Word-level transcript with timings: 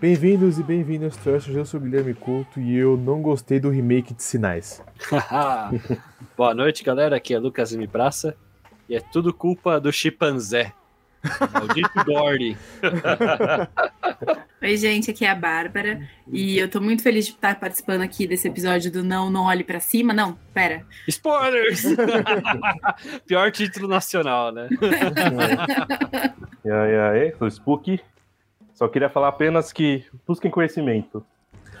Bem-vindos 0.00 0.58
e 0.58 0.62
bem-vindos, 0.62 1.14
Trust. 1.18 1.54
Eu 1.54 1.66
sou 1.66 1.78
o 1.78 1.82
Guilherme 1.82 2.14
Couto 2.14 2.58
e 2.58 2.74
eu 2.74 2.96
não 2.96 3.20
gostei 3.20 3.60
do 3.60 3.68
remake 3.68 4.14
de 4.14 4.22
Sinais. 4.22 4.82
Boa 6.36 6.54
noite, 6.54 6.82
galera. 6.82 7.16
Aqui 7.16 7.34
é 7.34 7.38
Lucas 7.38 7.74
M. 7.74 7.86
Praça 7.86 8.34
e 8.88 8.96
é 8.96 9.00
tudo 9.00 9.34
culpa 9.34 9.78
do 9.78 9.92
chimpanzé. 9.92 10.72
Maldito 11.52 12.04
Gordy. 12.06 12.56
Oi, 14.62 14.76
gente, 14.76 15.10
aqui 15.10 15.24
é 15.24 15.30
a 15.30 15.34
Bárbara 15.34 16.06
e 16.30 16.58
eu 16.58 16.68
tô 16.68 16.82
muito 16.82 17.02
feliz 17.02 17.24
de 17.24 17.32
estar 17.32 17.58
participando 17.58 18.02
aqui 18.02 18.26
desse 18.26 18.46
episódio 18.46 18.92
do 18.92 19.02
Não, 19.02 19.30
Não 19.30 19.44
Olhe 19.44 19.64
Pra 19.64 19.80
Cima. 19.80 20.12
Não, 20.12 20.36
pera. 20.52 20.84
Spoilers! 21.08 21.82
Pior 23.26 23.50
título 23.50 23.88
nacional, 23.88 24.52
né? 24.52 24.68
E 26.62 26.70
aí, 26.70 26.98
aí, 26.98 27.34
sou 27.38 27.48
Spook. 27.48 27.98
Só 28.74 28.86
queria 28.86 29.08
falar 29.08 29.28
apenas 29.28 29.72
que 29.72 30.04
busquem 30.26 30.50
conhecimento. 30.50 31.24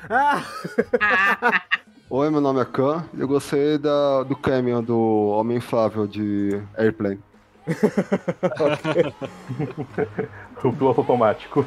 Oi, 2.08 2.30
meu 2.30 2.40
nome 2.40 2.62
é 2.62 2.64
Khan 2.64 3.04
e 3.12 3.20
eu 3.20 3.28
gostei 3.28 3.76
da, 3.76 4.22
do 4.22 4.34
cameo 4.34 4.80
do 4.80 5.28
Homem 5.28 5.58
Inflável 5.58 6.06
de 6.06 6.58
Airplane. 6.78 7.20
o 10.64 10.72
piloto 10.72 11.02
automático. 11.02 11.66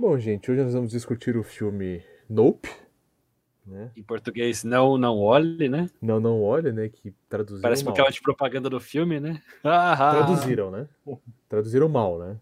Bom, 0.00 0.18
gente, 0.18 0.50
hoje 0.50 0.62
nós 0.62 0.72
vamos 0.72 0.92
discutir 0.92 1.36
o 1.36 1.42
filme 1.42 2.02
Nope. 2.26 2.70
Né? 3.66 3.90
Em 3.94 4.02
português, 4.02 4.64
não, 4.64 4.96
não 4.96 5.18
olhe, 5.18 5.68
né? 5.68 5.90
Não, 6.00 6.18
não 6.18 6.42
olhe, 6.42 6.72
né? 6.72 6.88
Que 6.88 7.12
traduziram 7.28 7.60
Parece 7.60 7.84
mal. 7.84 7.92
aquela 7.92 8.08
de 8.10 8.22
propaganda 8.22 8.70
do 8.70 8.80
filme, 8.80 9.20
né? 9.20 9.42
Ah, 9.62 9.94
Traduziram, 10.12 10.70
né? 10.70 10.88
Traduziram 11.50 11.86
mal, 11.86 12.18
né? 12.18 12.38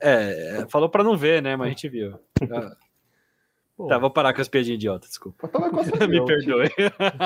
É, 0.00 0.64
falou 0.70 0.88
pra 0.88 1.04
não 1.04 1.18
ver, 1.18 1.42
né? 1.42 1.54
Mas 1.54 1.66
a 1.66 1.68
gente 1.68 1.86
viu. 1.90 2.18
Ah, 2.50 2.74
Bom, 3.76 3.86
Tá, 3.86 3.98
vou 3.98 4.10
parar 4.10 4.32
com 4.32 4.40
as 4.40 4.48
piadinhas 4.48 4.76
idiotas, 4.76 5.10
desculpa. 5.10 5.50
Mas 5.72 5.86
seria 5.86 6.08
Me 6.08 6.24
perdoe. 6.24 6.70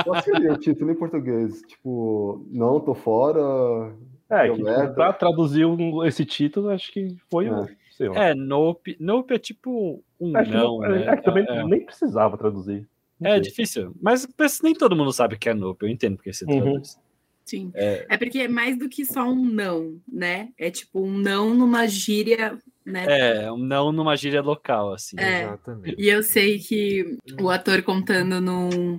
Qual 0.03 0.21
seria 0.21 0.53
o 0.53 0.59
título 0.59 0.91
em 0.91 0.97
português? 0.97 1.63
Tipo, 1.63 2.45
não, 2.51 2.81
tô 2.81 2.93
fora. 2.93 3.95
É, 4.29 4.51
que 4.51 4.61
merda. 4.65 4.95
pra 4.95 5.13
traduzir 5.13 5.65
esse 6.07 6.25
título, 6.25 6.71
acho 6.71 6.91
que 6.91 7.17
foi 7.31 7.49
o. 7.49 7.69
É. 7.95 7.97
Sei 7.97 8.09
lá. 8.09 8.25
É, 8.29 8.35
nope. 8.35 8.97
Nope 8.99 9.35
é 9.35 9.39
tipo 9.39 10.03
um 10.21 10.37
Acho 10.37 10.51
que 10.51 10.57
não, 10.57 10.81
não- 10.81 10.89
né? 10.91 11.07
é 11.07 11.17
que 11.17 11.23
também 11.23 11.45
É, 11.49 11.65
nem 11.65 11.85
precisava 11.85 12.37
traduzir. 12.37 12.87
Não 13.21 13.31
é 13.31 13.35
sei. 13.35 13.41
difícil. 13.43 13.95
Mas 14.03 14.27
mas 14.39 14.61
nem 14.63 14.75
todo 14.75 14.97
mundo 14.97 15.13
sabe 15.13 15.39
que 15.39 15.49
é 15.49 15.55
nope. 15.55 15.85
Eu 15.87 15.89
entendo 15.91 16.17
porque 16.17 16.33
você 16.33 16.45
Uhum. 16.45 16.61
traduz. 16.63 16.99
Sim. 17.45 17.71
É, 17.75 18.07
É 18.09 18.17
porque 18.17 18.39
é 18.41 18.49
mais 18.49 18.79
do 18.79 18.89
que 18.89 19.05
só 19.05 19.23
um 19.25 19.45
não, 19.45 20.01
né? 20.11 20.49
É 20.59 20.71
tipo 20.71 21.01
um 21.05 21.13
não 21.13 21.55
numa 21.55 21.87
gíria, 21.87 22.59
né? 22.85 23.05
é, 23.45 23.53
um 23.53 23.59
não 23.59 23.93
numa 23.93 24.17
gíria 24.17 24.41
local, 24.43 24.93
assim. 24.95 25.17
É. 25.19 25.43
Exatamente. 25.43 25.95
E 26.03 26.09
eu 26.09 26.23
sei 26.23 26.59
que 26.59 27.19
o 27.41 27.51
ator 27.51 27.83
contando 27.83 28.41
num. 28.41 28.99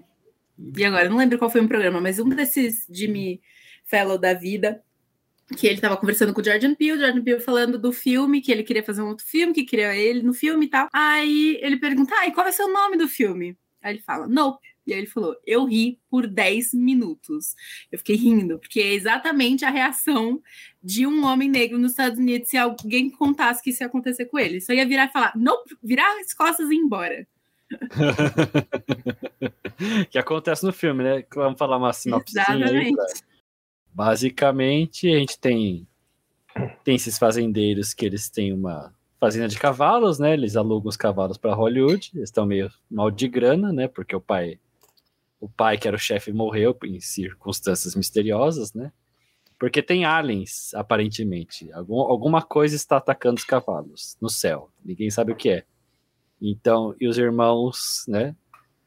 E 0.77 0.85
agora, 0.85 1.05
eu 1.05 1.09
não 1.09 1.17
lembro 1.17 1.37
qual 1.39 1.49
foi 1.49 1.59
o 1.61 1.67
programa, 1.67 1.99
mas 1.99 2.17
um 2.19 2.29
desses 2.29 2.87
Jimmy 2.89 3.41
Fellow 3.83 4.17
da 4.17 4.33
vida, 4.33 4.81
que 5.55 5.67
ele 5.67 5.79
tava 5.79 5.97
conversando 5.97 6.33
com 6.33 6.41
o 6.41 6.43
Jordan 6.43 6.73
Peele, 6.73 6.97
o 6.97 6.99
Jordan 6.99 7.23
Peele 7.23 7.39
falando 7.39 7.77
do 7.77 7.91
filme, 7.91 8.41
que 8.41 8.51
ele 8.51 8.63
queria 8.63 8.83
fazer 8.83 9.01
um 9.01 9.09
outro 9.09 9.25
filme, 9.25 9.53
que 9.53 9.63
queria 9.63 9.95
ele 9.95 10.23
no 10.23 10.33
filme 10.33 10.65
e 10.65 10.69
tal. 10.69 10.89
Aí 10.91 11.59
ele 11.61 11.77
pergunta, 11.77 12.13
ah, 12.17 12.27
e 12.27 12.31
qual 12.31 12.45
vai 12.45 12.53
ser 12.53 12.63
o 12.63 12.73
nome 12.73 12.97
do 12.97 13.07
filme? 13.07 13.55
Aí 13.81 13.93
ele 13.93 14.01
fala, 14.01 14.27
Nope. 14.27 14.65
E 14.87 14.93
aí 14.93 14.99
ele 14.99 15.07
falou, 15.07 15.35
eu 15.47 15.65
ri 15.65 15.99
por 16.11 16.27
10 16.27 16.75
minutos. 16.75 17.55
Eu 17.91 17.97
fiquei 17.97 18.15
rindo, 18.15 18.59
porque 18.59 18.79
é 18.79 18.93
exatamente 18.93 19.65
a 19.65 19.71
reação 19.71 20.39
de 20.83 21.07
um 21.07 21.25
homem 21.25 21.49
negro 21.49 21.79
nos 21.79 21.91
Estados 21.91 22.19
Unidos 22.19 22.49
se 22.49 22.57
alguém 22.57 23.09
contasse 23.09 23.63
que 23.63 23.71
isso 23.71 23.81
ia 23.81 23.87
acontecer 23.87 24.25
com 24.25 24.37
ele. 24.37 24.61
Só 24.61 24.73
ia 24.73 24.85
virar 24.85 25.05
e 25.05 25.11
falar, 25.11 25.31
Nope, 25.35 25.75
virar 25.83 26.07
as 26.19 26.35
costas 26.35 26.69
e 26.69 26.75
ir 26.75 26.77
embora. 26.77 27.27
que 30.11 30.19
acontece 30.19 30.63
no 30.63 30.71
filme, 30.71 31.03
né? 31.03 31.23
Vamos 31.33 31.57
falar 31.57 31.77
uma 31.77 31.91
sinopse 31.93 32.37
aí. 32.37 32.61
Exatamente. 32.61 32.95
pra- 32.95 33.34
Basicamente, 33.95 35.07
a 35.07 35.19
gente 35.19 35.39
tem, 35.39 35.87
tem 36.83 36.95
esses 36.95 37.17
fazendeiros 37.17 37.93
que 37.93 38.05
eles 38.05 38.29
têm 38.29 38.51
uma 38.51 38.93
fazenda 39.17 39.47
de 39.47 39.57
cavalos, 39.57 40.19
né? 40.19 40.33
Eles 40.33 40.57
alugam 40.57 40.89
os 40.89 40.97
cavalos 40.97 41.37
para 41.37 41.55
Hollywood. 41.55 42.11
Eles 42.13 42.27
estão 42.27 42.45
meio 42.45 42.69
mal 42.91 43.09
de 43.09 43.29
grana, 43.29 43.71
né? 43.71 43.87
Porque 43.87 44.13
o 44.13 44.19
pai, 44.19 44.59
o 45.39 45.47
pai 45.47 45.77
que 45.77 45.87
era 45.87 45.95
o 45.95 45.99
chefe 45.99 46.33
morreu 46.33 46.77
em 46.83 46.99
circunstâncias 46.99 47.95
misteriosas, 47.95 48.73
né? 48.73 48.91
Porque 49.57 49.81
tem 49.81 50.03
aliens, 50.03 50.73
aparentemente. 50.73 51.71
Algum, 51.71 52.01
alguma 52.01 52.41
coisa 52.41 52.75
está 52.75 52.97
atacando 52.97 53.37
os 53.37 53.45
cavalos 53.45 54.17
no 54.19 54.29
céu. 54.29 54.69
Ninguém 54.83 55.09
sabe 55.09 55.31
o 55.31 55.37
que 55.37 55.49
é. 55.49 55.63
Então, 56.41 56.93
e 56.99 57.07
os 57.07 57.17
irmãos, 57.17 58.03
né? 58.09 58.35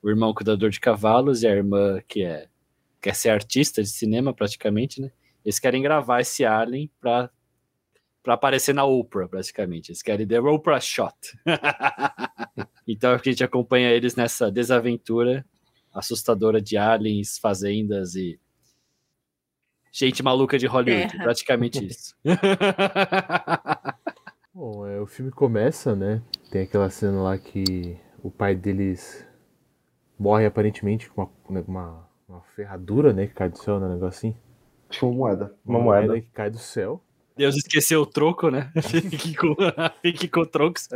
O 0.02 0.10
irmão 0.10 0.34
cuidador 0.34 0.68
de 0.68 0.78
cavalos 0.78 1.42
e 1.42 1.46
a 1.46 1.50
irmã 1.50 1.98
que 2.06 2.22
é 2.22 2.46
quer 3.00 3.14
ser 3.14 3.30
artista 3.30 3.82
de 3.82 3.88
cinema 3.88 4.34
praticamente, 4.34 5.00
né? 5.00 5.10
Eles 5.44 5.58
querem 5.58 5.82
gravar 5.82 6.20
esse 6.20 6.44
alien 6.44 6.90
para 7.00 7.30
para 8.22 8.34
aparecer 8.34 8.74
na 8.74 8.84
Oprah, 8.84 9.26
praticamente. 9.26 9.90
Eles 9.90 10.02
querem 10.02 10.26
The 10.26 10.40
Oprah 10.40 10.80
Shot. 10.80 11.14
então 12.86 13.14
a 13.14 13.18
gente 13.18 13.42
acompanha 13.42 13.90
eles 13.90 14.16
nessa 14.16 14.50
desaventura 14.50 15.46
assustadora 15.94 16.60
de 16.60 16.76
aliens, 16.76 17.38
fazendas 17.38 18.14
e 18.14 18.38
gente 19.90 20.22
maluca 20.22 20.58
de 20.58 20.66
Hollywood. 20.66 21.10
Terra. 21.10 21.24
Praticamente 21.24 21.84
isso. 21.84 22.14
Bom, 24.54 24.86
é, 24.86 25.00
o 25.00 25.06
filme 25.06 25.30
começa, 25.30 25.94
né? 25.94 26.22
Tem 26.50 26.62
aquela 26.62 26.90
cena 26.90 27.22
lá 27.22 27.38
que 27.38 27.96
o 28.22 28.30
pai 28.30 28.54
deles 28.54 29.26
morre 30.18 30.46
aparentemente 30.46 31.08
com 31.08 31.28
uma, 31.48 31.60
uma, 31.60 32.07
uma 32.28 32.40
ferradura, 32.54 33.12
né? 33.12 33.26
Que 33.26 33.34
cai 33.34 33.48
do 33.48 33.58
céu, 33.58 33.80
né? 33.80 33.86
Um 33.86 33.94
negócio 33.94 34.18
assim. 34.28 34.36
Acho 34.88 35.00
que 35.00 35.04
uma 35.06 35.14
moeda. 35.14 35.54
Uma 35.64 35.78
moeda. 35.78 36.20
que 36.20 36.30
cai 36.30 36.50
do 36.50 36.58
céu. 36.58 37.02
Deus 37.36 37.56
esqueceu 37.56 38.02
o 38.02 38.06
troco, 38.06 38.50
né? 38.50 38.70
Fique 38.82 39.34
com, 39.36 39.54
fique 40.02 40.28
com 40.28 40.40
o 40.40 40.46
troco, 40.46 40.78
se 40.80 40.88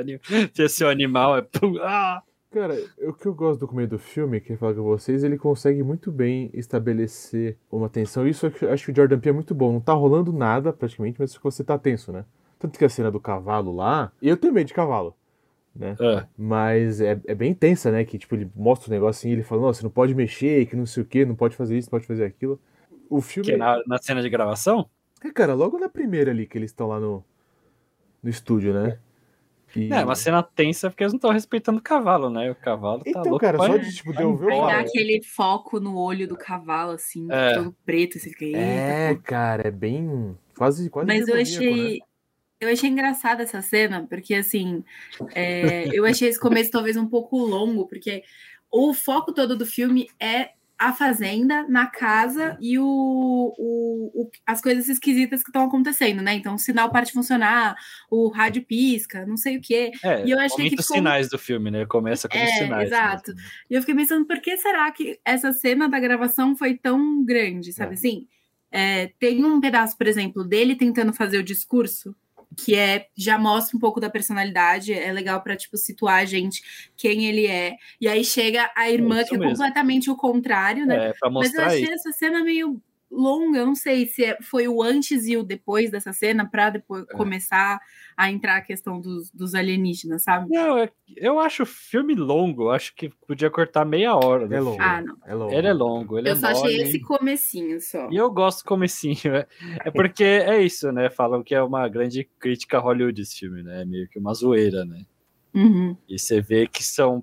é 0.63 0.69
seu 0.69 0.89
animal 0.89 1.39
é. 1.39 1.47
ah! 1.83 2.23
Cara, 2.51 2.75
o 2.99 3.15
que 3.15 3.25
eu 3.27 3.35
gosto 3.35 3.61
do 3.61 3.69
começo 3.69 3.89
do 3.91 3.99
filme, 3.99 4.39
que 4.39 4.53
eu 4.53 4.59
falar 4.59 4.75
com 4.75 4.83
vocês, 4.83 5.25
ele 5.25 5.39
consegue 5.39 5.83
muito 5.83 6.13
bem 6.13 6.51
estabelecer 6.53 7.57
uma 7.71 7.89
tensão. 7.89 8.29
Isso 8.29 8.45
eu 8.45 8.51
acho- 8.51 8.69
acho 8.69 8.85
que 8.85 8.93
o 8.93 8.95
Jordan 8.95 9.19
Peele 9.19 9.31
é 9.31 9.37
muito 9.37 9.55
bom. 9.55 9.73
Não 9.73 9.81
tá 9.81 9.95
rolando 9.95 10.33
nada 10.35 10.71
praticamente, 10.71 11.17
mas 11.19 11.35
você 11.35 11.65
tá 11.65 11.79
tenso, 11.79 12.13
né? 12.13 12.27
Tanto 12.59 12.79
que 12.79 12.85
a 12.85 12.89
cena 12.91 13.11
do 13.11 13.19
cavalo 13.19 13.75
lá, 13.75 14.13
eu 14.21 14.37
tenho 14.37 14.53
medo 14.53 14.67
de 14.67 14.75
cavalo, 14.75 15.15
né? 15.75 15.97
Ah, 16.01 16.27
Mas 16.37 17.01
é, 17.01 17.21
é 17.27 17.35
bem 17.35 17.55
tensa, 17.55 17.91
né? 17.91 18.05
Que 18.05 18.19
tipo, 18.19 18.35
ele 18.35 18.51
mostra 18.55 18.89
o 18.89 18.93
negócio 18.93 19.21
assim, 19.21 19.31
ele 19.33 19.43
fala, 19.43 19.63
não, 19.63 19.73
você 19.73 19.83
não 19.83 19.91
pode 19.91 20.15
mexer, 20.15 20.67
que 20.67 20.77
não 20.77 20.87
sei 20.87 21.03
o 21.03 21.07
que, 21.07 21.25
não 21.25 21.35
pode 21.35 21.57
fazer 21.57 21.77
isso, 21.79 21.87
não 21.89 21.93
pode 21.93 22.07
fazer 22.07 22.25
aquilo. 22.25 22.61
O 23.09 23.21
filme. 23.21 23.47
que 23.49 23.55
é 23.55 23.57
na, 23.57 23.83
na 23.87 23.99
cena 23.99 24.23
de 24.23 24.29
gravação? 24.29 24.89
É, 25.25 25.31
cara, 25.31 25.55
logo 25.55 25.79
na 25.79 25.89
primeira 25.89 26.31
ali 26.31 26.47
que 26.47 26.59
eles 26.59 26.71
estão 26.71 26.89
lá 26.89 26.99
no, 26.99 27.25
no 28.23 28.29
estúdio, 28.31 28.73
né? 28.75 28.99
E- 29.75 29.93
É, 29.93 30.05
uma 30.05 30.15
cena 30.15 30.43
tensa 30.43 30.91
porque 30.91 31.03
eles 31.03 31.13
não 31.15 31.17
estão 31.19 31.31
respeitando 31.31 31.79
o 31.79 31.83
cavalo, 31.83 32.29
né? 32.29 32.51
O 32.51 32.55
cavalo 32.55 33.03
tá 33.05 33.11
Então, 33.11 33.23
louco 33.25 33.39
cara, 33.41 33.57
pra- 33.57 33.67
só 33.69 33.77
de 33.79 33.95
tipo, 33.95 34.13
de 34.13 34.21
eu 34.23 34.37
ver 34.37 34.47
o 34.47 34.49
cavalo. 34.49 34.73
aquele 34.81 35.23
foco 35.23 35.81
no 35.81 35.97
olho 35.97 36.29
do 36.29 36.37
cavalo, 36.37 36.93
assim, 36.93 37.27
É. 37.31 37.55
todo 37.55 37.75
preto, 37.85 38.19
você 38.19 38.29
fica, 38.31 38.45
É, 38.55 39.15
cara, 39.23 39.69
é 39.69 39.71
bem. 39.71 40.37
Quase, 40.59 40.91
quase 40.91 41.07
Mas 41.07 41.21
eu 41.21 41.27
demoníaco, 41.37 41.57
achei. 41.59 41.99
né? 41.99 42.05
Eu 42.63 42.69
achei 42.73 42.89
engraçada 42.89 43.43
essa 43.43 43.61
cena, 43.61 44.07
porque 44.09 44.35
assim, 44.35 44.85
é, 45.35 45.89
eu 45.93 46.05
achei 46.05 46.29
esse 46.29 46.39
começo 46.39 46.71
talvez 46.71 46.97
um 46.97 47.07
pouco 47.09 47.37
longo, 47.39 47.87
porque 47.89 48.23
o 48.71 48.95
foco 48.95 49.33
todo 49.33 49.57
do 49.57 49.67
filme 49.67 50.09
é 50.21 50.51
a 50.79 50.93
fazenda 50.93 51.65
na 51.69 51.87
casa 51.87 52.57
e 52.61 52.77
o, 52.79 52.85
o- 52.85 54.11
o- 54.23 54.31
as 54.45 54.61
coisas 54.61 54.89
esquisitas 54.89 55.43
que 55.43 55.51
estão 55.51 55.65
acontecendo, 55.65 56.21
né? 56.23 56.35
Então 56.35 56.55
o 56.55 56.59
sinal 56.59 56.91
para 56.91 57.05
de 57.05 57.13
funcionar, 57.13 57.77
o 58.11 58.29
rádio 58.29 58.65
pisca, 58.65 59.25
não 59.27 59.37
sei 59.37 59.59
o 59.59 59.61
quê. 59.61 59.93
É, 60.03 60.25
E 60.27 60.31
eu 60.33 60.39
achei 60.41 60.69
que 60.69 60.75
os 60.77 60.83
ficou- 60.87 60.97
sinais 60.97 61.29
do 61.29 61.39
filme, 61.39 61.71
né? 61.71 61.87
Começa 61.87 62.29
com 62.29 62.37
os 62.37 62.43
É, 62.43 62.55
sinais. 62.55 62.89
exato. 62.89 63.33
mesmo. 63.35 63.49
E 63.71 63.75
eu 63.75 63.81
fiquei 63.81 63.95
pensando, 63.95 64.25
por 64.27 64.41
que 64.41 64.57
será 64.57 64.91
que 64.91 65.21
essa 65.25 65.53
cena 65.53 65.89
da 65.89 66.01
gravação 66.01 66.57
foi 66.57 66.77
tão 66.77 67.25
grande, 67.25 67.73
sabe 67.73 67.91
É. 67.93 67.95
assim? 67.95 68.27
É, 68.73 69.13
tem 69.21 69.45
um 69.45 69.61
pedaço, 69.61 69.97
por 69.99 70.07
exemplo, 70.09 70.43
dele 70.43 70.75
tentando 70.75 71.13
fazer 71.13 71.39
o 71.39 71.43
discurso, 71.45 72.17
que 72.57 72.75
é 72.75 73.07
já 73.17 73.39
mostra 73.39 73.77
um 73.77 73.81
pouco 73.81 74.01
da 74.01 74.11
personalidade, 74.11 74.93
é 74.93 75.13
legal 75.13 75.41
para 75.43 75.57
tipo 75.57 75.77
situar 75.77 76.21
a 76.21 76.25
gente 76.25 76.63
quem 76.97 77.27
ele 77.27 77.47
é. 77.47 77.77
E 78.01 78.09
aí 78.09 78.25
chega 78.25 78.71
a 78.75 78.91
irmã 78.91 79.25
que 79.25 79.35
é 79.35 79.39
mesmo. 79.39 79.53
completamente 79.53 80.11
o 80.11 80.17
contrário, 80.17 80.87
né? 80.87 81.09
É, 81.09 81.13
pra 81.15 81.31
Mas 81.31 81.53
eu 81.53 81.61
mostrar 81.61 81.67
achei 81.67 81.83
isso. 81.83 81.93
essa 81.93 82.13
cena 82.13 82.43
meio 82.43 82.81
longa, 83.13 83.59
eu 83.59 83.67
não 83.67 83.75
sei 83.75 84.07
se 84.07 84.25
é, 84.25 84.39
foi 84.41 84.67
o 84.67 84.83
antes 84.83 85.27
e 85.27 85.37
o 85.37 85.43
depois 85.43 85.91
dessa 85.91 86.13
cena 86.15 86.49
para 86.49 86.71
depois 86.71 87.05
É. 87.11 87.13
começar 87.17 87.79
a 88.17 88.31
entrar 88.31 88.57
a 88.57 88.61
questão 88.63 88.99
dos, 89.01 89.31
dos 89.31 89.55
alienígenas, 89.55 90.23
sabe? 90.23 90.49
Não, 90.51 90.79
é- 90.79 90.91
eu 91.17 91.39
acho 91.39 91.65
o 91.65 91.67
filme 91.67 92.15
longo, 92.15 92.71
acho 92.71 92.95
que 92.95 93.11
podia 93.27 93.51
cortar 93.51 93.85
meia 93.85 94.15
hora. 94.17 94.49
do 94.49 94.55
É 94.55 94.61
longo. 94.61 94.81
Ah, 94.81 95.03
não. 95.03 95.17
É 95.27 95.35
longo. 95.35 95.53
Ele 95.55 95.67
é 95.67 95.73
longo, 95.75 96.19
ele 96.19 96.29
eu 96.31 96.33
é 96.33 96.37
só 96.37 96.47
achei 96.49 96.63
mole. 96.79 96.83
esse 96.83 97.01
comecinho 97.01 97.81
só. 97.81 98.09
E 98.11 98.17
eu 98.17 98.31
gosto 98.31 98.61
do 98.65 98.69
comecinho. 98.69 99.17
É, 99.37 99.47
é 99.85 99.91
porque 99.91 100.25
é 100.25 100.63
isso, 100.63 100.91
né? 100.91 101.11
Falam 101.11 101.43
que 101.43 101.55
é 101.55 101.63
uma 101.63 101.87
grande 101.89 102.25
crítica 102.41 102.79
a 102.79 102.81
Hollywood 102.81 103.21
esse 103.21 103.39
filme, 103.41 103.63
né? 103.63 103.83
É 103.83 103.85
meio 103.85 104.09
que 104.09 104.19
uma 104.19 104.33
zoeira, 104.33 104.85
né? 104.87 105.05
Uhum. 105.55 105.95
E 106.09 106.19
você 106.19 106.41
vê 106.41 106.67
que 106.67 106.83
são 106.83 107.23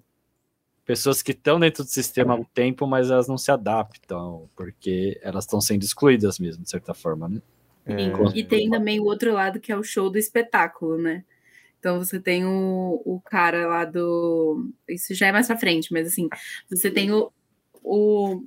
pessoas 0.90 1.22
que 1.22 1.34
estão 1.34 1.60
dentro 1.60 1.84
do 1.84 1.88
sistema 1.88 2.34
há 2.34 2.36
um 2.36 2.44
tempo, 2.44 2.88
mas 2.88 3.12
elas 3.12 3.28
não 3.28 3.38
se 3.38 3.52
adaptam, 3.52 4.50
porque 4.56 5.20
elas 5.22 5.44
estão 5.44 5.62
sendo 5.62 5.84
excluídas 5.84 6.40
mesmo, 6.40 6.64
de 6.64 6.70
certa 6.72 6.96
forma, 6.96 7.30
né? 7.30 7.42
É, 7.86 8.12
E 8.34 8.44
tem 8.44 8.72
também 8.72 9.00
o 9.00 9.04
outro 9.04 9.32
lado 9.32 9.60
que 9.60 9.72
é 9.72 9.78
o 9.78 9.84
show 9.84 10.10
do 10.10 10.18
espetáculo, 10.18 10.98
né? 10.98 11.24
Então 11.78 12.00
você 12.00 12.20
tem 12.20 12.44
o, 12.44 13.04
o 13.06 13.22
cara 13.24 13.68
lá 13.68 13.86
do. 13.86 14.68
Isso 14.88 15.14
já 15.14 15.28
é 15.28 15.32
mais 15.32 15.46
pra 15.46 15.60
frente, 15.60 15.94
mas 15.94 16.08
assim, 16.08 16.28
você 16.68 16.90
tem 16.90 17.12
o, 17.12 17.32
o, 17.84 18.44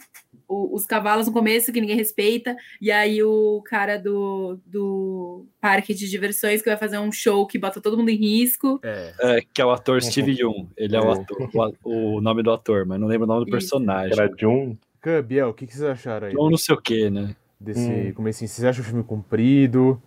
o- 0.52 0.75
os 0.75 0.84
cavalos 0.87 1.26
no 1.26 1.32
começo 1.32 1.72
que 1.72 1.81
ninguém 1.81 1.96
respeita, 1.96 2.56
e 2.81 2.90
aí 2.90 3.22
o 3.22 3.62
cara 3.64 3.96
do, 3.99 4.58
do 4.66 5.46
parque 5.60 5.94
de 5.94 6.08
diversões 6.10 6.60
que 6.62 6.69
vai 6.69 6.76
fazer 6.78 6.99
um 6.99 7.10
show 7.12 7.46
que 7.46 7.58
bota 7.58 7.81
todo 7.81 7.96
mundo 7.96 8.10
em 8.10 8.16
risco. 8.16 8.78
É. 8.82 9.12
É, 9.20 9.40
que 9.52 9.60
é 9.62 9.64
o 9.64 9.70
ator 9.70 10.02
Steve 10.02 10.32
Young. 10.40 10.69
Ele 10.76 10.96
é 10.96 11.00
o 11.00 11.10
ator, 11.10 11.49
o, 11.84 12.16
o 12.16 12.20
nome 12.20 12.43
do 12.43 12.50
ator, 12.52 12.84
mas 12.87 13.00
não 13.00 13.06
lembro 13.08 13.25
o 13.25 13.28
nome 13.28 13.44
do 13.44 13.49
Isso. 13.49 13.70
personagem. 13.70 14.12
Era 14.12 14.31
Jun. 14.38 14.76
Cã, 15.00 15.22
Biel, 15.22 15.49
o 15.49 15.54
que, 15.54 15.66
que 15.66 15.72
vocês 15.72 15.88
acharam 15.88 16.28
aí? 16.28 16.37
Ou 16.37 16.50
não 16.50 16.56
sei 16.58 16.75
o 16.75 16.81
que, 16.81 17.10
né? 17.10 17.34
Desse 17.60 17.90
Hum. 17.90 18.12
comecinho? 18.14 18.48
Vocês 18.48 18.64
acham 18.64 18.82
o 18.82 18.87
filme 18.87 19.02
comprido? 19.02 20.00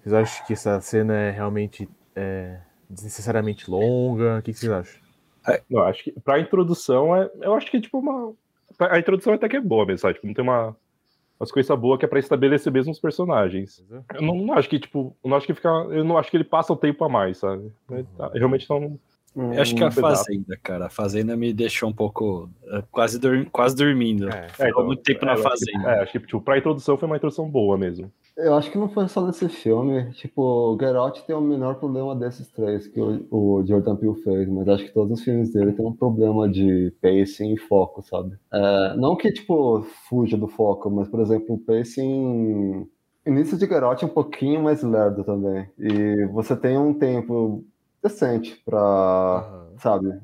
Vocês 0.00 0.12
acham 0.12 0.46
que 0.46 0.52
essa 0.52 0.80
cena 0.80 1.14
é 1.16 1.30
realmente 1.30 1.88
é, 2.14 2.58
desnecessariamente 2.88 3.70
longa? 3.70 4.38
O 4.38 4.42
que, 4.42 4.52
que 4.52 4.58
vocês 4.58 4.70
acham? 4.72 5.00
Não, 5.68 5.82
acho 5.82 6.04
que 6.04 6.12
pra 6.20 6.38
introdução 6.38 7.16
é. 7.16 7.28
Eu 7.40 7.54
acho 7.54 7.70
que 7.70 7.80
tipo 7.80 7.98
uma. 7.98 8.32
A 8.88 8.98
introdução 8.98 9.32
até 9.34 9.48
que 9.48 9.56
é 9.56 9.60
boa 9.60 9.84
mesmo, 9.84 9.98
sabe? 9.98 10.14
Tipo, 10.14 10.26
não 10.26 10.34
tem 10.34 10.42
uma. 10.44 10.76
Umas 11.38 11.50
coisas 11.50 11.78
boas 11.78 11.98
que 11.98 12.04
é 12.04 12.08
pra 12.08 12.18
estabelecer 12.18 12.70
mesmo 12.70 12.92
os 12.92 13.00
personagens. 13.00 13.82
Eu 14.14 14.20
não, 14.20 14.34
não 14.34 14.52
acho 14.54 14.68
que, 14.68 14.78
tipo, 14.78 15.16
eu 15.24 15.30
não 15.30 15.36
acho 15.38 15.46
que 15.46 15.54
fica. 15.54 15.68
Eu 15.68 16.04
não 16.04 16.18
acho 16.18 16.30
que 16.30 16.36
ele 16.36 16.44
passa 16.44 16.70
o 16.72 16.76
tempo 16.76 17.02
a 17.02 17.08
mais, 17.08 17.38
sabe? 17.38 17.72
Eu, 17.90 18.04
tá, 18.18 18.26
eu 18.34 18.38
realmente 18.38 18.68
não. 18.68 18.98
não 19.34 19.54
Eu 19.54 19.62
acho 19.62 19.74
que 19.74 19.82
a 19.82 19.88
pesava. 19.88 20.16
Fazenda, 20.16 20.58
cara. 20.62 20.86
A 20.86 20.90
Fazenda 20.90 21.34
me 21.38 21.54
deixou 21.54 21.88
um 21.88 21.94
pouco. 21.94 22.50
eh, 22.66 22.82
quase, 22.90 23.18
dormi- 23.18 23.46
quase 23.46 23.74
dormindo. 23.74 24.28
É. 24.28 24.48
Ficou 24.50 24.66
então, 24.68 24.86
muito 24.86 25.02
tempo 25.02 25.24
é, 25.24 25.28
na 25.28 25.34
que- 25.36 25.42
Fazenda. 25.42 25.90
É, 25.90 26.02
acho 26.02 26.12
que, 26.12 26.18
tipo, 26.26 26.42
pra 26.42 26.58
introdução 26.58 26.98
foi 26.98 27.06
uma 27.06 27.16
introdução 27.16 27.48
boa 27.48 27.78
mesmo. 27.78 28.12
Eu 28.36 28.54
acho 28.54 28.70
que 28.70 28.78
não 28.78 28.88
foi 28.88 29.06
só 29.08 29.24
nesse 29.26 29.48
filme. 29.48 30.12
Tipo, 30.12 30.42
o 30.74 30.78
Get 30.78 30.94
Out 30.94 31.26
tem 31.26 31.36
o 31.36 31.40
menor 31.40 31.74
problema 31.76 32.14
desses 32.16 32.48
três 32.48 32.86
que 32.86 33.00
o, 33.00 33.26
o 33.30 33.66
Jordan 33.66 33.96
Peele 33.96 34.14
fez, 34.22 34.48
mas 34.48 34.68
acho 34.68 34.84
que 34.86 34.92
todos 34.94 35.18
os 35.18 35.24
filmes 35.24 35.52
dele 35.52 35.72
têm 35.72 35.84
um 35.84 35.92
problema 35.94 36.48
de 36.48 36.92
pacing 37.02 37.52
e 37.52 37.58
foco, 37.58 38.02
sabe? 38.02 38.36
É, 38.52 38.96
não 38.96 39.16
que, 39.16 39.30
tipo, 39.32 39.82
fuja 40.08 40.36
do 40.36 40.48
foco, 40.48 40.90
mas, 40.90 41.08
por 41.08 41.20
exemplo, 41.20 41.54
o 41.54 41.58
pacing. 41.58 42.88
Início 43.26 43.58
de 43.58 43.66
Get 43.66 43.82
Out 43.82 44.02
é 44.04 44.06
um 44.06 44.10
pouquinho 44.10 44.62
mais 44.62 44.82
lerdo 44.82 45.22
também. 45.22 45.68
E 45.78 46.26
você 46.32 46.56
tem 46.56 46.78
um 46.78 46.94
tempo 46.94 47.62
decente 48.02 48.56
pra, 48.64 48.78
Aham. 48.80 49.78
sabe, 49.78 50.20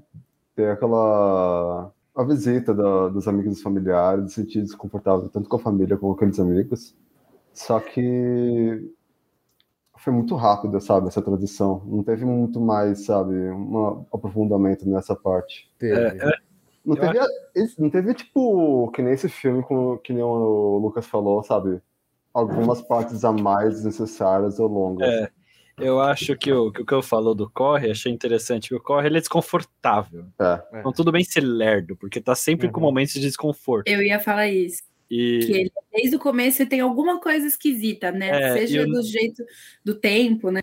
ter 0.56 0.70
aquela. 0.70 1.92
A 2.14 2.24
visita 2.24 2.74
da- 2.74 3.08
dos 3.08 3.28
amigos 3.28 3.58
e 3.58 3.62
familiares, 3.62 4.32
se 4.32 4.42
sentir 4.42 4.62
desconfortável 4.62 5.28
tanto 5.28 5.48
com 5.48 5.56
a 5.56 5.58
família 5.60 5.96
como 5.98 6.12
com 6.14 6.16
aqueles 6.16 6.40
amigos. 6.40 6.94
Só 7.56 7.80
que 7.80 8.92
foi 9.98 10.12
muito 10.12 10.34
rápido, 10.36 10.78
sabe, 10.80 11.08
essa 11.08 11.22
transição. 11.22 11.82
Não 11.86 12.02
teve 12.02 12.24
muito 12.24 12.60
mais, 12.60 13.06
sabe, 13.06 13.34
um 13.34 14.04
aprofundamento 14.12 14.86
nessa 14.88 15.16
parte. 15.16 15.68
Teve. 15.78 16.18
Não 16.84 16.94
Eu 16.94 17.00
teve, 17.00 17.18
esse- 17.54 17.80
não 17.80 17.90
teve, 17.90 18.14
tipo, 18.14 18.90
que 18.92 19.02
nem 19.02 19.14
esse 19.14 19.28
filme, 19.28 19.62
com, 19.62 19.96
que 19.98 20.12
nem 20.12 20.22
o 20.22 20.78
Lucas 20.78 21.06
falou, 21.06 21.42
sabe? 21.42 21.80
Algumas 22.32 22.82
partes 22.82 23.24
a 23.24 23.32
mais 23.32 23.82
necessárias 23.84 24.60
ou 24.60 24.68
longas. 24.68 25.08
É, 25.08 25.30
eu 25.78 25.98
acho 26.00 26.36
que 26.36 26.52
o 26.52 26.70
que 26.70 26.82
o 26.82 26.86
que 26.86 26.92
eu 26.94 27.02
falou 27.02 27.34
do 27.34 27.50
Corre, 27.50 27.90
achei 27.90 28.12
interessante 28.12 28.68
que 28.68 28.74
o 28.74 28.80
Corre 28.80 29.06
ele 29.08 29.16
é 29.16 29.20
desconfortável. 29.20 30.26
É. 30.38 30.62
Então 30.78 30.92
tudo 30.92 31.10
bem 31.10 31.24
ser 31.24 31.40
lerdo, 31.40 31.96
porque 31.96 32.20
tá 32.20 32.34
sempre 32.34 32.68
com 32.70 32.78
Uhum. 32.80 32.86
momentos 32.86 33.14
de 33.14 33.20
desconforto. 33.20 33.88
Eu 33.88 34.02
ia 34.02 34.20
falar 34.20 34.46
isso. 34.46 34.82
E 35.10 35.38
Que 35.46 35.52
ele, 35.52 35.72
desde 35.92 36.16
o 36.16 36.18
começo, 36.18 36.66
tem 36.66 36.80
alguma 36.80 37.20
coisa 37.20 37.46
esquisita, 37.46 38.10
né? 38.10 38.28
É, 38.28 38.52
Seja 38.54 38.82
o- 38.82 38.86
do 38.86 39.02
jeito 39.02 39.44
do 39.84 39.94
tempo, 39.94 40.50
né? 40.50 40.62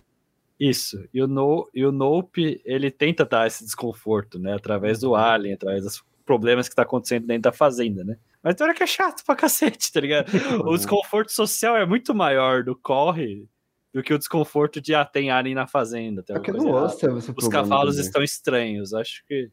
isso, 0.58 1.04
e 1.12 1.20
o, 1.20 1.26
no, 1.26 1.68
e 1.74 1.84
o 1.84 1.90
Nope, 1.90 2.62
ele 2.64 2.90
tenta 2.90 3.24
dar 3.24 3.46
esse 3.46 3.64
desconforto, 3.64 4.38
né, 4.38 4.54
através 4.54 5.00
do 5.00 5.14
Alien, 5.14 5.54
através 5.54 5.82
dos 5.82 6.02
problemas 6.24 6.68
que 6.68 6.74
tá 6.76 6.82
acontecendo 6.82 7.26
dentro 7.26 7.42
da 7.42 7.52
fazenda, 7.52 8.04
né? 8.04 8.16
Mas 8.42 8.54
tem 8.54 8.64
hora 8.64 8.74
que 8.74 8.82
é 8.82 8.86
chato 8.86 9.24
pra 9.26 9.34
cacete, 9.34 9.92
tá 9.92 10.00
ligado? 10.00 10.30
O 10.64 10.76
desconforto 10.76 11.32
social 11.32 11.76
é 11.76 11.84
muito 11.84 12.14
maior 12.14 12.62
do 12.62 12.76
Corre 12.76 13.46
do 13.92 14.02
que 14.02 14.14
o 14.14 14.18
desconforto 14.18 14.80
de, 14.80 14.94
ah, 14.94 15.04
tem 15.04 15.30
Alien 15.30 15.54
na 15.54 15.66
fazenda. 15.66 16.22
Tem 16.22 16.40
coisa 16.40 16.68
Us 16.68 16.96
teve 16.96 17.18
esse 17.18 17.32
Os 17.36 17.48
cavalos 17.48 17.98
estão 17.98 18.22
estranhos. 18.22 18.94
Acho 18.94 19.24
que 19.26 19.50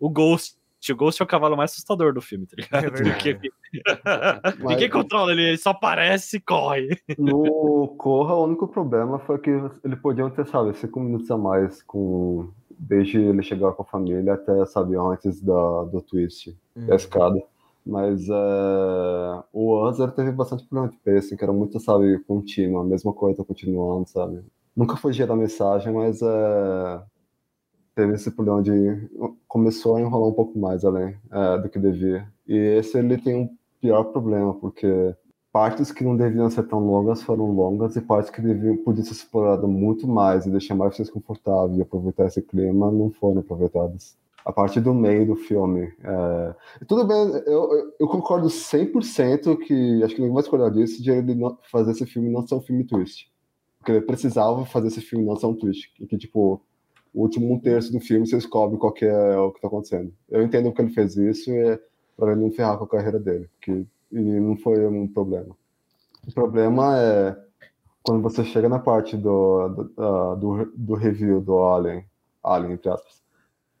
o 0.00 0.08
Ghost, 0.10 0.56
o 0.90 0.96
Ghost 0.96 1.20
é 1.20 1.24
o 1.24 1.28
cavalo 1.28 1.54
mais 1.56 1.70
assustador 1.72 2.14
do 2.14 2.22
filme, 2.22 2.46
tá 2.46 2.56
ligado? 2.56 2.86
É 2.86 2.90
verdade. 2.90 3.34
Porque- 3.34 3.52
Ninguém 4.66 4.90
controla 4.90 5.32
ele, 5.32 5.42
ele 5.42 5.58
só 5.58 5.70
aparece 5.70 6.38
e 6.38 6.40
corre. 6.40 6.98
No 7.18 7.88
Corra, 7.98 8.34
o 8.34 8.44
único 8.44 8.66
problema 8.66 9.18
foi 9.20 9.38
que 9.38 9.50
ele 9.84 9.96
podiam 9.96 10.28
ter, 10.30 10.46
sabe, 10.46 10.74
cinco 10.74 10.98
minutos 11.00 11.30
a 11.30 11.36
mais 11.38 11.82
com 11.82 12.48
desde 12.78 13.18
ele 13.18 13.42
chegar 13.42 13.72
com 13.72 13.82
a 13.82 13.86
família 13.86 14.34
até, 14.34 14.64
sabe, 14.66 14.96
antes 14.96 15.40
da, 15.40 15.84
do 15.84 16.00
twist 16.02 16.56
Hum. 16.76 16.86
da 16.86 16.96
escada. 16.96 17.40
Mas 17.84 18.28
é, 18.28 19.42
o 19.52 19.92
ele 19.98 20.12
teve 20.12 20.32
bastante 20.32 20.64
problema 20.66 20.90
de 20.90 20.98
pacing, 20.98 21.36
que 21.36 21.44
era 21.44 21.52
muito, 21.52 21.78
sabe, 21.80 22.18
contínuo, 22.26 22.80
a 22.80 22.84
mesma 22.84 23.12
coisa 23.12 23.44
continuando, 23.44 24.08
sabe. 24.08 24.40
Nunca 24.74 24.96
fugia 24.96 25.26
da 25.26 25.36
mensagem, 25.36 25.92
mas 25.92 26.22
é, 26.22 27.02
teve 27.94 28.14
esse 28.14 28.30
problema 28.30 28.62
de 28.62 29.08
começou 29.46 29.96
a 29.96 30.00
enrolar 30.00 30.28
um 30.28 30.34
pouco 30.34 30.58
mais 30.58 30.84
além 30.84 31.16
é, 31.30 31.58
do 31.58 31.68
que 31.68 31.78
devia. 31.78 32.26
E 32.46 32.56
esse 32.56 32.98
ele 32.98 33.18
tem 33.18 33.36
um 33.36 33.56
pior 33.80 34.04
problema, 34.04 34.54
porque 34.54 35.14
partes 35.52 35.92
que 35.92 36.02
não 36.02 36.16
deviam 36.16 36.48
ser 36.48 36.62
tão 36.64 36.80
longas 36.80 37.22
foram 37.22 37.52
longas 37.52 37.94
e 37.96 38.00
partes 38.00 38.30
que 38.30 38.40
deviam 38.40 38.76
podiam 38.78 39.04
ser 39.04 39.12
exploradas 39.12 39.68
muito 39.68 40.08
mais 40.08 40.46
e 40.46 40.50
deixar 40.50 40.74
mais 40.74 40.96
vocês 40.96 41.10
confortáveis 41.10 41.78
e 41.78 41.82
aproveitar 41.82 42.26
esse 42.26 42.40
clima 42.40 42.90
não 42.90 43.10
foram 43.10 43.40
aproveitadas. 43.40 44.16
A 44.44 44.52
parte 44.52 44.80
do 44.80 44.92
meio 44.92 45.24
do 45.26 45.36
filme. 45.36 45.92
é, 46.02 46.54
Tudo 46.88 47.06
bem, 47.06 47.16
eu, 47.46 47.92
eu, 48.00 48.08
concordo 48.08 48.48
100% 48.48 49.56
que 49.58 50.02
acho 50.02 50.14
que 50.14 50.20
ninguém 50.20 50.34
vai 50.34 50.42
discordar 50.42 50.70
disso 50.70 51.00
de 51.00 51.10
ele 51.12 51.34
não- 51.34 51.56
fazer 51.70 51.92
esse 51.92 52.06
filme 52.06 52.28
não 52.28 52.44
ser 52.44 52.56
um 52.56 52.60
filme 52.60 52.82
twist. 52.84 53.30
Porque 53.78 53.92
ele 53.92 54.00
precisava 54.00 54.64
fazer 54.66 54.88
esse 54.88 55.00
filme 55.00 55.24
não 55.24 55.36
ser 55.36 55.46
um 55.46 55.54
twist. 55.54 55.92
E 56.00 56.06
que, 56.06 56.18
tipo, 56.18 56.60
o 57.14 57.22
último 57.22 57.52
um 57.52 57.58
terço 57.58 57.92
do 57.92 58.00
filme 58.00 58.26
você 58.26 58.36
descobre 58.36 58.78
qual 58.78 58.92
que 58.92 59.04
é 59.04 59.36
o 59.36 59.52
que 59.52 59.60
tá 59.60 59.68
acontecendo. 59.68 60.12
Eu 60.30 60.42
entendo 60.42 60.64
porque 60.70 60.82
ele 60.82 60.94
fez 60.94 61.16
isso 61.16 61.50
é 61.50 61.78
para 62.16 62.32
ele 62.32 62.40
não 62.40 62.50
ferrar 62.50 62.78
com 62.78 62.84
a 62.84 62.88
carreira 62.88 63.18
dele. 63.18 63.48
Que, 63.60 63.86
e 64.10 64.20
não 64.20 64.56
foi 64.56 64.86
um 64.86 65.08
problema. 65.08 65.56
O 66.26 66.32
problema 66.32 66.98
é 66.98 67.36
quando 68.02 68.22
você 68.22 68.44
chega 68.44 68.68
na 68.68 68.78
parte 68.78 69.16
do, 69.16 69.68
do, 69.68 69.92
ah, 69.98 70.34
do, 70.34 70.72
do 70.74 70.94
review 70.94 71.40
do 71.40 71.62
Alien, 71.64 72.04
Alien, 72.42 72.72
entre 72.72 72.90
aspas, 72.90 73.22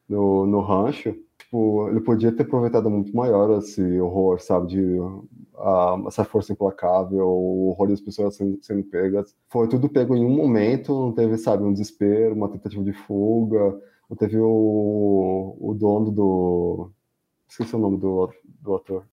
no, 0.08 0.46
no 0.46 0.60
rancho, 0.60 1.14
tipo, 1.52 1.88
ele 1.90 2.00
podia 2.00 2.32
ter 2.32 2.44
aproveitado 2.44 2.88
muito 2.88 3.14
maior 3.14 3.58
esse 3.58 4.00
horror, 4.00 4.40
sabe, 4.40 4.68
de 4.68 4.98
ah, 5.58 5.96
essa 6.06 6.24
força 6.24 6.52
implacável, 6.52 7.28
o 7.28 7.68
horror 7.68 7.88
das 7.88 8.00
pessoas 8.00 8.34
sendo, 8.36 8.58
sendo 8.62 8.82
pegas. 8.84 9.36
Foi 9.48 9.68
tudo 9.68 9.88
pego 9.88 10.16
em 10.16 10.24
um 10.24 10.34
momento, 10.34 10.92
não 10.92 11.12
teve, 11.12 11.36
sabe, 11.36 11.62
um 11.62 11.72
desespero, 11.72 12.34
uma 12.34 12.48
tentativa 12.48 12.82
de 12.82 12.92
fuga, 12.94 13.78
não 14.08 14.16
teve 14.16 14.38
o, 14.38 15.56
o 15.60 15.74
dono 15.74 16.10
do... 16.10 16.90
Esqueci 17.46 17.76
o 17.76 17.78
nome 17.78 17.98
do, 17.98 18.32
do 18.62 18.74
ator. 18.74 19.04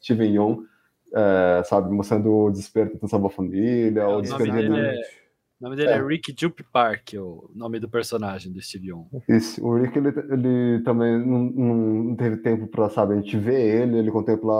Steven 0.00 0.32
Yeun, 0.32 0.64
é, 1.12 1.62
sabe, 1.64 1.92
mostrando 1.92 2.32
o 2.32 2.50
desespero 2.50 2.90
tentando 2.90 3.10
salvar 3.10 3.30
a 3.30 3.34
família, 3.34 4.08
o 4.08 4.18
o 4.18 4.22
desespero 4.22 4.76
é- 4.76 5.21
O 5.62 5.66
nome 5.66 5.76
dele 5.76 5.90
é, 5.90 5.96
É. 5.96 6.02
Rick 6.04 6.34
Jupe 6.36 6.64
Park, 6.64 7.10
o 7.14 7.48
nome 7.54 7.78
do 7.78 7.88
personagem 7.88 8.52
do 8.52 8.60
Steve 8.60 8.88
Young. 8.88 9.06
Isso, 9.28 9.64
o 9.64 9.76
Rick, 9.80 9.96
ele, 9.96 10.08
ele 10.08 10.82
também 10.82 11.16
não, 11.24 11.38
não 11.44 12.16
teve 12.16 12.38
tempo 12.38 12.66
pra, 12.66 12.90
sabe, 12.90 13.14
a 13.14 13.16
gente 13.16 13.38
vê 13.38 13.82
ele, 13.82 13.96
ele 13.98 14.10
contempla, 14.10 14.52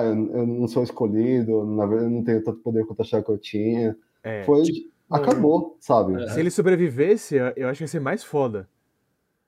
ah, 0.00 0.02
eu, 0.04 0.10
eu 0.36 0.44
não 0.48 0.66
sou 0.66 0.82
escolhido, 0.82 1.64
na 1.64 1.86
verdade 1.86 2.10
eu 2.10 2.16
não 2.16 2.24
tenho 2.24 2.42
tanto 2.42 2.58
poder 2.58 2.84
quanto 2.84 3.02
achava 3.02 3.22
que 3.22 3.30
eu 3.30 3.38
tinha. 3.38 3.96
É. 4.24 4.42
Foi, 4.42 4.62
acabou, 5.08 5.76
sabe? 5.80 6.20
É. 6.24 6.28
Se 6.30 6.40
ele 6.40 6.50
sobrevivesse, 6.50 7.36
eu- 7.54 7.68
acho 7.68 7.78
que 7.78 7.84
ia 7.84 7.88
ser 7.88 8.00
mais 8.00 8.24
foda. 8.24 8.68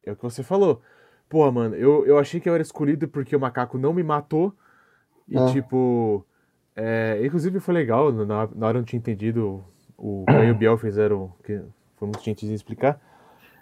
É 0.06 0.12
o 0.12 0.16
que 0.16 0.22
você 0.22 0.44
falou. 0.44 0.80
Porra, 1.28 1.50
mano, 1.50 1.74
eu, 1.74 2.06
eu 2.06 2.18
achei 2.18 2.38
que 2.38 2.48
eu 2.48 2.54
era 2.54 2.62
escolhido 2.62 3.08
porque 3.08 3.34
o 3.34 3.40
macaco 3.40 3.76
não 3.76 3.92
me 3.92 4.04
matou. 4.04 4.54
E, 5.28 5.36
É. 5.36 5.46
tipo. 5.52 6.24
É, 6.76 7.20
inclusive 7.24 7.58
foi 7.58 7.74
legal, 7.74 8.12
na, 8.12 8.24
na 8.54 8.66
hora 8.68 8.78
eu 8.78 8.80
não 8.80 8.84
tinha 8.84 8.98
entendido, 8.98 9.62
o 10.00 10.24
Caio 10.26 10.48
e 10.48 10.50
o 10.52 10.54
Biel 10.54 10.78
fizeram, 10.78 11.32
que 11.44 11.60
foi 11.96 12.08
muito 12.08 12.22
gentil 12.24 12.50
em 12.50 12.54
explicar. 12.54 13.00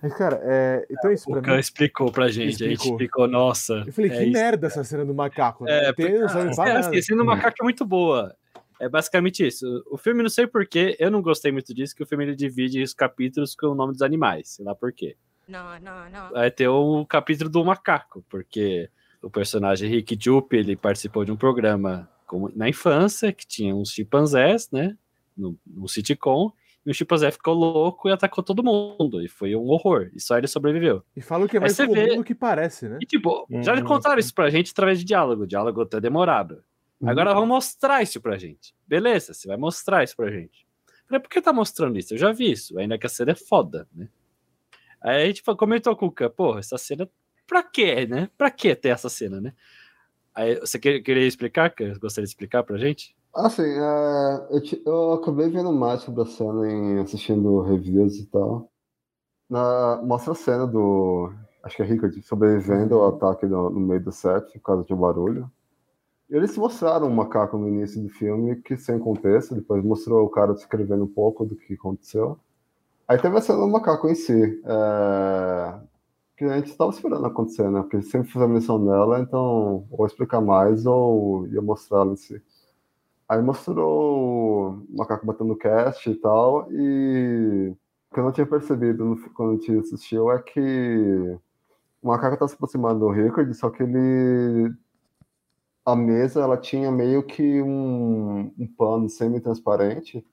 Mas, 0.01 0.15
cara, 0.15 0.41
é, 0.45 0.87
então 0.89 1.11
isso 1.11 1.29
pra 1.29 1.41
O 1.41 1.43
Khan 1.43 1.55
mim... 1.55 1.59
explicou 1.59 2.13
pra 2.13 2.29
gente, 2.29 2.41
a 2.41 2.69
gente 2.69 2.73
Explicou. 2.75 2.93
explicou, 2.93 3.27
nossa. 3.29 3.83
Eu 3.85 3.93
falei, 3.93 4.11
é 4.13 4.15
que 4.17 4.23
isso. 4.23 4.33
merda 4.33 4.67
essa 4.69 4.85
cena 4.85 5.05
do 5.05 5.13
macaco. 5.13 5.65
né? 5.65 5.89
É, 5.89 5.93
Tem- 5.93 6.19
não 6.21 6.27
ah, 6.27 6.55
pra 6.55 6.69
é, 6.69 6.77
assim, 6.77 7.03
sendo 7.03 7.25
macaco 7.25 7.57
é 7.61 7.65
muito 7.65 7.85
boa. 7.85 8.33
É 8.81 8.89
basicamente 8.89 9.45
isso. 9.45 9.67
O 9.91 9.99
filme, 9.99 10.23
não 10.23 10.29
sei 10.31 10.47
porquê, 10.47 10.97
eu 11.01 11.11
não 11.11 11.21
gostei 11.21 11.51
muito 11.51 11.75
disso, 11.75 11.97
que 11.97 12.03
o 12.05 12.07
filme 12.07 12.25
ele 12.25 12.37
divide 12.37 12.81
os 12.81 12.95
capítulos 12.95 13.57
com 13.57 13.67
o 13.67 13.75
nome 13.75 13.93
dos 13.93 14.03
animais. 14.03 14.51
Sei 14.51 14.65
lá 14.65 14.73
por 14.73 14.93
quê. 14.93 15.17
No, 15.49 15.59
no, 15.81 16.09
no. 16.11 16.31
Vai 16.33 16.51
ter 16.53 16.69
um 16.69 17.05
capítulo 17.05 17.51
do 17.51 17.65
macaco, 17.65 18.25
porque 18.31 18.89
o 19.21 19.29
personagem 19.29 19.91
Rick 19.91 20.17
Jupp, 20.21 20.57
ele 20.57 20.77
participou 20.77 21.25
de 21.25 21.33
um 21.33 21.37
programa 21.37 22.09
na 22.55 22.69
infância, 22.69 23.33
que 23.33 23.45
tinha 23.45 23.75
uns 23.75 23.91
chimpanzés, 23.91 24.71
né? 24.71 24.97
No, 25.39 25.57
no 25.67 25.89
sitcom, 25.89 26.51
e 26.85 26.91
o 26.91 26.95
chimpanzé 26.95 27.31
ficou 27.31 27.55
louco 27.55 28.09
e 28.09 28.13
atacou 28.13 28.43
todo 28.43 28.63
mundo. 28.65 29.23
E 29.23 29.29
foi 29.29 29.55
um 29.55 29.69
horror. 29.69 30.11
E 30.15 30.21
só 30.21 30.37
ele 30.37 30.47
sobreviveu. 30.49 31.03
E 31.15 31.21
falam 31.21 31.47
que 31.47 31.57
é 31.57 31.61
mais 31.61 31.77
comum 31.77 31.93
vê- 31.95 32.17
do 32.17 32.25
que 32.25 32.35
parece, 32.35 32.89
né? 32.89 32.99
E 33.01 33.07
tipo, 33.07 33.47
já 33.63 33.75
Uhum. 33.75 33.85
contaram 33.85 34.19
isso 34.19 34.35
pra 34.35 34.51
gente 34.51 34.73
através 34.73 34.99
de 34.99 35.05
diálogo. 35.05 35.47
Diálogo 35.47 35.83
até 35.83 36.01
demorado. 36.01 36.63
Uhum. 37.01 37.09
Agora 37.09 37.33
vão 37.35 37.47
mostrar 37.47 38.03
isso 38.03 38.21
pra 38.21 38.37
gente. 38.37 38.75
Beleza, 38.87 39.33
você 39.33 39.47
vai 39.47 39.57
mostrar 39.57 40.03
isso 40.03 40.17
pra 40.17 40.31
gente. 40.31 40.67
Falei, 41.07 41.21
por 41.23 41.31
que 41.31 41.41
tá 41.41 41.53
mostrando 41.53 41.97
isso? 41.99 42.13
Eu 42.15 42.19
já 42.19 42.33
vi 42.33 42.51
isso, 42.51 42.79
ainda 42.79 42.99
que 42.99 43.07
a 43.07 43.09
cena 43.09 43.31
é 43.33 43.35
foda, 43.37 43.87
né? 43.95 44.09
Aí 45.01 45.23
a 45.23 45.27
gente 45.27 45.43
comentou 45.57 45.95
com 45.95 46.07
o 46.07 46.11
Khan, 46.13 46.29
porra, 46.31 46.59
essa 46.59 46.77
cena, 46.77 47.09
pra 47.47 47.63
quê, 47.63 48.05
né? 48.07 48.29
Pra 48.37 48.51
que 48.51 48.75
ter 48.75 48.89
essa 48.89 49.09
cena, 49.09 49.41
né? 49.41 49.53
Aí 50.35 50.57
você 50.59 50.79
que- 50.79 51.01
queria 51.01 51.27
explicar? 51.27 51.73
Gostaria 52.01 52.25
de 52.25 52.31
explicar 52.31 52.63
pra 52.65 52.77
gente? 52.79 53.17
Assim, 53.39 53.63
é, 53.63 54.49
eu, 54.51 54.61
eu 54.85 55.13
acabei 55.13 55.49
vendo 55.49 55.73
mais 55.73 56.01
sobre 56.03 56.23
a 56.23 56.27
cena 56.27 56.69
em 56.69 56.99
assistindo 56.99 57.61
reviews 57.61 58.17
e 58.19 58.27
tal. 58.27 58.69
Na, 59.49 60.03
mostra 60.05 60.33
a 60.33 60.35
cena 60.37 60.67
do. 60.67 61.33
Acho 61.63 61.77
que 61.77 61.83
é 61.83 61.85
Rickard 61.85 62.21
sobrevivendo 62.23 62.97
ao 62.97 63.15
ataque 63.17 63.47
no, 63.47 63.71
no 63.71 63.79
meio 63.79 64.03
do 64.03 64.11
set 64.11 64.53
por 64.59 64.65
causa 64.65 64.85
de 64.85 64.93
um 64.93 64.97
barulho. 64.97 65.49
E 66.29 66.35
eles 66.35 66.57
mostraram 66.59 67.07
um 67.07 67.15
macaco 67.15 67.57
no 67.57 67.69
início 67.69 68.03
do 68.03 68.09
filme 68.09 68.57
que 68.57 68.77
sem 68.77 68.99
contexto, 68.99 69.55
depois 69.55 69.85
mostrou 69.85 70.27
o 70.27 70.31
cara 70.31 70.53
descrevendo 70.53 71.05
um 71.05 71.09
pouco 71.09 71.45
do 71.45 71.55
que 71.55 71.75
aconteceu. 71.75 72.39
Aí 73.07 73.19
teve 73.19 73.39
a 73.39 73.41
cena 73.41 73.61
do 73.61 73.69
macaco 73.69 74.09
em 74.09 74.17
si, 74.17 74.61
é, 74.65 75.81
que 76.37 76.45
a 76.45 76.57
gente 76.57 76.71
estava 76.71 76.91
esperando 76.91 77.25
acontecer, 77.27 77.71
né? 77.71 77.83
Porque 77.83 78.03
sempre 78.03 78.29
fizeram 78.33 78.49
menção 78.53 78.85
dela, 78.85 79.21
então 79.21 79.87
ou 79.91 80.07
explicar 80.07 80.41
mais 80.41 80.87
ou 80.87 81.47
ia 81.47 81.63
mostrar 81.63 82.01
ela 82.01 82.13
em 82.13 82.17
si. 82.17 82.43
Aí 83.29 83.43
mostrou 83.43 84.71
o 84.71 84.97
macaco 84.97 85.27
batendo 85.27 85.55
cast 85.57 86.09
e 86.11 86.15
tal, 86.15 86.67
e 86.73 87.75
o 88.11 88.15
que 88.15 88.21
eu 88.21 88.25
não 88.25 88.33
tinha 88.33 88.47
percebido 88.47 89.17
quando 89.35 89.51
a 89.51 89.55
gente 89.57 89.79
assistiu 89.79 90.31
é 90.33 90.39
que 90.41 91.39
o 92.03 92.09
macaco 92.09 92.39
tá 92.39 92.49
se 92.49 92.55
aproximando 92.55 93.01
do 93.01 93.11
Rickard, 93.11 93.53
só 93.55 93.69
que 93.71 93.83
ele. 93.83 94.73
A 95.85 95.97
mesa 95.97 96.41
ela 96.41 96.57
tinha 96.57 96.91
meio 96.91 97.23
que 97.23 97.63
um, 97.63 98.53
um 98.59 98.67
pano 98.77 99.09
semi-transparente. 99.09 100.25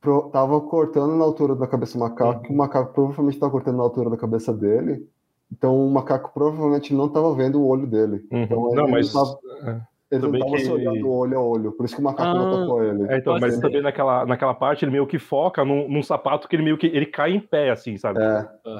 Pro- 0.00 0.28
Tava 0.30 0.60
cortando 0.60 1.14
na 1.16 1.24
altura 1.24 1.54
da 1.54 1.66
cabeça 1.66 1.94
do 1.96 2.00
macaco, 2.00 2.46
e 2.46 2.52
o 2.52 2.56
macaco 2.56 2.92
provavelmente 2.92 3.38
tava 3.38 3.52
cortando 3.52 3.76
na 3.76 3.82
altura 3.84 4.10
da 4.10 4.16
cabeça 4.16 4.52
dele. 4.52 5.08
Então 5.52 5.86
o 5.86 5.90
macaco 5.90 6.32
provavelmente 6.34 6.92
não 6.92 7.08
tava 7.08 7.32
vendo 7.34 7.60
o 7.60 7.66
olho 7.66 7.86
dele. 7.86 8.26
Uhum. 8.30 8.42
Então 8.42 8.70
Não, 8.74 8.84
ele 8.84 8.92
mas. 8.92 9.12
tava- 9.12 9.38
Ele 10.14 10.22
não 10.22 10.28
Também 10.28 10.40
tava 10.42 10.56
que- 10.56 10.62
se 10.64 10.70
olhando 10.70 11.10
olho 11.10 11.38
a 11.38 11.42
olho, 11.42 11.72
por 11.72 11.84
isso 11.84 11.94
que 11.96 12.00
o 12.00 12.04
macaco 12.04 12.38
não 12.38 12.46
Ah, 12.46 12.50
tocou 12.50 12.84
ele. 12.84 13.12
É, 13.12 13.18
então, 13.18 13.38
mas 13.40 13.54
ser. 13.54 13.60
também 13.60 13.82
naquela, 13.82 14.24
naquela 14.24 14.54
parte 14.54 14.84
ele 14.84 14.92
meio 14.92 15.06
que 15.06 15.18
foca 15.18 15.64
num, 15.64 15.88
num 15.88 16.02
sapato 16.02 16.46
que 16.48 16.54
ele 16.54 16.62
meio 16.62 16.78
que 16.78 16.86
ele 16.86 17.06
cai 17.06 17.32
em 17.32 17.40
pé, 17.40 17.70
assim, 17.70 17.96
sabe? 17.96 18.20
É, 18.22 18.24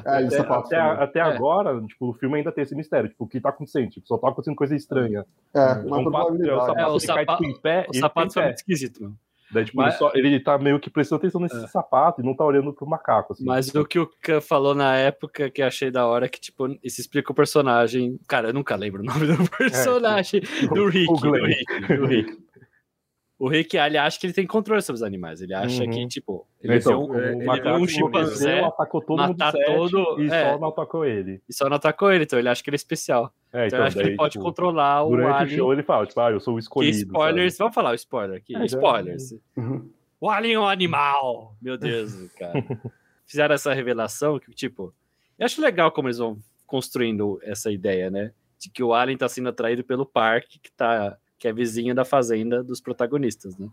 é, 0.07 0.23
e 0.23 0.27
Até, 0.27 0.31
sapato 0.31 0.67
até, 0.67 0.79
até 0.79 1.19
É. 1.19 1.23
agora, 1.23 1.81
tipo, 1.83 2.11
o 2.11 2.13
filme 2.13 2.37
ainda 2.39 2.53
tem 2.53 2.63
esse 2.63 2.75
mistério, 2.77 3.09
tipo, 3.09 3.25
o 3.25 3.27
que 3.29 3.41
tá 3.41 3.49
acontecendo? 3.49 3.89
Tipo, 3.91 4.07
só 4.07 4.17
tá 4.19 4.29
acontecendo 4.29 4.55
coisa 4.57 4.77
estranha. 4.77 5.25
É, 5.55 5.59
É 5.59 5.73
uma 5.85 5.99
um 5.99 6.11
fato, 6.11 6.35
é, 6.43 6.55
o 6.55 6.61
sapato 6.61 6.79
É, 6.81 6.87
o 6.87 6.97
ele 6.97 7.07
cai 7.07 7.17
sapato- 7.25 7.43
tipo, 7.43 7.59
em 7.59 7.61
pé, 7.61 7.87
o 7.89 7.93
ele 7.93 7.99
sapato 8.01 8.35
pé. 8.35 8.43
muito 8.45 8.57
esquisito, 8.57 9.03
mano. 9.03 9.17
Daí, 9.55 9.65
tipo, 9.65 9.79
Mas- 9.79 9.91
ele, 9.95 9.99
só- 9.99 10.13
ele 10.15 10.41
tá 10.41 10.59
meio 10.59 10.81
que 10.81 10.91
prestando 10.91 11.21
atenção 11.21 11.41
nesse 11.41 11.57
É. 11.65 11.69
sapato 11.69 12.21
e 12.21 12.25
não 12.25 12.35
tá 12.37 12.45
olhando 12.45 12.73
pro 12.75 12.87
macaco, 12.87 13.33
assim. 13.33 13.45
Mas 13.45 13.75
o 13.75 13.85
que 13.85 13.99
o 13.99 14.11
Khan 14.21 14.41
falou 14.41 14.75
na 14.75 14.97
época 14.97 15.49
que 15.49 15.63
achei 15.63 15.91
da 15.91 16.07
hora 16.07 16.27
é 16.27 16.29
que, 16.29 16.41
tipo, 16.41 16.67
isso 16.83 17.01
explica 17.01 17.31
o 17.31 17.35
personagem. 17.35 18.19
Cara, 18.29 18.49
eu 18.49 18.53
nunca 18.53 18.75
lembro 18.77 19.03
o 19.03 19.05
nome 19.05 19.27
do 19.27 19.37
personagem 19.57 20.41
do 20.75 20.87
Rick. 20.89 21.21
do. 21.21 21.31
Rick, 21.33 21.97
do 21.97 22.07
Rick. 22.07 22.44
O 23.45 23.49
Rick, 23.49 23.77
ele 23.77 23.99
acha 23.99 24.19
que 24.19 24.27
ele 24.27 24.33
tem 24.33 24.47
controle 24.47 24.81
sobre 24.81 24.97
os 24.97 25.03
animais. 25.03 25.43
Ele 25.43 25.53
acha 25.53 25.83
Uhum. 25.85 25.91
que, 25.91 26.07
tipo, 26.09 26.47
ele 26.63 26.77
Então, 26.79 27.07
viu, 27.07 27.15
um- 27.15 27.21
é, 27.21 27.33
ele 27.33 27.61
viu 27.63 27.75
um 27.75 27.87
chimpanzé 27.87 28.61
atacou 28.61 29.03
todo 29.03 29.19
mundo 29.21 29.33
do 29.35 29.39
matar 29.39 29.53
set 29.53 29.67
todo- 29.67 30.23
e 30.23 30.27
é. 30.31 30.51
só 30.53 30.59
não 30.59 30.69
atacou 30.69 31.05
ele. 31.05 31.43
e 31.49 31.53
só 31.53 31.69
não 31.69 31.77
atacou 31.77 32.11
ele, 32.13 32.25
então 32.25 32.39
ele 32.39 32.49
acha 32.49 32.63
que 32.63 32.71
ele 32.71 32.77
é 32.77 32.79
especial. 32.79 33.33
É, 33.53 33.67
Então, 33.67 33.67
então, 33.67 33.79
ele 33.81 33.87
acha 33.87 33.97
que 33.97 34.03
daí, 34.03 34.09
ele 34.11 34.17
pode 34.17 34.33
tipo, 34.33 34.45
controlar 34.45 35.05
o 35.05 35.11
Durante 35.11 35.31
o 35.31 35.35
alien. 35.35 35.57
show 35.59 35.73
ele 35.73 35.83
fala, 35.83 36.07
tipo, 36.07 36.21
ah, 36.21 36.31
eu 36.31 36.41
sou 36.41 36.55
o 36.55 36.57
Que 36.57 36.63
escolhido. 36.63 36.97
spoilers, 36.97 37.59
vamos 37.59 37.75
falar 37.75 37.91
o 37.91 37.95
spoiler 37.95 38.37
aqui. 38.39 38.57
É, 38.57 38.65
spoilers. 38.65 39.35
Uhum. 39.57 39.91
O 40.21 40.31
alien 40.31 40.55
é 40.55 40.61
um 40.61 40.67
animal! 40.69 41.55
Meu 41.61 41.77
Deus, 41.77 42.15
cara. 42.39 42.53
Fizeram 43.27 43.55
essa 43.55 43.75
revelação 43.75 44.39
que, 44.39 44.51
tipo, 44.53 44.95
eu 45.39 45.45
acho 45.45 45.61
legal 45.61 45.91
como 45.93 46.09
eles 46.09 46.19
vão 46.19 46.39
construindo 46.67 47.39
essa 47.43 47.71
ideia, 47.71 48.11
né? 48.11 48.33
De 48.59 48.71
que 48.71 48.83
o 48.83 48.95
alien 48.95 49.19
tá 49.19 49.29
sendo 49.29 49.51
atraído 49.51 49.85
pelo 49.85 50.07
parque 50.07 50.59
que 50.59 50.73
tá 50.73 51.17
que 51.45 51.49
é 51.49 51.53
vizinho 51.53 51.95
da 51.95 52.07
fazenda 52.07 52.65
dos 52.65 52.81
protagonistas, 52.81 53.59
né? 53.59 53.69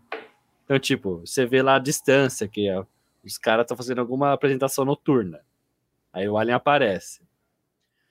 Então, 0.62 0.78
tipo, 0.78 1.20
você 1.20 1.46
vê 1.46 1.62
lá 1.62 1.76
a 1.76 1.78
distância 1.78 2.46
que 2.46 2.70
ó, 2.70 2.84
os 3.24 3.38
caras 3.38 3.64
estão 3.64 3.74
fazendo 3.74 3.98
alguma 3.98 4.30
apresentação 4.30 4.84
noturna. 4.84 5.40
Aí 6.12 6.28
o 6.28 6.36
alien 6.36 6.54
aparece. 6.54 7.22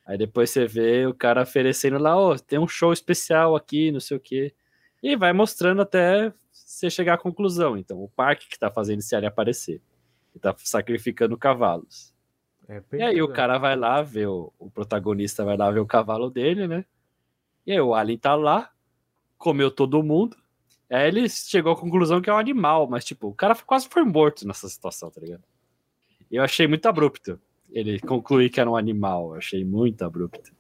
Aí 0.03 0.17
depois 0.17 0.49
você 0.49 0.65
vê 0.65 1.05
o 1.05 1.13
cara 1.13 1.43
oferecendo 1.43 1.99
lá, 1.99 2.17
ó, 2.17 2.35
tem 2.39 2.57
um 2.57 2.67
show 2.67 2.91
especial 2.91 3.55
aqui, 3.55 3.91
não 3.91 3.99
sei 3.99 4.17
o 4.17 4.19
quê. 4.19 4.51
E 5.03 5.15
vai 5.15 5.31
mostrando 5.31 5.83
até 5.83 6.33
você 6.51 6.89
chegar 6.89 7.13
à 7.13 7.17
conclusão. 7.19 7.77
Então, 7.77 8.01
o 8.01 8.09
parque 8.09 8.49
que 8.49 8.57
tá 8.57 8.71
fazendo 8.71 8.97
esse 8.97 9.15
alien 9.15 9.27
aparecer. 9.29 9.79
Ele 10.33 10.41
tá 10.41 10.55
sacrificando 10.57 11.37
cavalos. 11.37 12.11
É, 12.67 12.81
E 12.93 13.03
aí 13.03 13.21
o 13.21 13.27
verdade. 13.27 13.33
cara 13.35 13.57
vai 13.59 13.75
lá 13.75 14.01
ver, 14.01 14.25
o, 14.25 14.51
o 14.57 14.71
protagonista 14.71 15.45
vai 15.45 15.55
lá 15.55 15.69
ver 15.69 15.81
o 15.81 15.85
cavalo 15.85 16.31
dele, 16.31 16.67
né? 16.67 16.83
E 17.63 17.71
aí 17.73 17.79
o 17.79 17.93
alien 17.93 18.17
tá 18.17 18.33
lá, 18.33 18.71
comeu 19.41 19.71
todo 19.71 20.01
mundo. 20.03 20.37
Aí 20.89 21.07
ele 21.07 21.27
chegou 21.29 21.71
à 21.73 21.75
conclusão 21.75 22.21
que 22.21 22.29
é 22.29 22.33
um 22.33 22.37
animal, 22.37 22.87
mas 22.87 23.03
tipo, 23.03 23.27
o 23.27 23.33
cara 23.33 23.55
quase 23.55 23.87
foi 23.89 24.03
morto 24.03 24.47
nessa 24.47 24.69
situação, 24.69 25.09
tá 25.09 25.19
ligado? 25.19 25.43
Eu 26.31 26.43
achei 26.43 26.67
muito 26.67 26.85
abrupto 26.85 27.39
ele 27.71 27.99
concluir 27.99 28.49
que 28.49 28.59
era 28.59 28.69
um 28.69 28.75
animal, 28.75 29.29
eu 29.31 29.35
achei 29.35 29.63
muito 29.63 30.03
abrupto. 30.03 30.51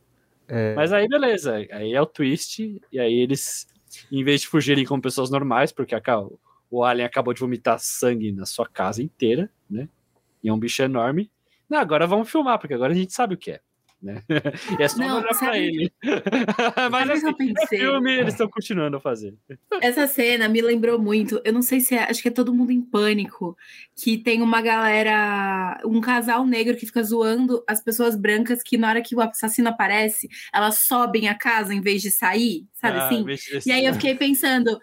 É, 0.47 0.73
Mas 0.75 0.91
aí 0.93 1.07
beleza, 1.07 1.55
aí 1.71 1.93
é 1.93 2.01
o 2.01 2.05
twist, 2.05 2.81
e 2.91 2.99
aí 2.99 3.13
eles, 3.13 3.67
em 4.11 4.23
vez 4.23 4.41
de 4.41 4.47
fugirem 4.47 4.85
como 4.85 5.01
pessoas 5.01 5.29
normais, 5.29 5.71
porque 5.71 5.93
aca- 5.93 6.25
o 6.69 6.83
alien 6.83 7.05
acabou 7.05 7.33
de 7.33 7.41
vomitar 7.41 7.77
sangue 7.79 8.31
na 8.31 8.45
sua 8.45 8.65
casa 8.65 9.03
inteira, 9.03 9.49
né? 9.69 9.89
E 10.41 10.47
é 10.49 10.53
um 10.53 10.59
bicho 10.59 10.81
enorme. 10.81 11.29
Não, 11.69 11.79
agora 11.79 12.07
vamos 12.07 12.29
filmar, 12.31 12.57
porque 12.59 12.73
agora 12.73 12.93
a 12.93 12.95
gente 12.95 13.13
sabe 13.13 13.35
o 13.35 13.37
que 13.37 13.51
é. 13.51 13.61
Né? 14.01 14.21
E 14.79 14.83
é 14.83 14.87
só 14.87 14.97
Não, 14.97 15.19
olhar 15.19 15.37
pra 15.37 15.57
ele. 15.57 15.91
Mas 16.91 17.09
assim, 17.09 17.25
eu 17.25 17.29
é 17.29 17.33
pensei? 17.33 17.79
filme, 17.79 18.11
eles 18.11 18.33
estão 18.33 18.49
continuando 18.49 18.97
a 18.97 18.99
fazer. 18.99 19.35
Essa 19.81 20.07
cena 20.07 20.47
me 20.47 20.61
lembrou 20.61 20.99
muito. 20.99 21.39
Eu 21.45 21.53
não 21.53 21.61
sei 21.61 21.79
se 21.81 21.93
é, 21.95 22.03
acho 22.09 22.21
que 22.21 22.27
é 22.27 22.31
todo 22.31 22.53
mundo 22.53 22.71
em 22.71 22.81
pânico. 22.81 23.55
Que 23.95 24.17
tem 24.17 24.41
uma 24.41 24.61
galera, 24.61 25.79
um 25.85 26.01
casal 26.01 26.45
negro 26.45 26.75
que 26.75 26.85
fica 26.85 27.03
zoando 27.03 27.63
as 27.67 27.83
pessoas 27.83 28.15
brancas 28.15 28.63
que 28.63 28.77
na 28.77 28.89
hora 28.89 29.01
que 29.01 29.15
o 29.15 29.21
assassino 29.21 29.69
aparece, 29.69 30.27
elas 30.53 30.79
sobem 30.79 31.29
a 31.29 31.35
casa 31.35 31.73
em 31.73 31.81
vez 31.81 32.01
de 32.01 32.09
sair, 32.09 32.65
sabe 32.73 32.97
Ah, 32.97 33.05
assim? 33.05 33.25
E 33.65 33.71
aí 33.71 33.85
eu 33.85 33.93
fiquei 33.93 34.15
pensando, 34.15 34.79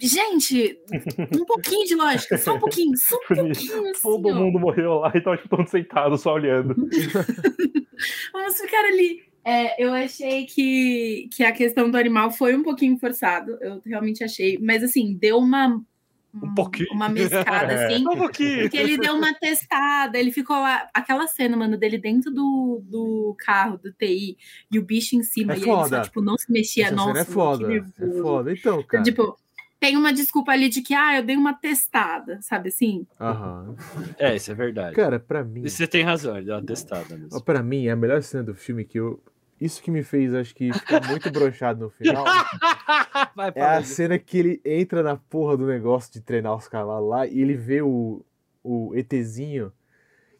gente, 0.00 0.78
um 1.38 1.44
pouquinho 1.44 1.86
de 1.86 1.94
lógica, 1.94 2.38
só 2.38 2.54
um 2.54 2.58
pouquinho, 2.58 2.92
só 2.96 3.16
um 3.16 3.18
pouquinho 3.28 3.50
assim, 3.90 3.92
Todo 4.02 4.28
ó. 4.28 4.34
mundo 4.34 4.58
morreu 4.58 4.94
lá 5.00 5.12
e 5.14 5.20
tava 5.20 5.36
tipo, 5.36 5.48
todo 5.56 5.68
sentado 5.68 6.16
só 6.16 6.34
olhando. 6.34 6.74
Vamos 8.32 8.60
ficar 8.60 8.84
ali. 8.86 9.22
É, 9.44 9.82
eu 9.84 9.92
achei 9.92 10.46
que, 10.46 11.28
que 11.34 11.42
a 11.42 11.52
questão 11.52 11.90
do 11.90 11.96
animal 11.98 12.30
foi 12.30 12.54
um 12.54 12.62
pouquinho 12.62 12.96
forçado. 12.98 13.58
Eu 13.60 13.82
realmente 13.84 14.22
achei. 14.22 14.58
Mas 14.58 14.82
assim, 14.84 15.14
deu 15.14 15.38
uma. 15.38 15.80
Um 16.34 16.54
pouquinho. 16.54 16.88
Uma 16.92 17.08
mescada, 17.08 17.74
assim. 17.86 18.02
Um 18.08 18.16
pouquinho. 18.16 18.62
Porque 18.62 18.76
ele 18.76 18.96
deu 18.96 19.14
uma 19.14 19.34
testada, 19.34 20.16
ele 20.18 20.30
ficou 20.32 20.56
lá. 20.56 20.88
Aquela 20.94 21.26
cena, 21.26 21.56
mano, 21.56 21.76
dele 21.76 21.98
dentro 21.98 22.30
do, 22.30 22.80
do 22.84 23.34
carro, 23.38 23.78
do 23.78 23.92
TI, 23.92 24.38
e 24.70 24.78
o 24.78 24.82
bicho 24.82 25.16
em 25.16 25.22
cima, 25.24 25.52
É 25.54 25.56
e 25.56 25.58
ele 25.58 25.66
só, 25.66 25.82
foda. 25.82 26.00
tipo, 26.02 26.22
não 26.22 26.38
se 26.38 26.50
mexia. 26.50 26.86
essa 26.86 26.94
Nossa, 26.94 27.08
cena 27.08 27.20
é 27.20 27.24
foda. 27.24 27.74
É 27.74 28.22
foda. 28.22 28.52
Então, 28.52 28.74
Então, 28.78 28.82
cara. 28.84 29.02
tipo, 29.02 29.36
tem 29.82 29.96
uma 29.96 30.12
desculpa 30.12 30.52
ali 30.52 30.68
de 30.68 30.80
que, 30.80 30.94
ah, 30.94 31.16
eu 31.18 31.24
dei 31.24 31.36
uma 31.36 31.52
testada, 31.54 32.38
sabe 32.40 32.68
assim? 32.68 33.04
Aham. 33.20 33.74
É, 34.16 34.36
isso 34.36 34.52
é 34.52 34.54
verdade. 34.54 34.94
Cara, 34.94 35.18
pra 35.18 35.42
mim. 35.42 35.68
Você 35.68 35.88
tem 35.88 36.04
razão, 36.04 36.36
ele 36.36 36.46
deu 36.46 36.54
uma 36.54 36.64
testada 36.64 37.18
mesmo. 37.18 37.42
Pra 37.42 37.64
mim, 37.64 37.88
é 37.88 37.90
a 37.90 37.96
melhor 37.96 38.22
cena 38.22 38.44
do 38.44 38.54
filme 38.54 38.84
que 38.84 39.00
eu. 39.00 39.20
isso 39.60 39.82
que 39.82 39.90
me 39.90 40.04
fez, 40.04 40.32
acho 40.34 40.54
que, 40.54 40.72
ficar 40.72 41.04
muito 41.04 41.28
broxado 41.32 41.80
no 41.80 41.90
final. 41.90 42.24
Vai 43.34 43.50
É 43.56 43.60
a 43.60 43.82
cena 43.82 44.20
que 44.20 44.38
ele 44.38 44.60
entra 44.64 45.02
na 45.02 45.16
porra 45.16 45.56
do 45.56 45.66
negócio 45.66 46.12
de 46.12 46.20
treinar 46.20 46.54
os 46.54 46.68
cavalos 46.68 47.10
lá 47.10 47.26
e 47.26 47.40
ele 47.40 47.54
vê 47.54 47.82
o, 47.82 48.24
o 48.62 48.94
ETzinho 48.94 49.72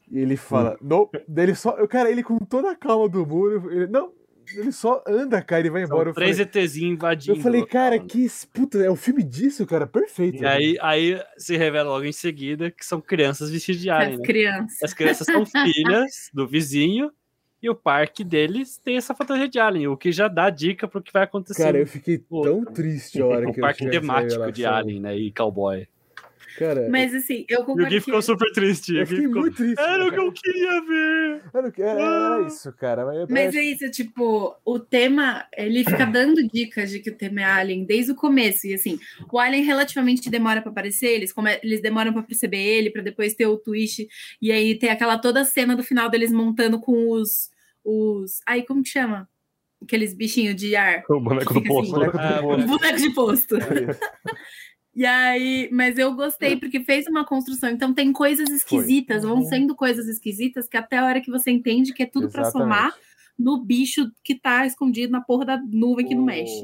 e 0.08 0.20
ele 0.20 0.36
fala, 0.36 0.78
não, 0.80 1.10
daí 1.26 1.46
ele 1.46 1.56
só, 1.56 1.84
cara, 1.88 2.08
ele 2.08 2.22
com 2.22 2.38
toda 2.38 2.70
a 2.70 2.76
calma 2.76 3.08
do 3.08 3.26
mundo, 3.26 3.72
ele, 3.72 3.88
não, 3.88 4.12
ele 4.54 4.72
só 4.72 5.02
anda, 5.06 5.40
cara, 5.42 5.60
ele 5.60 5.70
vai 5.70 5.82
embora. 5.84 6.04
São 6.04 6.10
Eu 6.10 6.14
três 6.14 6.36
falei, 6.36 6.50
ETzinhos 6.62 6.92
invadindo. 6.94 7.36
eu 7.38 7.42
falei, 7.42 7.60
o 7.62 7.66
cara, 7.66 7.98
que 7.98 8.26
puta, 8.52 8.78
é 8.78 8.90
o 8.90 8.96
filme 8.96 9.22
disso, 9.22 9.66
cara, 9.66 9.86
perfeito. 9.86 10.42
E 10.42 10.46
aí, 10.46 10.76
aí 10.80 11.22
se 11.36 11.56
revela 11.56 11.90
logo 11.90 12.04
em 12.04 12.12
seguida 12.12 12.70
que 12.70 12.84
são 12.84 13.00
crianças 13.00 13.50
vestidas 13.50 13.80
de 13.80 13.90
alien, 13.90 14.12
As 14.14 14.18
né? 14.18 14.24
crianças. 14.24 14.82
As 14.82 14.94
crianças 14.94 15.26
são 15.26 15.44
filhas 15.46 16.30
do 16.32 16.46
vizinho 16.46 17.10
e 17.62 17.70
o 17.70 17.74
parque 17.74 18.24
deles 18.24 18.76
tem 18.78 18.96
essa 18.96 19.14
fantasia 19.14 19.48
de 19.48 19.58
alien, 19.60 19.86
o 19.88 19.96
que 19.96 20.10
já 20.10 20.26
dá 20.26 20.50
dica 20.50 20.88
pro 20.88 21.00
que 21.02 21.12
vai 21.12 21.22
acontecer. 21.22 21.62
Cara, 21.62 21.78
eu 21.78 21.86
fiquei 21.86 22.18
tão 22.18 22.64
triste 22.64 23.20
a 23.20 23.26
hora 23.26 23.46
o 23.48 23.52
que 23.52 23.60
eu 23.60 23.62
parque 23.62 23.88
temático 23.88 24.50
de 24.50 24.66
alien, 24.66 25.00
né? 25.00 25.16
E 25.16 25.32
cowboy. 25.32 25.86
Cara, 26.58 26.88
Mas 26.90 27.14
assim, 27.14 27.44
eu 27.48 27.60
E 27.60 27.62
o 27.62 27.64
concordo 27.66 27.90
Gui 27.90 28.00
ficou 28.00 28.20
super 28.22 28.50
triste. 28.52 28.94
eu 28.96 29.06
fiquei 29.06 29.24
ficou... 29.26 29.42
muito 29.42 29.56
triste. 29.56 29.80
Era 29.80 30.06
o 30.06 30.10
que 30.12 30.18
eu 30.18 30.32
queria 30.32 30.80
ver. 30.84 31.42
Era, 31.54 31.68
o 31.68 31.72
que- 31.72 31.82
era, 31.82 32.00
era 32.00 32.46
isso, 32.46 32.72
cara. 32.74 33.04
Mas, 33.06 33.28
Mas 33.28 33.54
é 33.54 33.62
isso, 33.62 33.90
tipo, 33.90 34.54
o 34.64 34.78
tema, 34.78 35.46
ele 35.56 35.84
fica 35.84 36.04
dando 36.06 36.46
dicas 36.48 36.90
de 36.90 37.00
que 37.00 37.10
o 37.10 37.16
tema 37.16 37.40
é 37.40 37.44
Alien 37.44 37.84
desde 37.84 38.12
o 38.12 38.14
começo. 38.16 38.66
E 38.66 38.74
assim, 38.74 38.98
o 39.32 39.38
Alien 39.38 39.64
relativamente 39.64 40.30
demora 40.30 40.60
pra 40.62 40.70
aparecer, 40.70 41.08
eles, 41.08 41.32
come- 41.32 41.58
eles 41.62 41.80
demoram 41.80 42.12
pra 42.12 42.22
perceber 42.22 42.58
ele, 42.62 42.90
pra 42.90 43.02
depois 43.02 43.34
ter 43.34 43.46
o 43.46 43.56
twist. 43.56 44.06
E 44.40 44.50
aí 44.52 44.74
tem 44.78 44.90
aquela 44.90 45.18
toda 45.18 45.44
cena 45.44 45.74
do 45.76 45.82
final 45.82 46.08
deles 46.10 46.32
montando 46.32 46.80
com 46.80 47.10
os. 47.10 47.50
os 47.84 48.40
aí, 48.46 48.62
como 48.64 48.82
que 48.82 48.88
chama? 48.90 49.28
Aqueles 49.82 50.14
bichinhos 50.14 50.54
de 50.54 50.76
ar. 50.76 51.02
O 51.10 51.18
boneco 51.18 51.52
do 51.52 51.58
assim, 51.58 51.68
poço. 51.68 51.90
boneco 51.90 52.16
Ah, 52.16 52.36
do 52.36 52.42
boneco. 52.42 52.68
Boneco 52.68 52.98
de 52.98 53.10
posto. 53.14 53.56
E 54.94 55.06
aí, 55.06 55.68
mas 55.72 55.96
eu 55.98 56.12
gostei 56.14 56.56
porque 56.56 56.80
fez 56.84 57.06
uma 57.06 57.24
construção. 57.24 57.70
Então 57.70 57.94
tem 57.94 58.12
coisas 58.12 58.48
esquisitas, 58.50 59.22
vão 59.22 59.36
Uhum. 59.38 59.44
sendo 59.44 59.74
coisas 59.74 60.06
esquisitas 60.06 60.68
que 60.68 60.76
até 60.76 60.98
a 60.98 61.04
hora 61.06 61.20
que 61.20 61.30
você 61.30 61.50
entende 61.50 61.94
que 61.94 62.02
é 62.02 62.06
tudo 62.06 62.28
pra 62.30 62.42
Exatamente. 62.42 62.74
somar 62.74 62.94
no 63.38 63.58
bicho 63.64 64.10
que 64.22 64.34
tá 64.34 64.66
escondido 64.66 65.10
na 65.10 65.20
porra 65.22 65.44
da 65.46 65.56
nuvem 65.56 66.06
que 66.06 66.14
não 66.14 66.22
O- 66.22 66.26
mexe. 66.26 66.62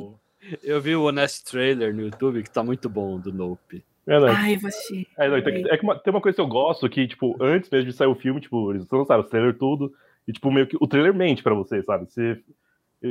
Eu 0.63 0.81
vi 0.81 0.95
o 0.95 1.05
Honest 1.05 1.45
Trailer 1.45 1.95
no 1.95 2.03
YouTube 2.03 2.43
que 2.43 2.51
tá 2.51 2.63
muito 2.63 2.89
bom 2.89 3.19
do 3.19 3.33
Nope. 3.33 3.83
É, 4.07 4.21
né? 4.21 4.29
Ai, 4.31 4.55
assistir. 4.55 5.07
É, 5.19 5.29
não, 5.29 5.37
então, 5.39 5.53
é 5.53 5.77
que 5.77 5.83
uma- 5.85 5.99
tem 5.99 6.11
uma 6.11 6.21
coisa 6.21 6.37
que 6.37 6.41
eu 6.41 6.47
gosto 6.47 6.89
que, 6.89 7.07
tipo, 7.07 7.37
antes 7.43 7.69
mesmo 7.71 7.91
de 7.91 7.97
sair 7.97 8.07
o 8.09 8.15
filme, 8.15 8.41
tipo, 8.41 8.71
eles 8.73 8.87
lançaram 8.91 9.23
os 9.23 9.29
trailer 9.29 9.57
tudo, 9.59 9.93
e, 10.27 10.33
tipo, 10.33 10.51
meio 10.51 10.67
que 10.67 10.77
o 10.81 10.87
trailer 10.87 11.13
mente 11.15 11.43
pra 11.43 11.55
você, 11.55 11.83
sabe? 11.83 12.07
Você, 12.11 12.41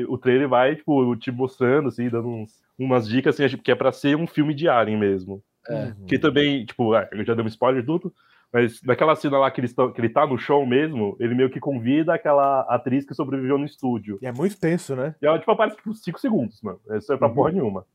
o 0.08 0.18
trailer 0.18 0.48
vai, 0.50 0.76
tipo, 0.76 1.16
te 1.16 1.32
mostrando, 1.32 1.90
assim, 1.90 2.10
dando 2.10 2.28
uns- 2.28 2.62
umas 2.78 3.08
dicas, 3.08 3.40
assim, 3.40 3.58
que 3.58 3.72
é 3.72 3.76
pra 3.76 3.92
ser 3.92 4.16
um 4.16 4.28
filme 4.28 4.54
de 4.54 4.68
Alien 4.70 4.98
mesmo. 4.98 5.42
É. 5.70 5.86
Uhum. 5.86 6.06
Que 6.08 6.18
também, 6.20 6.66
tipo, 6.66 6.94
ah, 6.94 7.08
eu 7.12 7.24
já 7.26 7.34
dei 7.34 7.44
um 7.44 7.48
spoiler 7.48 7.82
de 7.82 7.88
tudo, 7.88 8.14
mas 8.54 8.82
naquela 8.84 9.16
cena 9.16 9.38
lá 9.38 9.52
que, 9.52 9.62
tão, 9.74 9.92
que 9.92 10.00
ele 10.00 10.10
tá 10.10 10.26
no 10.26 10.38
show 10.38 10.66
mesmo, 10.66 11.18
ele 11.20 11.36
meio 11.36 11.50
que 11.50 11.60
convida 11.60 12.14
aquela 12.14 12.62
atriz 12.70 13.06
que 13.06 13.14
sobreviveu 13.14 13.58
no 13.58 13.66
estúdio. 13.66 14.18
E 14.22 14.26
é 14.28 14.32
muito 14.32 14.58
tenso, 14.60 14.96
né? 14.96 15.16
E 15.22 15.26
ela, 15.26 15.38
tipo, 15.40 15.52
aparece, 15.52 15.76
tipo, 15.78 15.94
5 15.94 16.20
segundos, 16.20 16.62
mano. 16.62 16.80
Isso 16.92 17.12
é 17.12 17.18
pra 17.18 17.28
Uhum. 17.28 17.34
porra 17.34 17.52
nenhuma. 17.52 17.86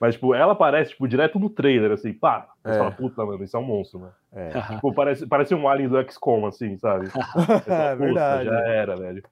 Mas, 0.00 0.14
tipo, 0.14 0.34
ela 0.34 0.52
aparece, 0.52 0.90
tipo, 0.90 1.08
direto 1.08 1.38
no 1.38 1.48
trailer, 1.48 1.90
assim, 1.92 2.12
pá. 2.12 2.48
Você 2.62 2.74
É. 2.74 2.78
fala, 2.78 2.90
puta, 2.90 3.24
mano, 3.24 3.42
isso 3.42 3.56
é 3.56 3.60
um 3.60 3.64
monstro, 3.64 4.00
mano. 4.00 4.12
É. 4.32 4.50
Tipo, 4.74 4.92
parece, 4.92 5.26
parece 5.26 5.54
um 5.54 5.66
alien 5.68 5.88
do 5.88 6.02
XCOM, 6.10 6.46
assim, 6.46 6.76
sabe? 6.78 7.06
É 7.66 7.94
"Puta, 7.94 7.96
verdade. 7.96 8.44
Já 8.44 8.58
era, 8.68 8.96
velho. 8.96 9.22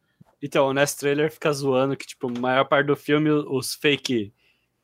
Então, 0.44 0.66
o 0.66 0.68
Honest 0.68 0.98
Trailer 1.00 1.32
fica 1.32 1.50
zoando 1.52 1.96
que, 1.96 2.06
tipo, 2.06 2.28
a 2.28 2.38
maior 2.40 2.64
parte 2.66 2.86
do 2.88 2.94
filme, 2.96 3.30
os 3.30 3.74
fake 3.74 4.30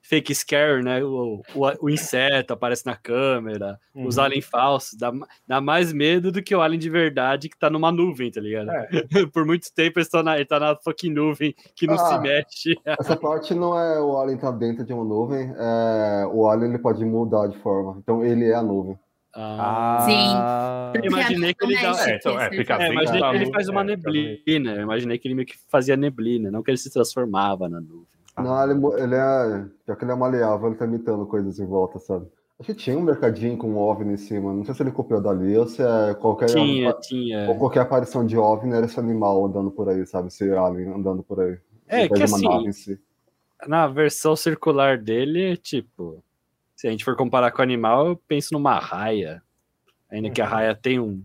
fake 0.03 0.35
scare, 0.35 0.83
né? 0.83 1.05
O, 1.05 1.43
o, 1.55 1.85
o 1.85 1.91
inseto 1.91 2.53
aparece 2.55 2.85
na 2.87 2.97
câmera, 2.97 3.79
os 3.95 4.17
Uhum. 4.17 4.25
aliens 4.25 4.47
falsos, 4.47 4.99
dá, 4.99 5.13
dá 5.47 5.61
mais 5.61 5.93
medo 5.93 6.33
do 6.33 6.43
que 6.43 6.55
o 6.57 6.61
alien 6.63 6.81
de 6.81 6.89
verdade 6.91 7.49
que 7.51 7.57
tá 7.59 7.69
numa 7.71 7.93
nuvem, 7.93 8.31
tá 8.31 8.41
ligado? 8.41 8.71
É. 8.71 8.89
Por 9.33 9.45
muito 9.45 9.73
tempo 9.73 10.01
ele 10.01 10.09
tá 10.09 10.23
na, 10.23 10.37
ele 10.37 10.47
tá 10.47 10.59
na 10.59 10.75
fucking 10.75 11.11
nuvem 11.13 11.55
que 11.77 11.87
não 11.87 11.95
Ah. 11.95 11.99
se 11.99 12.19
mexe. 12.19 12.75
Essa 12.99 13.15
parte 13.17 13.55
não 13.55 13.79
é 13.79 14.01
o 14.01 14.17
alien 14.19 14.39
tá 14.39 14.51
dentro 14.51 14.85
de 14.85 14.93
uma 14.93 15.05
nuvem, 15.05 15.53
é, 15.57 16.27
o 16.33 16.49
alien 16.49 16.71
ele 16.71 16.79
pode 16.83 17.05
mudar 17.05 17.47
de 17.47 17.59
forma. 17.59 17.99
Então 18.03 18.25
ele 18.25 18.47
é 18.47 18.55
a 18.55 18.63
nuvem. 18.63 18.99
Ah, 19.35 20.07
Ah, 20.09 20.93
Eu 20.97 21.05
imaginei 21.05 21.55
que 21.55 21.65
ele 21.65 21.75
dá- 21.81 21.91
mexe, 21.91 22.11
É, 22.11 22.17
então, 22.17 22.41
é, 22.41 22.51
que 22.51 22.57
fica 22.57 22.75
é, 22.83 22.91
imaginei 22.93 23.21
que 23.21 23.37
ele 23.37 23.53
faz 23.53 23.69
uma 23.69 23.81
é, 23.83 23.85
neblina. 23.85 24.75
Eu 24.75 24.83
imaginei 24.83 25.19
que 25.19 25.29
ele 25.29 25.35
meio 25.35 25.47
que 25.47 25.57
fazia 25.71 25.97
neblina, 25.97 26.51
não 26.51 26.63
que 26.63 26.71
ele 26.71 26.79
se 26.79 26.93
transformava 26.93 27.69
na 27.69 27.81
nuvem. 27.81 28.07
Não, 28.37 28.63
ele, 28.63 29.03
ele 29.03 29.15
é. 29.15 29.67
Já 29.87 29.95
que 29.97 30.05
ele 30.05 30.13
é 30.13 30.15
maleável, 30.15 30.69
ele 30.69 30.77
tá 30.77 30.85
imitando 30.87 31.27
coisas 31.27 31.59
em 31.61 31.67
volta, 31.67 31.99
sabe? 31.99 32.27
Acho 32.59 32.67
que 32.67 32.75
tinha 32.75 32.97
um 32.99 33.03
mercadinho 33.03 33.57
com 33.57 33.71
um 33.71 33.79
OVNI 33.79 34.15
em 34.15 34.17
cima. 34.17 34.53
Não 34.53 34.65
sei 34.65 34.75
se 34.75 34.83
ele 34.83 34.91
copiou 34.91 35.21
dali 35.21 35.57
ou 35.57 35.67
se 35.67 35.83
é 35.83 36.15
qualquer, 36.15 36.47
Tinha, 36.47 36.93
tinha. 36.95 37.49
ou 37.49 37.57
qualquer 37.57 37.81
aparição 37.81 38.25
de 38.27 38.37
OVNI 38.37 38.75
era 38.75 38.87
esse 38.87 38.99
animal 39.01 39.47
andando 39.47 39.71
por 39.71 39.89
aí, 39.89 40.05
sabe? 40.07 40.29
Esse 40.29 40.51
alien 40.53 40.93
andando 40.93 41.23
por 41.23 41.41
aí. 41.41 41.57
É, 41.89 42.09
que 42.09 42.23
assim, 42.23 42.73
si. 42.73 42.99
na 43.67 43.87
versão 43.89 44.37
circular 44.37 44.99
dele, 44.99 45.57
tipo, 45.57 46.23
se 46.81 46.89
a 46.89 46.91
gente 46.91 47.05
for 47.05 47.15
comparar 47.15 47.51
com 47.53 47.59
o 47.59 47.63
animal, 47.63 48.07
eu 48.07 48.17
penso 48.17 48.55
numa 48.55 48.79
raia. 48.79 49.43
Ainda 50.11 50.31
que 50.31 50.41
a 50.41 50.47
raia 50.47 50.75
tem 50.75 50.99
um. 50.99 51.23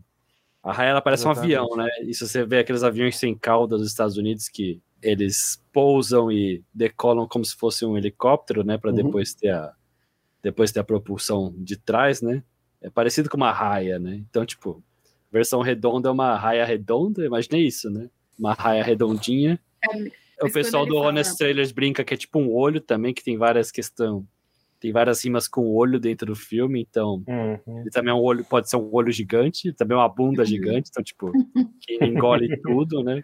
A 0.62 0.74
raia 0.74 0.90
ela 0.90 1.02
parece 1.02 1.24
Exatamente. 1.24 1.56
um 1.56 1.62
avião, 1.64 1.78
né? 1.78 1.90
E 2.04 2.14
se 2.14 2.28
você 2.28 2.46
vê 2.46 2.60
aqueles 2.60 2.84
aviões 2.84 3.16
sem 3.16 3.34
cauda 3.34 3.78
dos 3.78 3.88
Estados 3.88 4.18
Unidos 4.18 4.50
que 4.50 4.82
eles 5.02 5.64
pousam 5.72 6.30
e 6.30 6.62
decolam 6.74 7.26
como 7.26 7.46
se 7.46 7.56
fosse 7.56 7.86
um 7.86 7.98
helicóptero, 7.98 8.66
né? 8.66 8.78
Para 8.78 8.90
Uhum. 8.90 8.98
depois 8.98 9.34
ter 9.34 9.52
a 9.52 9.72
depois 10.44 10.74
ter 10.74 10.82
a 10.82 10.84
propulsão 10.84 11.56
de 11.58 11.78
trás, 11.78 12.22
né? 12.22 12.44
É 12.82 12.90
parecido 12.90 13.30
com 13.30 13.38
uma 13.38 13.54
raia, 13.54 13.98
né? 13.98 14.16
Então, 14.30 14.46
tipo, 14.46 14.84
versão 15.32 15.62
redonda 15.62 16.10
é 16.10 16.12
uma 16.12 16.36
raia 16.36 16.66
redonda, 16.66 17.26
imaginei 17.26 17.66
isso, 17.66 17.90
né? 17.90 18.10
Uma 18.38 18.52
raia 18.52 18.84
redondinha. 18.84 19.58
É, 20.38 20.44
o 20.44 20.52
pessoal 20.52 20.86
do 20.86 20.98
Honest 20.98 21.38
Trailers 21.38 21.72
brinca 21.72 22.04
que 22.04 22.14
é 22.14 22.18
tipo 22.18 22.40
um 22.40 22.54
olho 22.54 22.82
também, 22.82 23.14
que 23.14 23.24
tem 23.24 23.38
várias 23.38 23.72
questões. 23.72 24.26
Tem 24.80 24.92
várias 24.92 25.24
rimas 25.24 25.48
com 25.48 25.68
olho 25.74 26.00
dentro 26.00 26.28
do 26.28 26.36
filme, 26.36 26.82
então 26.82 27.24
Uhum. 27.28 27.82
ele 27.82 27.90
também 27.92 28.12
é 28.12 28.16
um 28.16 28.22
olho, 28.22 28.44
pode 28.46 28.70
ser 28.70 28.78
um 28.78 28.90
olho 28.94 29.12
gigante, 29.12 29.74
também 29.74 29.96
é 29.98 30.00
uma 30.00 30.10
bunda 30.10 30.46
gigante, 30.46 30.90
então, 30.92 31.04
tipo, 31.04 31.32
que 31.82 31.96
engole 32.06 32.56
tudo, 32.62 33.04
né? 33.04 33.24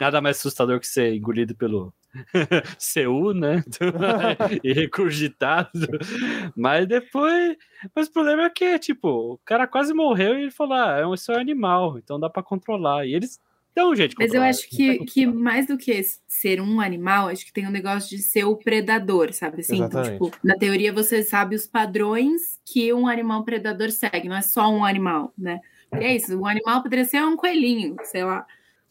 Nada 0.00 0.20
mais 0.20 0.38
assustador 0.38 0.80
que 0.80 0.86
ser 0.86 1.14
engolido 1.14 1.54
pelo 1.54 1.92
CU, 2.78 3.32
né? 3.34 3.62
e 4.64 4.72
recurgitado. 4.72 5.70
Mas 6.56 6.86
depois. 6.86 7.56
Mas 7.94 8.08
o 8.08 8.12
problema 8.12 8.44
é 8.44 8.50
que, 8.50 8.78
tipo, 8.78 9.08
o 9.34 9.38
cara 9.44 9.66
quase 9.66 9.92
morreu 9.94 10.38
e 10.38 10.42
ele 10.42 10.50
falou: 10.50 10.74
ah, 10.74 10.98
é 11.00 11.14
isso 11.14 11.30
é 11.32 11.36
um 11.36 11.40
animal, 11.40 11.98
então 11.98 12.18
dá 12.18 12.28
pra 12.30 12.42
controlar. 12.42 13.06
E 13.06 13.14
eles 13.14 13.38
jeito 13.94 14.10
de 14.12 14.16
Mas 14.18 14.32
eu 14.34 14.42
acho 14.42 14.68
que, 14.68 14.98
que 15.06 15.26
mais 15.26 15.66
do 15.66 15.76
que 15.78 16.02
ser 16.26 16.60
um 16.60 16.80
animal, 16.80 17.28
acho 17.28 17.44
que 17.44 17.52
tem 17.52 17.66
um 17.66 17.70
negócio 17.70 18.16
de 18.16 18.22
ser 18.22 18.44
o 18.44 18.56
predador, 18.56 19.32
sabe? 19.32 19.60
Assim, 19.60 19.82
então, 19.82 20.02
tipo, 20.02 20.30
na 20.42 20.54
teoria 20.56 20.92
você 20.92 21.22
sabe 21.22 21.54
os 21.56 21.66
padrões 21.66 22.58
que 22.66 22.92
um 22.92 23.06
animal 23.06 23.44
predador 23.44 23.90
segue, 23.90 24.28
não 24.28 24.36
é 24.36 24.42
só 24.42 24.68
um 24.70 24.84
animal, 24.84 25.32
né? 25.36 25.60
E 25.92 26.04
é 26.04 26.14
isso, 26.16 26.38
um 26.38 26.46
animal 26.46 26.82
poderia 26.82 27.04
ser 27.04 27.22
um 27.22 27.36
coelhinho, 27.36 27.96
sei 28.04 28.24
lá. 28.24 28.46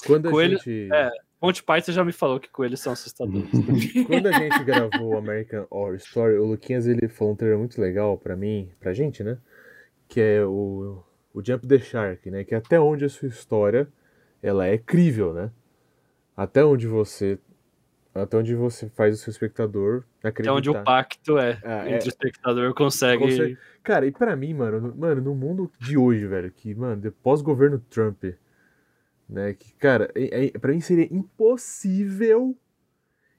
quando 0.06 0.28
a 0.28 0.32
Coelho- 0.32 0.58
gente. 0.58 0.90
é. 0.94 1.10
Monty 1.40 1.62
Python 1.62 1.92
já 1.92 2.04
me 2.04 2.12
falou 2.12 2.40
que 2.40 2.50
coelhos 2.50 2.80
são 2.80 2.92
assustadores. 2.94 3.48
Quando 4.08 4.26
a 4.26 4.32
gente 4.32 4.64
gravou 4.64 5.10
o 5.14 5.18
American 5.20 5.68
Horror 5.70 5.94
Story, 5.98 6.34
o 6.40 6.46
Luquinhas 6.46 6.88
ele 6.88 7.08
falou 7.08 7.34
um 7.34 7.36
trailer 7.36 7.60
muito 7.60 7.80
legal 7.80 8.18
pra 8.18 8.36
mim, 8.36 8.72
pra 8.80 8.92
gente, 8.92 9.24
né? 9.24 9.38
Que 10.08 10.20
é 10.20 10.44
o, 10.44 11.04
o 11.36 11.46
Jump 11.46 11.68
the 11.68 11.78
Shark, 11.78 12.28
né? 12.32 12.44
Que 12.44 12.56
é 12.56 12.58
até 12.58 12.80
onde 12.80 13.06
a 13.06 13.10
sua 13.10 13.28
história 13.28 13.88
ela 14.42 14.66
é 14.66 14.78
crível, 14.78 15.34
né? 15.34 15.52
Até 16.36 16.64
onde 16.64 16.88
você 16.88 17.40
até 18.14 18.36
onde 18.36 18.56
você 18.56 18.90
faz 18.90 19.14
o 19.14 19.18
seu 19.22 19.30
espectador 19.30 20.04
acreditar. 20.24 20.52
Até 20.52 20.52
onde 20.52 20.70
o 20.72 20.84
pacto 20.84 21.38
é, 21.38 21.60
Ah, 21.64 21.90
entre 21.92 22.08
o 22.08 22.10
espectador 22.10 22.74
consegue. 22.74 23.24
Consegue- 23.24 23.58
Cara, 23.84 24.08
e 24.08 24.12
pra 24.12 24.36
mim, 24.36 24.54
mano, 24.56 24.82
no- 24.82 24.96
mano, 24.96 25.22
no 25.22 25.36
mundo 25.36 25.72
de 25.80 25.98
hoje, 25.98 26.26
velho, 26.26 26.52
que, 26.52 26.74
mano, 26.74 27.12
pós-governo 27.22 27.80
Trump, 27.90 28.24
né, 29.30 29.54
que, 29.54 29.72
cara, 29.76 30.10
é, 30.16 30.48
é, 30.48 30.50
pra 30.58 30.72
mim 30.74 30.82
seria 30.82 31.08
impossível, 31.14 32.56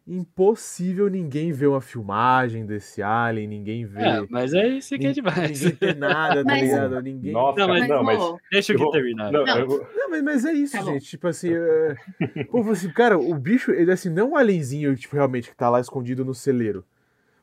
impossível 0.08 1.08
ninguém 1.08 1.52
ver 1.52 1.66
uma 1.66 1.80
filmagem 1.80 2.64
desse 2.64 3.02
alien, 3.02 3.46
ninguém 3.46 3.84
ver, 3.84 4.02
É, 4.02 4.26
mas 4.30 4.54
é 4.54 4.66
isso 4.68 4.96
que 4.98 5.04
é 5.04 5.08
nin- 5.08 5.14
demais. 5.14 5.60
ninguém 5.60 5.76
ter 5.76 5.94
nada, 5.96 6.44
tá 6.44 6.54
ligado? 6.54 7.02
Ninguém... 7.02 7.32
Nossa, 7.32 7.58
Não, 7.60 7.68
mas- 7.68 7.88
não, 7.88 8.02
mas. 8.02 8.34
Deixa 8.50 8.72
Eu 8.72 8.78
vou- 8.78 8.90
terminar. 8.90 9.30
Não, 9.30 9.44
Não. 9.44 9.58
eu 9.58 9.66
vou- 9.68 9.86
Não, 9.94 10.10
mas, 10.10 10.22
mas 10.22 10.44
é 10.44 10.52
isso, 10.52 10.76
Tá 10.76 10.82
bom. 10.82 10.92
gente, 10.92 11.04
tipo 11.04 11.28
assim, 11.28 11.50
é... 11.52 11.94
Pô, 12.50 12.60
assim, 12.70 12.90
cara, 12.90 13.18
o 13.18 13.34
bicho, 13.34 13.70
ele, 13.70 13.92
assim, 13.92 14.08
não 14.10 14.22
é 14.22 14.28
um 14.30 14.36
alienzinho, 14.36 14.96
tipo, 14.96 15.14
realmente, 15.14 15.50
que 15.50 15.56
tá 15.56 15.68
lá 15.68 15.80
escondido 15.80 16.24
no 16.24 16.34
celeiro. 16.34 16.84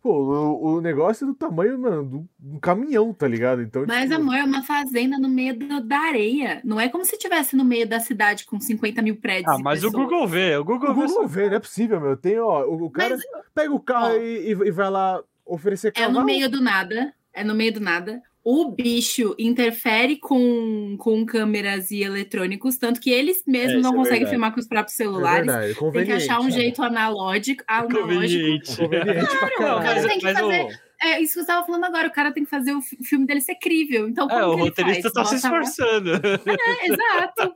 Pô, 0.06 0.22
o, 0.22 0.76
o 0.76 0.82
negócio 0.82 1.24
é 1.24 1.28
do 1.28 1.34
tamanho, 1.34 1.80
mano, 1.80 2.06
do 2.06 2.30
um 2.44 2.60
caminhão, 2.60 3.12
tá 3.12 3.28
ligado? 3.28 3.63
Então, 3.63 3.86
Mas, 3.88 4.04
tipo, 4.12 4.22
amor, 4.22 4.36
é 4.36 4.44
uma 4.44 4.62
fazenda 4.62 5.18
no 5.18 5.28
meio 5.28 5.58
do- 5.58 5.82
da 5.82 5.98
areia. 5.98 6.62
Não 6.63 6.80
é 6.80 6.88
como 6.88 7.04
se 7.04 7.15
estivesse 7.15 7.56
no 7.56 7.65
meio 7.65 7.89
da 7.89 8.00
cidade 8.00 8.46
com 8.46 8.60
50 8.60 9.02
mil 9.02 9.15
prédios. 9.15 9.52
Ah, 9.52 9.58
e 9.60 9.63
mas 9.63 9.84
o. 9.84 9.89
Google 9.91 10.28
vê, 10.28 10.56
o 10.58 10.63
Google, 10.63 10.91
o 10.91 10.94
vê. 10.94 11.08
Google 11.08 11.28
vê, 11.28 11.50
não 11.50 11.56
é 11.56 11.60
possível, 11.60 12.00
meu. 12.00 12.15
Tem, 12.15 12.38
ó, 12.38 12.65
o, 12.68 12.84
o 12.84 12.91
cara 12.91 13.15
Mas 13.15 13.24
pega 13.56 13.74
o 13.74 13.80
carro 13.80 14.13
ó. 14.13 14.18
e, 14.18 14.52
e- 14.52 14.72
vai 14.72 14.91
lá 14.91 15.24
oferecer 15.44 15.88
é 15.88 15.91
cavalo. 15.91 16.20
no 16.20 16.24
meio 16.24 16.48
do 16.52 16.62
nada. 16.62 17.12
É 17.34 17.44
no 17.44 17.56
meio 17.56 17.74
do 17.74 17.80
nada. 17.80 18.22
O 18.48 18.70
bicho 18.70 19.36
interfere 19.40 20.18
com, 20.18 20.96
com 21.00 21.26
câmeras 21.26 21.90
e 21.90 22.04
eletrônicos, 22.04 22.78
tanto 22.78 23.02
que 23.02 23.10
eles 23.10 23.44
mesmos 23.48 23.80
É, 23.80 23.82
não 23.82 23.90
é 23.94 23.96
conseguem 23.96 24.20
verdade. 24.20 24.30
filmar 24.36 24.54
com 24.54 24.60
os 24.60 24.68
próprios 24.68 24.94
É 24.94 25.04
celulares. 25.04 25.48
verdade, 25.48 25.92
tem 25.94 26.06
que 26.06 26.12
achar 26.12 26.40
um 26.40 26.52
jeito 26.52 26.84
analógico, 26.84 27.64
analógico. 27.68 28.02
Conveniente. 28.08 28.78
Conveniente 28.78 29.38
pra 29.38 29.50
Claro, 29.50 29.56
caralho. 29.58 29.80
o 29.80 29.84
cara 29.84 30.08
tem 30.08 30.18
que 30.20 30.24
Mas 30.26 30.38
o- 30.38 30.40
fazer- 30.42 30.86
É 31.02 31.20
isso 31.20 31.34
que 31.34 31.34
você 31.34 31.40
estava 31.42 31.66
falando 31.66 31.84
agora. 31.84 32.08
O 32.08 32.12
cara 32.12 32.32
tem 32.32 32.44
que 32.46 32.50
fazer 32.50 32.74
o 32.74 32.82
fi- 32.82 32.98
filme 33.04 33.26
dele 33.26 33.42
ser 33.42 33.56
crível. 33.56 34.08
Então, 34.08 34.28
como 34.30 34.40
É, 34.40 34.46
o 34.46 34.56
roteirista 34.56 35.12
faz? 35.12 35.14
tá 35.14 35.26
se 35.26 35.36
esforçando. 35.36 36.12
É, 36.14 36.16
exato. 36.88 37.56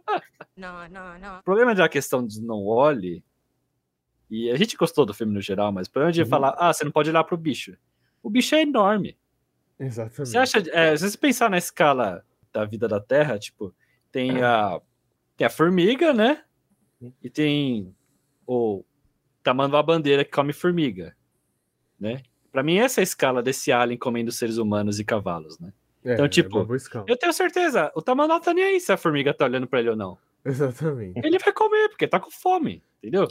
No, 0.57 0.67
no, 0.89 1.19
no. 1.19 1.39
O 1.39 1.43
problema 1.43 1.73
da 1.73 1.87
questão 1.87 2.25
do 2.25 2.41
não 2.41 2.65
olhe, 2.65 3.23
e 4.29 4.51
a 4.51 4.57
gente 4.57 4.75
gostou 4.75 5.05
do 5.05 5.13
filme 5.13 5.33
no 5.33 5.39
geral, 5.41 5.71
mas 5.71 5.87
o 5.87 5.91
problema 5.91 6.11
de 6.11 6.21
Uhum. 6.23 6.27
falar, 6.27 6.53
ah, 6.59 6.73
você 6.73 6.83
não 6.83 6.91
pode 6.91 7.09
olhar 7.09 7.23
pro 7.23 7.37
bicho. 7.37 7.77
O 8.21 8.29
bicho 8.29 8.55
é 8.55 8.61
enorme. 8.63 9.17
Exatamente. 9.79 10.29
Você 10.29 10.37
acha, 10.37 10.57
é, 10.71 10.95
se 10.97 11.09
você 11.09 11.17
pensar 11.17 11.49
na 11.49 11.57
escala 11.57 12.23
da 12.51 12.65
vida 12.65 12.87
da 12.87 12.99
Terra, 12.99 13.39
tipo, 13.39 13.73
tem 14.11 14.41
a, 14.43 14.81
tem 15.37 15.47
a 15.47 15.49
formiga, 15.49 16.13
né? 16.13 16.43
E 17.23 17.29
tem 17.29 17.95
o 18.45 18.83
tamanho 19.41 19.71
da 19.71 19.81
bandeira 19.81 20.25
que 20.25 20.31
come 20.31 20.51
formiga, 20.51 21.15
né? 21.99 22.21
Pra 22.51 22.63
mim, 22.63 22.77
essa 22.77 22.99
é 22.99 23.03
a 23.03 23.03
escala 23.03 23.41
desse 23.41 23.71
alien 23.71 23.97
comendo 23.97 24.31
seres 24.31 24.57
humanos 24.57 24.99
e 24.99 25.05
cavalos, 25.05 25.57
né? 25.59 25.71
É, 26.03 26.13
então, 26.13 26.25
é 26.25 26.29
tipo. 26.29 26.67
Eu 27.07 27.17
tenho 27.17 27.31
certeza, 27.31 27.91
o 27.95 28.01
Tamanó 28.01 28.39
tá 28.39 28.53
nem 28.53 28.63
aí 28.63 28.79
se 28.79 28.91
a 28.91 28.97
formiga 28.97 29.33
tá 29.33 29.45
olhando 29.45 29.67
pra 29.67 29.79
ele 29.79 29.89
ou 29.89 29.95
não. 29.95 30.17
Exatamente. 30.43 31.19
Ele 31.23 31.37
vai 31.37 31.53
comer, 31.53 31.89
porque 31.89 32.07
tá 32.07 32.19
com 32.19 32.31
fome, 32.31 32.83
entendeu? 32.97 33.27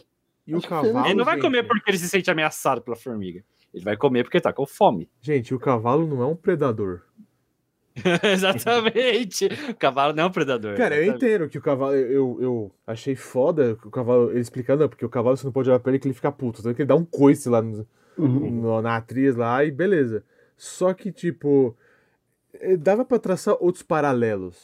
E 0.47 0.55
o 0.55 0.63
cavalo. 0.63 1.07
ele 1.07 1.15
não 1.15 1.25
vai 1.25 1.35
gente, 1.35 1.45
comer 1.45 1.63
porque 1.65 1.91
ele 1.91 1.99
se 1.99 2.09
sente 2.09 2.31
ameaçado 2.31 2.81
pela 2.81 2.97
formiga. 2.97 3.45
Ele 3.75 3.85
vai 3.85 3.97
comer 3.97 4.25
porque 4.25 4.41
tá 4.41 4.53
com 4.53 4.67
fome. 4.67 5.09
Gente, 5.21 5.55
o 5.55 5.59
cavalo 5.59 6.07
não 6.07 6.23
é 6.23 6.27
um 6.27 6.35
predador. 6.37 7.03
Exatamente. 8.23 9.47
O 9.71 9.75
cavalo 9.75 10.13
não 10.15 10.25
é 10.25 10.27
um 10.27 10.31
predador. 10.31 10.77
Cara, 10.77 10.97
eu 10.97 11.03
exatamente. 11.03 11.25
entendo 11.27 11.49
que 11.49 11.59
o 11.59 11.63
cavalo. 11.63 11.95
Eu, 11.95 12.39
eu 12.41 12.73
achei 12.87 13.15
foda 13.17 13.77
que 13.77 13.87
o 13.89 13.91
cavalo. 13.91 14.31
Ele 14.31 14.41
explicando, 14.41 14.83
não, 14.83 14.89
porque 14.89 15.05
o 15.05 15.09
cavalo 15.09 15.37
você 15.37 15.45
não 15.45 15.53
pode 15.53 15.69
olhar 15.69 15.79
pra 15.81 15.91
ele 15.91 15.99
que 15.99 16.07
ele 16.07 16.15
fica 16.15 16.31
puto. 16.33 16.61
Então 16.61 16.73
que 16.75 16.83
ele 16.83 16.89
dá 16.89 16.95
um 16.95 17.05
coice 17.05 17.49
lá 17.49 17.61
no, 17.61 17.87
Uhum. 18.17 18.51
no- 18.51 18.83
na 18.83 18.97
atriz 18.97 19.37
lá 19.37 19.65
e 19.65 19.71
beleza. 19.71 20.25
Só 20.57 20.93
que, 20.95 21.13
tipo. 21.13 21.77
eh, 22.55 22.77
Dava 22.77 23.05
pra 23.05 23.19
traçar 23.19 23.57
outros 23.61 23.83
paralelos. 23.83 24.57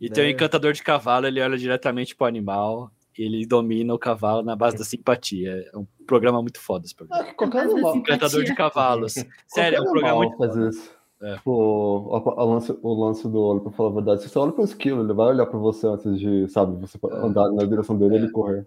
E 0.00 0.08
tem 0.08 0.24
o 0.24 0.26
né? 0.26 0.32
encantador 0.32 0.72
de 0.72 0.82
cavalo, 0.82 1.26
ele 1.26 1.40
olha 1.40 1.56
diretamente 1.58 2.14
pro 2.14 2.26
animal. 2.26 2.90
Ele 3.18 3.44
domina 3.44 3.92
o 3.92 3.98
cavalo 3.98 4.42
na 4.42 4.54
base 4.54 4.78
da 4.78 4.84
simpatia. 4.84 5.68
É 5.72 5.76
um 5.76 5.86
programa 6.06 6.40
muito 6.40 6.60
foda 6.60 6.86
esse 6.86 6.94
programa. 6.94 7.22
Ah, 7.22 7.34
qualquer 7.34 7.66
assim, 7.66 7.98
Encantador 7.98 8.44
de 8.44 8.54
cavalos. 8.54 9.14
Sério, 9.46 9.78
é 9.78 9.80
um 9.80 9.90
programa 9.90 10.18
muito 10.18 10.36
faz 10.36 10.54
isso. 10.56 10.98
É. 11.20 11.34
Tipo, 11.34 11.50
o, 11.50 12.16
o 12.16 12.44
lance, 12.44 12.78
o 12.80 12.94
lance 12.94 13.28
do 13.28 13.40
olho, 13.40 13.60
pra 13.60 13.72
falar 13.72 13.90
a 13.90 13.94
verdade. 13.94 14.22
Você 14.22 14.38
olha 14.38 14.52
pro 14.52 14.62
esquilo, 14.62 15.02
ele 15.02 15.12
vai 15.12 15.28
olhar 15.28 15.46
pra 15.46 15.58
você 15.58 15.86
antes 15.86 16.18
de, 16.18 16.46
sabe, 16.48 16.80
você 16.80 16.96
andar 17.12 17.50
na 17.50 17.64
direção 17.64 17.98
dele 17.98 18.14
e 18.14 18.18
ele 18.18 18.30
correr. 18.30 18.66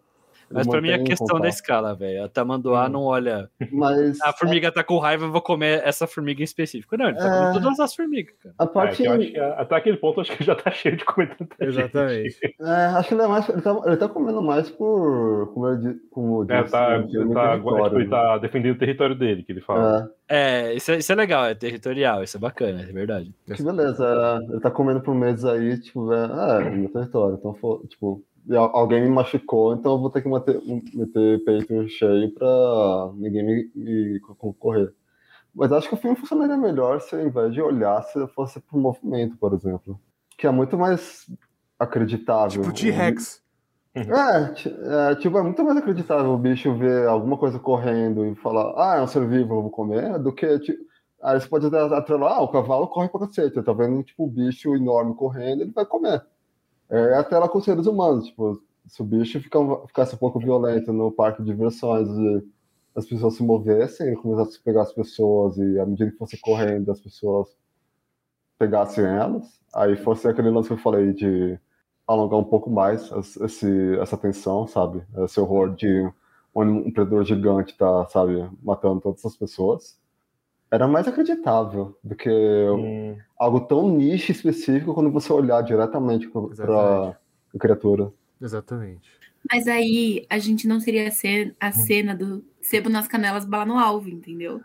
Ele 0.52 0.58
Mas 0.58 0.68
pra 0.68 0.82
mim 0.82 0.90
é 0.90 1.00
questão 1.00 1.40
da 1.40 1.48
escala, 1.48 1.96
velho. 1.96 2.26
A 2.26 2.28
tamanduá 2.28 2.90
não 2.90 3.04
olha. 3.04 3.50
Mas 3.72 4.20
A 4.22 4.34
formiga 4.34 4.72
tá 4.72 4.84
com 4.84 4.98
raiva, 4.98 5.26
eu 5.26 5.32
vou 5.32 5.42
comer 5.42 5.82
essa 5.86 6.06
formiga 6.06 6.42
em 6.42 6.44
específico. 6.44 6.98
Não, 6.98 7.08
ele 7.08 7.18
tá 7.18 7.26
É. 7.26 7.40
comendo 7.40 7.62
todas 7.62 7.80
as 7.80 7.96
formigas, 7.96 8.36
cara. 8.44 8.54
a 8.60 8.64
É, 8.64 8.68
parte. 8.68 9.04
eu 9.04 9.14
acho 9.14 9.32
que 9.32 9.40
até 9.40 9.76
aquele 9.76 9.98
ponto 9.98 10.18
eu 10.18 10.22
acho 10.22 10.36
que 10.38 10.44
já 10.44 10.54
tá 10.56 10.70
cheio 10.72 10.98
de 10.98 11.06
comentário. 11.06 11.48
Exatamente. 11.60 12.38
É, 12.60 12.86
acho 12.98 13.08
que 13.08 13.14
ele 13.14 13.22
é 13.24 13.28
mais. 13.28 13.48
Ele 13.50 13.62
tá, 13.62 13.82
ele 13.86 13.98
tá 13.98 14.10
comendo 14.10 14.42
mais 14.42 14.70
por. 14.70 15.52
Como, 15.54 15.68
ele, 15.70 15.78
di- 15.94 16.00
como 16.12 16.44
É, 16.52 16.60
disse, 16.62 16.72
tá, 16.72 16.98
no 17.00 17.10
filme, 17.10 17.26
ele, 17.28 17.34
tá, 17.34 17.56
tipo, 17.58 17.86
ele 17.88 18.04
né? 18.04 18.10
tá 18.10 18.38
defendendo 18.38 18.76
o 18.76 18.80
território 18.80 19.16
dele, 19.16 19.44
que 19.44 19.52
ele 19.52 19.62
fala. 19.62 20.12
É, 20.28 20.70
É, 20.72 20.74
isso 20.74 20.92
é, 20.92 20.98
isso 20.98 21.12
é 21.12 21.16
legal, 21.16 21.46
é 21.46 21.54
territorial, 21.56 22.24
isso 22.24 22.38
é 22.38 22.40
bacana, 22.40 22.82
é 22.82 22.86
verdade. 22.86 23.34
que 23.54 23.62
beleza. 23.64 24.06
é, 24.06 24.52
ele 24.52 24.60
tá 24.62 24.72
comendo 24.72 25.02
por 25.02 25.14
meses 25.16 25.44
aí, 25.46 25.78
tipo, 25.80 26.12
é, 26.14 26.26
é, 26.26 26.68
é 26.68 26.70
meu 26.70 26.90
território. 26.90 27.38
Então, 27.38 27.54
tipo, 27.88 28.24
alguém 28.74 29.02
me 29.02 29.10
machucou, 29.10 29.74
então 29.74 29.94
eu 29.94 30.00
vou 30.00 30.10
ter 30.10 30.22
que 30.22 30.30
manter, 30.30 30.62
meter 30.94 31.44
peito 31.44 31.88
cheio 31.90 32.34
pra 32.34 33.12
ninguém 33.16 33.44
me, 33.44 33.72
me 33.76 34.20
concorrer. 34.20 34.94
Mas 35.54 35.72
acho 35.72 35.90
que 35.90 35.96
o 35.96 35.98
filme 35.98 36.16
funcionaria 36.16 36.58
melhor 36.58 37.02
se 37.02 37.16
ao 37.16 37.22
invés 37.22 37.54
de 37.54 37.62
olhar, 37.62 38.02
se 38.04 38.26
fosse 38.28 38.60
pro 38.60 38.78
movimento, 38.78 39.38
por 39.38 39.54
exemplo. 39.54 40.00
Que 40.38 40.48
é 40.48 40.52
muito 40.52 40.78
mais 40.78 41.30
acreditável. 41.78 42.62
Tipo 42.62 42.74
T-Rex. 42.74 43.42
É, 43.94 45.12
é, 45.12 45.16
tipo, 45.16 45.38
é 45.38 45.42
muito 45.42 45.62
mais 45.66 45.76
acreditável 45.76 46.32
o 46.32 46.38
bicho 46.38 46.74
ver 46.76 47.06
alguma 47.10 47.38
coisa 47.38 47.60
correndo 47.60 48.26
e 48.26 48.34
falar, 48.36 48.74
ah, 48.78 48.96
é 48.98 49.02
um 49.02 49.08
ser 49.08 49.28
vivo, 49.28 49.54
eu 49.54 49.62
vou 49.64 49.70
comer, 49.70 50.18
do 50.18 50.32
que, 50.32 50.60
tipo, 50.60 50.82
aí 51.22 51.38
você 51.38 51.46
pode 51.46 51.66
até 51.66 51.78
atrelar, 51.78 52.38
ah, 52.38 52.42
o 52.42 52.48
cavalo 52.48 52.88
corre 52.88 53.10
pra 53.10 53.28
cacete, 53.28 53.62
tá 53.62 53.74
vendo, 53.74 54.02
tipo, 54.02 54.24
um 54.24 54.30
bicho 54.30 54.74
enorme 54.74 55.14
correndo, 55.14 55.64
ele 55.64 55.74
vai 55.74 55.86
comer. 55.86 56.26
É 56.92 57.16
até 57.16 57.40
lá 57.40 57.48
com 57.48 57.62
seres 57.62 57.88
humanos, 57.88 58.28
tipo, 58.28 58.62
se 58.86 59.02
o 59.02 59.06
bicho 59.06 59.40
fica, 59.40 59.58
ficasse 59.88 60.14
um 60.14 60.18
pouco 60.18 60.40
violento 60.40 60.92
no 60.92 61.12
parque 61.12 61.42
de 61.42 61.50
diversões 61.50 62.10
e 62.10 62.48
as 62.94 63.06
pessoas 63.06 63.36
se 63.36 63.44
movessem, 63.44 64.14
começasse 64.16 64.58
a 64.58 64.64
pegar 64.66 64.82
as 64.82 64.92
pessoas 64.92 65.58
e 65.58 65.80
à 65.80 65.86
medida 65.86 66.12
que 66.12 66.18
fosse 66.18 66.38
correndo, 66.38 66.92
as 66.92 67.00
pessoas 67.00 67.48
pegassem 68.60 69.06
elas, 69.06 69.46
aí 69.74 69.96
fosse 69.96 70.28
aquele 70.28 70.50
lance 70.50 70.68
que 70.68 70.74
eu 70.74 70.78
falei 70.78 71.14
de 71.14 71.58
alongar 72.06 72.40
um 72.40 72.44
pouco 72.44 72.70
mais 72.70 73.10
esse, 73.42 73.98
essa 73.98 74.18
tensão, 74.18 74.68
sabe? 74.68 75.02
Esse 75.24 75.40
horror 75.40 75.74
de 75.74 76.12
um 76.54 76.92
predador 76.92 77.24
gigante 77.24 77.78
tá, 77.78 78.06
sabe, 78.10 78.50
matando 78.62 79.00
todas 79.00 79.26
as 79.26 79.38
pessoas. 79.38 79.98
Era 80.72 80.88
mais 80.88 81.08
acreditável 81.08 81.98
do 82.04 82.16
que 82.16 82.30
Hum, 82.30 83.18
algo 83.38 83.62
tão 83.62 83.90
nicho 83.90 84.32
específico 84.32 84.94
quando 84.94 85.12
você 85.12 85.34
olhar 85.34 85.62
diretamente 85.62 86.30
para 86.30 87.10
a 87.56 87.60
criatura. 87.60 88.12
Exatamente. 88.42 89.10
Mas 89.52 89.68
aí 89.68 90.26
a 90.30 90.38
gente 90.38 90.68
não 90.68 90.80
teria 90.80 91.08
a 91.08 91.12
cena, 91.12 91.56
a 91.60 91.72
cena 91.72 92.16
do 92.16 92.44
sebo 92.62 92.90
nas 92.90 93.08
canelas, 93.08 93.44
bala 93.44 93.66
no 93.66 93.78
alvo, 93.78 94.10
entendeu? 94.10 94.62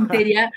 Não 0.00 0.08
teria 0.08 0.50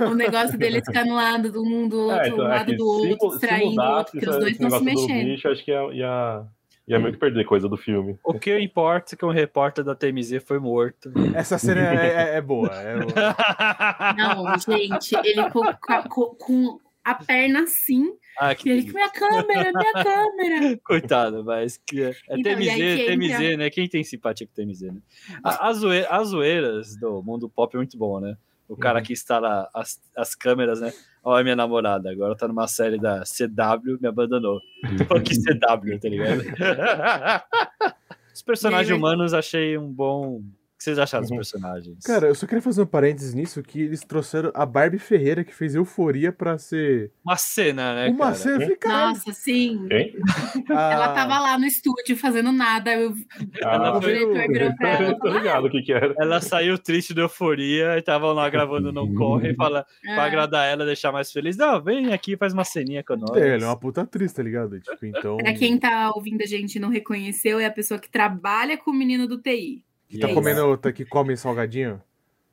o 0.00 0.14
negócio 0.14 0.58
deles 0.58 0.82
ficar 0.84 1.04
no 1.04 1.14
lado 1.14 1.50
do 1.50 1.62
um 1.62 1.88
do 1.88 2.00
outro, 2.00 2.20
é, 2.20 2.28
então, 2.28 2.38
um 2.38 2.44
é 2.44 2.48
lado 2.48 2.66
que 2.66 2.76
do 2.76 2.86
outro, 2.86 3.10
se, 3.10 3.18
se 3.18 3.28
distraindo 3.28 3.66
o 3.66 3.70
mudasse 3.70 3.98
outro, 3.98 4.12
porque 4.12 4.30
os 4.30 4.36
dois 4.38 4.52
estão 4.52 4.70
se 4.70 4.84
mexendo. 4.84 5.24
bicho, 5.24 5.48
acho 5.48 5.64
que 5.64 5.70
ia, 5.70 5.92
ia, 5.92 6.46
ia 6.92 6.98
meio 7.00 7.12
que 7.12 7.18
perder 7.18 7.44
coisa 7.44 7.68
do 7.68 7.76
filme. 7.76 8.18
O 8.24 8.38
que 8.38 8.58
importa 8.58 9.14
é 9.14 9.18
que 9.18 9.24
um 9.24 9.30
repórter 9.30 9.84
da 9.84 9.94
TMZ 9.94 10.42
foi 10.44 10.58
morto. 10.58 11.12
Essa 11.34 11.58
cena 11.58 11.80
é, 11.80 12.06
é- 12.34 12.36
é 12.36 12.40
boa. 12.40 12.70
é 12.72 12.98
boa. 12.98 13.12
Não, 14.16 14.58
gente, 14.58 15.14
ele 15.24 15.50
com, 15.50 15.62
com- 16.08 16.34
com 16.36 16.80
a 17.04 17.14
perna 17.14 17.62
assim, 17.64 18.04
ah, 18.38 18.54
que 18.54 18.68
ele, 18.70 18.92
minha 18.92 19.10
câmera, 19.10 19.72
minha 19.72 19.92
câmera. 19.92 20.80
Coitado, 20.84 21.44
mas 21.44 21.76
que 21.76 22.00
é 22.02 22.14
Então, 22.30 22.54
TMZ, 22.54 22.68
aí 22.68 23.06
TMZ, 23.06 23.30
entra- 23.40 23.56
né? 23.56 23.70
Quem 23.70 23.88
tem 23.88 24.04
simpatia 24.04 24.46
com 24.46 24.52
TMZ, 24.54 24.82
né? 24.82 25.00
As 25.44 26.28
zoeiras 26.28 26.96
do 26.96 27.22
mundo 27.22 27.48
pop 27.48 27.74
é 27.74 27.78
muito 27.78 27.98
bom, 27.98 28.20
né? 28.20 28.36
O 28.68 28.76
cara 28.76 28.98
Uhum. 29.00 29.04
que 29.04 29.12
instala 29.12 29.68
as, 29.74 30.00
as 30.16 30.34
câmeras, 30.34 30.80
né? 30.80 30.92
Olha 31.22 31.44
minha 31.44 31.56
namorada, 31.56 32.10
agora 32.10 32.34
tá 32.36 32.48
numa 32.48 32.66
série 32.66 32.98
da 32.98 33.22
CW, 33.22 33.98
me 34.00 34.08
abandonou. 34.08 34.60
Pô, 35.08 35.20
que 35.20 35.34
CW, 35.34 35.98
tá 36.00 36.08
ligado? 36.08 36.42
Os 38.34 38.42
personagens 38.42 38.96
humanos 38.96 39.34
achei 39.34 39.76
um 39.76 39.92
bom. 39.92 40.42
O 40.82 40.84
que 40.84 40.90
vocês 40.90 40.98
acharam 40.98 41.22
dos 41.22 41.30
Uhum. 41.30 41.36
personagens? 41.36 42.04
Cara, 42.04 42.26
eu 42.26 42.34
só 42.34 42.44
queria 42.44 42.60
fazer 42.60 42.82
um 42.82 42.86
parênteses 42.86 43.34
nisso, 43.34 43.62
que 43.62 43.80
eles 43.82 44.00
trouxeram 44.00 44.50
a 44.52 44.66
Barbie 44.66 44.98
Ferreira, 44.98 45.44
que 45.44 45.54
fez 45.54 45.76
Euforia 45.76 46.32
pra 46.32 46.58
ser 46.58 47.12
uma 47.24 47.36
cena, 47.36 47.94
né? 47.94 48.08
uma 48.08 48.18
cara? 48.26 48.34
cena. 48.34 48.64
Eu 48.64 48.76
caralho, 48.78 49.08
Nossa, 49.10 49.32
sim. 49.32 49.86
Ela 50.68 51.12
tava 51.14 51.38
lá 51.38 51.56
no 51.56 51.64
estúdio 51.66 52.16
fazendo 52.16 52.50
nada. 52.50 52.92
Eu, 52.94 53.14
Ela 53.60 53.96
o 53.98 54.02
foi- 54.02 54.12
diretor 54.12 54.52
virou 54.52 54.76
pra 54.76 54.88
ela 54.88 55.18
Tô 55.18 55.28
ligado 55.28 55.64
o 55.66 55.70
que 55.70 55.82
que 55.82 55.92
era. 55.92 56.14
Ela 56.18 56.40
saiu 56.40 56.76
triste 56.76 57.14
da 57.14 57.22
euforia 57.22 57.94
e 57.94 58.00
estavam 58.00 58.32
lá 58.32 58.48
gravando 58.50 58.90
Não 58.92 59.14
Corre 59.14 59.50
e 59.52 59.54
fala 59.54 59.80
ah, 60.08 60.14
pra 60.14 60.24
agradar 60.24 60.66
ela, 60.68 60.84
deixar 60.84 61.12
mais 61.12 61.30
feliz. 61.30 61.56
Não, 61.56 61.80
vem 61.80 62.12
aqui, 62.12 62.36
faz 62.36 62.52
uma 62.52 62.64
ceninha 62.64 63.04
com 63.04 63.14
nós. 63.16 63.36
É, 63.36 63.54
ela 63.54 63.62
é 63.64 63.66
uma 63.66 63.78
puta 63.78 64.02
atriz, 64.02 64.32
tá 64.32 64.42
ligado? 64.42 64.80
Tipo, 64.80 65.06
então. 65.06 65.36
Pra 65.36 65.52
quem 65.54 65.78
tá 65.78 66.10
ouvindo 66.14 66.42
a 66.42 66.46
gente 66.46 66.74
e 66.76 66.80
não 66.80 66.88
reconheceu, 66.88 67.60
é 67.60 67.66
a 67.66 67.70
pessoa 67.70 68.00
que 68.00 68.10
trabalha 68.10 68.76
com 68.76 68.90
o 68.90 68.94
menino 68.94 69.28
do 69.28 69.40
TI. 69.40 69.84
Que 70.12 70.18
tá 70.18 70.32
comendo, 70.34 70.76
tá, 70.76 70.92
que 70.92 71.04
come 71.04 71.36
salgadinho. 71.36 72.00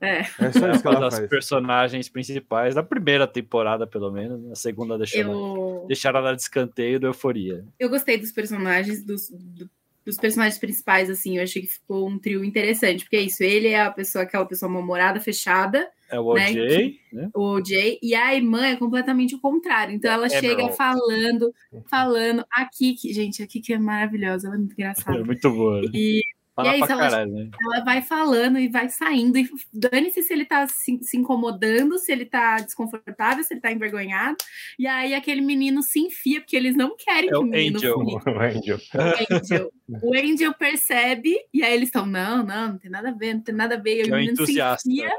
É. 0.01 0.19
É 0.21 0.51
só 0.53 0.69
isso 0.71 0.81
que 0.81 0.87
uma 0.87 0.95
ela 0.95 0.99
das 1.09 1.17
faz. 1.17 1.29
personagens 1.29 2.07
principais 2.07 2.73
da 2.73 2.81
primeira 2.81 3.27
temporada, 3.27 3.85
pelo 3.85 4.09
menos. 4.11 4.49
A 4.51 4.55
segunda 4.55 4.97
deixaram, 4.97 5.31
Eu, 5.33 5.85
deixaram 5.87 6.19
ela 6.19 6.33
de 6.35 6.41
escanteio 6.41 6.99
da 6.99 7.07
euforia. 7.07 7.65
eu 7.77 7.89
gostei 7.89 8.17
dos 8.17 8.31
personagens, 8.31 9.03
dos- 9.03 9.29
do, 9.29 9.69
dos 10.05 10.15
personagens 10.17 10.57
principais, 10.57 11.09
assim, 11.09 11.35
eu 11.37 11.43
achei 11.43 11.61
que 11.63 11.67
ficou 11.67 12.07
um 12.07 12.17
trio 12.17 12.45
interessante, 12.45 13.03
porque 13.03 13.17
é 13.17 13.21
isso, 13.21 13.43
ele 13.43 13.67
é 13.67 13.81
a 13.81 13.91
pessoa, 13.91 14.23
aquela 14.23 14.45
pessoa 14.45 14.71
mal-humorada, 14.71 15.19
fechada, 15.19 15.85
É 16.09 16.17
o 16.17 16.33
né, 16.33 16.45
OJ, 16.49 16.99
né? 17.11 17.29
o 17.35 17.41
OJ, 17.57 17.99
e 18.01 18.15
a 18.15 18.33
irmã 18.33 18.65
é 18.67 18.75
completamente 18.77 19.35
o 19.35 19.39
contrário. 19.41 19.93
Então 19.93 20.09
ela 20.09 20.29
chega 20.29 20.47
Emerald. 20.63 20.77
falando, 20.77 21.53
falando, 21.91 22.45
a 22.49 22.65
Kiki, 22.65 23.11
gente, 23.13 23.43
a 23.43 23.47
Kiki 23.47 23.73
é 23.73 23.77
maravilhosa, 23.77 24.47
ela 24.47 24.55
é 24.55 24.59
muito 24.59 24.71
É 24.79 24.81
engraçada. 24.81 25.25
muito 25.25 25.51
boa. 25.51 25.81
né? 25.81 25.89
E 25.93 26.21
Fala 26.63 26.73
é 26.75 26.79
isso, 26.79 26.91
ela- 26.91 27.01
caralho, 27.01 27.31
né? 27.31 27.49
ela 27.61 27.83
vai 27.83 28.01
falando 28.01 28.59
e 28.59 28.67
vai 28.67 28.89
saindo, 28.89 29.37
e 29.37 29.49
dane-se 29.73 30.21
se 30.23 30.33
ele 30.33 30.45
tá 30.45 30.67
se, 30.67 30.99
se 31.01 31.17
incomodando, 31.17 31.97
se 31.97 32.11
ele 32.11 32.25
tá 32.25 32.57
desconfortável, 32.57 33.43
se 33.43 33.53
ele 33.53 33.61
tá 33.61 33.71
envergonhado. 33.71 34.37
E 34.77 34.85
aí 34.87 35.13
aquele 35.13 35.41
menino 35.41 35.81
se 35.83 35.99
enfia, 35.99 36.41
porque 36.41 36.55
eles 36.55 36.75
não 36.75 36.95
querem 36.97 37.29
É 37.29 37.31
que 37.31 37.37
o 37.37 37.43
menino 37.43 37.77
Angel. 37.77 37.99
fique. 37.99 38.19
O 38.29 38.39
Angel. 38.41 38.79
O 38.93 39.35
Angel. 39.35 39.71
O 40.03 40.15
Angel 40.15 40.53
percebe, 40.53 41.35
e 41.53 41.63
aí 41.63 41.73
eles 41.73 41.89
estão, 41.89 42.05
não, 42.05 42.43
não, 42.43 42.69
não 42.69 42.77
tem 42.77 42.91
nada 42.91 43.09
a 43.09 43.13
ver, 43.13 43.33
não 43.33 43.41
tem 43.41 43.55
nada 43.55 43.75
a 43.75 43.79
ver. 43.79 44.01
E 44.01 44.03
Que 44.03 44.11
o 44.11 44.15
é 44.15 44.19
menino 44.19 44.45
se 44.45 44.59
enfia, 44.61 45.05
né? 45.07 45.11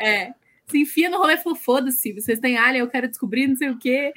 é, 0.00 0.34
se 0.66 0.78
enfia 0.78 1.10
no 1.10 1.18
rolê 1.18 1.34
e 1.34 1.38
falou, 1.38 1.56
foda-se, 1.58 2.12
vocês 2.12 2.38
têm 2.38 2.56
alien, 2.56 2.80
eu 2.80 2.88
quero 2.88 3.06
descobrir, 3.08 3.46
não 3.46 3.56
sei 3.56 3.68
o 3.70 3.78
quê. 3.78 4.12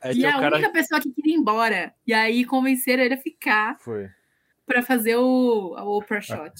Aí 0.00 0.18
e 0.18 0.24
a 0.24 0.36
o 0.36 0.40
cara. 0.40 0.56
única 0.56 0.70
pessoa 0.72 1.00
que 1.00 1.10
queria 1.10 1.34
ir 1.34 1.38
embora. 1.38 1.92
E 2.06 2.14
aí 2.14 2.44
convenceram 2.44 3.02
ele 3.02 3.14
a 3.14 3.18
ficar 3.18 3.76
Foi. 3.80 4.08
Pra 4.68 4.82
fazer 4.82 5.16
o, 5.16 5.74
o 5.76 5.98
Oprah 5.98 6.20
Shot. 6.20 6.52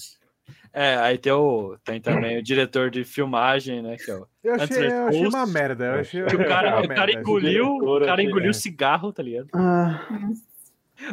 É, 0.73 0.95
aí 0.97 1.17
tem, 1.17 1.31
o, 1.31 1.77
tem 1.83 1.99
também 2.01 2.37
o 2.37 2.43
diretor 2.43 2.91
de 2.91 3.03
filmagem, 3.03 3.81
né? 3.81 3.95
Que 3.97 4.11
é 4.11 4.15
o, 4.15 4.27
Eu 4.43 4.55
achei, 4.55 4.87
eu 4.87 5.07
achei 5.07 5.27
uma 5.27 5.45
merda. 5.47 5.85
Eu 5.85 5.99
achei, 6.01 6.23
que 6.25 6.35
o 6.35 6.45
cara, 6.47 6.81
o 6.81 6.87
cara 6.87 7.11
engoliu, 7.11 7.67
o 7.77 7.99
cara 8.05 8.21
engoliu 8.21 8.49
é. 8.51 8.53
cigarro, 8.53 9.11
tá 9.13 9.23
ligado? 9.23 9.47
Ah, 9.55 10.05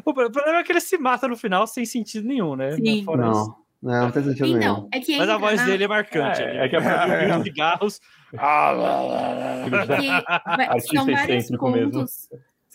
O 0.04 0.12
problema 0.12 0.58
é 0.58 0.62
que 0.64 0.72
ele 0.72 0.80
se 0.80 0.98
mata 0.98 1.28
no 1.28 1.36
final 1.36 1.66
sem 1.66 1.86
sentido 1.86 2.26
nenhum, 2.26 2.56
né? 2.56 2.72
Sim. 2.72 3.04
Fora 3.04 3.30
isso. 3.30 3.56
não, 3.82 3.92
não, 3.92 4.02
não 4.02 4.10
tem 4.10 4.24
sentido 4.24 4.46
nenhum. 4.46 4.58
Então, 4.58 4.88
é 4.92 5.00
que 5.00 5.16
Mas 5.16 5.28
a 5.28 5.38
voz 5.38 5.56
na- 5.60 5.66
dele 5.66 5.84
é 5.84 5.88
marcante. 5.88 6.42
É, 6.42 6.50
ele 6.50 6.58
é 6.58 6.68
que 6.68 6.76
a 6.76 6.80
engoliu 6.80 7.34
É. 7.40 7.42
cigarros. 7.44 8.00
É 8.32 9.64
que 9.64 9.70
vai- 9.70 10.66
Artista 10.66 10.96
são 10.96 11.06
vários 11.06 11.20
excêntrico 11.30 11.70
mesmo. 11.70 12.04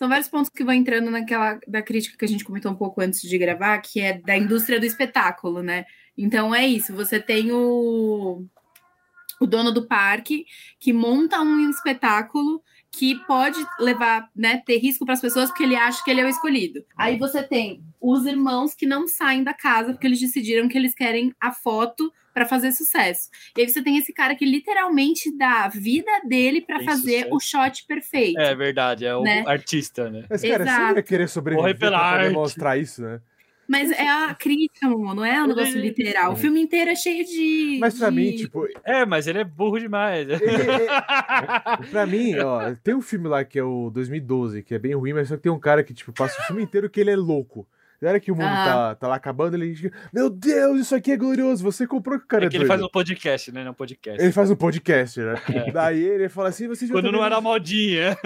São 0.02 0.08
vários 0.08 0.26
pontos 0.26 0.50
que 0.50 0.64
vão 0.64 0.74
entrando 0.74 1.12
naquela 1.12 1.60
da 1.64 1.80
crítica 1.80 2.18
que 2.18 2.24
a 2.24 2.28
gente 2.28 2.42
comentou 2.42 2.72
um 2.72 2.74
pouco 2.74 3.00
antes 3.00 3.20
de 3.20 3.38
gravar, 3.38 3.78
que 3.78 4.00
é 4.00 4.18
da 4.18 4.36
indústria 4.36 4.80
do 4.80 4.84
espetáculo, 4.84 5.62
né? 5.62 5.84
Então 6.18 6.52
é 6.52 6.66
isso, 6.66 6.92
você 6.92 7.20
tem 7.20 7.52
o, 7.52 8.44
o 9.40 9.46
dono 9.46 9.70
do 9.70 9.86
parque 9.86 10.44
que 10.80 10.92
monta 10.92 11.40
um 11.40 11.70
espetáculo 11.70 12.60
que 12.94 13.14
pode 13.26 13.58
levar, 13.80 14.28
né, 14.36 14.62
ter 14.66 14.76
risco 14.78 15.04
para 15.06 15.14
as 15.14 15.20
pessoas 15.20 15.48
porque 15.48 15.62
ele 15.62 15.74
acha 15.74 16.04
que 16.04 16.10
ele 16.10 16.20
é 16.20 16.24
o 16.24 16.28
escolhido. 16.28 16.84
Aí 16.96 17.16
você 17.18 17.42
tem 17.42 17.82
os 18.00 18.26
irmãos 18.26 18.74
que 18.74 18.86
não 18.86 19.08
saem 19.08 19.42
da 19.42 19.54
casa 19.54 19.92
porque 19.92 20.06
eles 20.06 20.20
decidiram 20.20 20.68
que 20.68 20.76
eles 20.76 20.94
querem 20.94 21.32
a 21.40 21.50
foto 21.52 22.12
para 22.34 22.46
fazer 22.46 22.72
sucesso. 22.72 23.28
E 23.56 23.60
aí 23.62 23.68
você 23.68 23.82
tem 23.82 23.96
esse 23.98 24.12
cara 24.12 24.34
que 24.34 24.44
literalmente 24.44 25.34
dá 25.36 25.64
a 25.64 25.68
vida 25.68 26.10
dele 26.26 26.60
para 26.62 26.80
fazer 26.82 27.24
sucesso. 27.24 27.34
o 27.34 27.40
shot 27.40 27.86
perfeito. 27.86 28.38
É 28.40 28.54
verdade, 28.54 29.04
é 29.04 29.14
o 29.16 29.22
Né? 29.22 29.42
artista, 29.46 30.10
né? 30.10 30.24
Mas, 30.30 30.40
cara, 30.42 30.64
você 30.64 30.70
Exato. 30.70 30.88
não 30.88 30.96
ia 30.96 31.02
querer 31.02 31.28
sobreviver 31.28 31.92
arte. 31.94 32.32
mostrar 32.32 32.76
isso, 32.78 33.02
né? 33.02 33.20
Mas 33.68 33.90
é 33.92 34.08
a 34.08 34.34
crítica, 34.34 34.86
amor, 34.86 35.14
não 35.14 35.24
é 35.24 35.42
um 35.42 35.46
negócio 35.46 35.76
Ele- 35.78 35.88
literal. 35.88 36.32
O 36.32 36.36
filme 36.36 36.60
inteiro 36.60 36.90
é 36.90 36.94
cheio 36.96 37.24
de. 37.24 37.78
Mas 37.80 37.98
pra 37.98 38.10
de- 38.10 38.16
mim, 38.16 38.36
tipo, 38.36 38.66
É, 38.84 39.06
mas 39.06 39.26
ele 39.26 39.38
é 39.38 39.44
burro 39.44 39.78
demais. 39.78 40.28
ele- 40.28 40.44
ele- 40.44 41.86
pra 41.90 42.06
mim, 42.06 42.36
ó, 42.38 42.74
tem 42.82 42.94
um 42.94 43.00
filme 43.02 43.28
lá 43.28 43.44
que 43.44 43.58
é 43.58 43.62
o 43.64 43.90
2012, 43.90 44.62
que 44.62 44.74
é 44.74 44.78
bem 44.78 44.94
ruim, 44.94 45.12
mas 45.12 45.28
só 45.28 45.36
que 45.36 45.42
tem 45.42 45.52
um 45.52 45.58
cara 45.60 45.82
que, 45.82 45.94
tipo, 45.94 46.12
passa 46.12 46.40
o 46.40 46.44
filme 46.46 46.62
inteiro 46.62 46.90
que 46.90 47.00
ele 47.00 47.10
é 47.10 47.16
louco. 47.16 47.66
Na 48.00 48.08
hora 48.08 48.18
que 48.20 48.32
o 48.32 48.34
mundo 48.34 48.46
Ah. 48.48 48.64
tá, 48.64 48.94
tá 48.96 49.06
lá 49.08 49.14
acabando, 49.14 49.54
ele 49.54 49.72
diz, 49.74 49.88
meu 50.12 50.28
Deus, 50.28 50.80
isso 50.80 50.94
aqui 50.94 51.12
é 51.12 51.16
glorioso, 51.16 51.62
você 51.62 51.86
comprou 51.86 52.18
que 52.18 52.24
o 52.24 52.28
cara 52.28 52.44
é, 52.44 52.46
É 52.46 52.50
que 52.50 52.56
ele 52.56 52.64
doido. 52.64 52.68
faz 52.68 52.82
um 52.82 52.88
podcast, 52.88 53.52
né? 53.52 53.62
Não 53.62 53.72
podcast. 53.72 54.20
Ele 54.20 54.32
faz 54.32 54.50
um 54.50 54.56
podcast, 54.56 55.20
né? 55.20 55.34
Daí 55.72 56.02
ele 56.02 56.28
fala 56.28 56.48
assim, 56.48 56.66
você 56.66 56.88
Quando 56.88 57.04
não 57.04 57.20
vendo 57.20 57.24
era 57.26 57.40
modinha. 57.40 58.16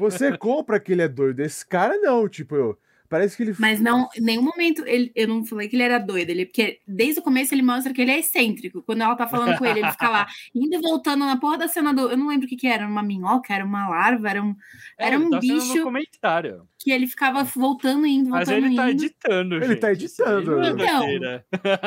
Você 0.00 0.36
compra 0.36 0.80
que 0.80 0.90
ele 0.90 1.02
é 1.02 1.08
doido. 1.08 1.38
Esse 1.38 1.64
cara 1.64 1.96
não, 1.98 2.28
tipo, 2.28 2.56
eu, 2.56 2.76
parece 3.12 3.36
que 3.36 3.42
ele. 3.44 3.54
Mas 3.58 3.80
não, 3.80 4.08
em 4.16 4.20
nenhum 4.20 4.42
momento 4.42 4.82
ele, 4.86 5.12
eu 5.14 5.28
não 5.28 5.44
falei 5.44 5.68
que 5.68 5.76
ele 5.76 5.82
era 5.84 5.98
doido, 5.98 6.30
ele, 6.30 6.46
porque 6.46 6.80
desde 6.88 7.20
o 7.20 7.22
começo 7.22 7.54
ele 7.54 7.62
mostra 7.62 7.92
que 7.92 8.00
ele 8.02 8.10
é 8.10 8.18
excêntrico. 8.18 8.82
Quando 8.82 9.02
ela 9.02 9.14
tá 9.14 9.28
falando 9.28 9.56
com 9.58 9.64
ele, 9.64 9.80
ele 9.80 9.90
fica 9.92 10.08
lá, 10.08 10.26
indo 10.54 10.74
e 10.74 10.80
voltando 10.80 11.24
na 11.24 11.36
porra 11.36 11.58
da 11.58 11.68
cena 11.68 11.92
do. 11.94 12.10
Eu 12.10 12.16
não 12.16 12.26
lembro 12.28 12.46
o 12.46 12.48
que, 12.48 12.56
que 12.56 12.66
era, 12.66 12.86
uma 12.86 13.02
minhoca, 13.02 13.54
era 13.54 13.64
uma 13.64 13.88
larva, 13.88 14.28
era 14.30 14.42
um. 14.42 14.56
Era 14.98 15.14
ele 15.16 15.24
um 15.26 15.30
tá 15.30 15.38
bicho- 15.38 15.82
comentário. 15.84 16.66
Que 16.84 16.90
ele 16.90 17.06
ficava 17.06 17.44
voltando 17.44 18.04
e 18.04 18.10
indo, 18.10 18.30
Mas 18.30 18.48
voltando 18.48 18.64
ele 18.66 18.74
e 18.74 18.76
tá 18.76 18.90
indo. 18.90 19.04
editando. 19.04 19.54
Ele 19.54 19.66
gente. 19.68 19.78
tá 19.80 19.92
editando. 19.92 20.62
É 20.64 20.68
Então. 20.70 21.06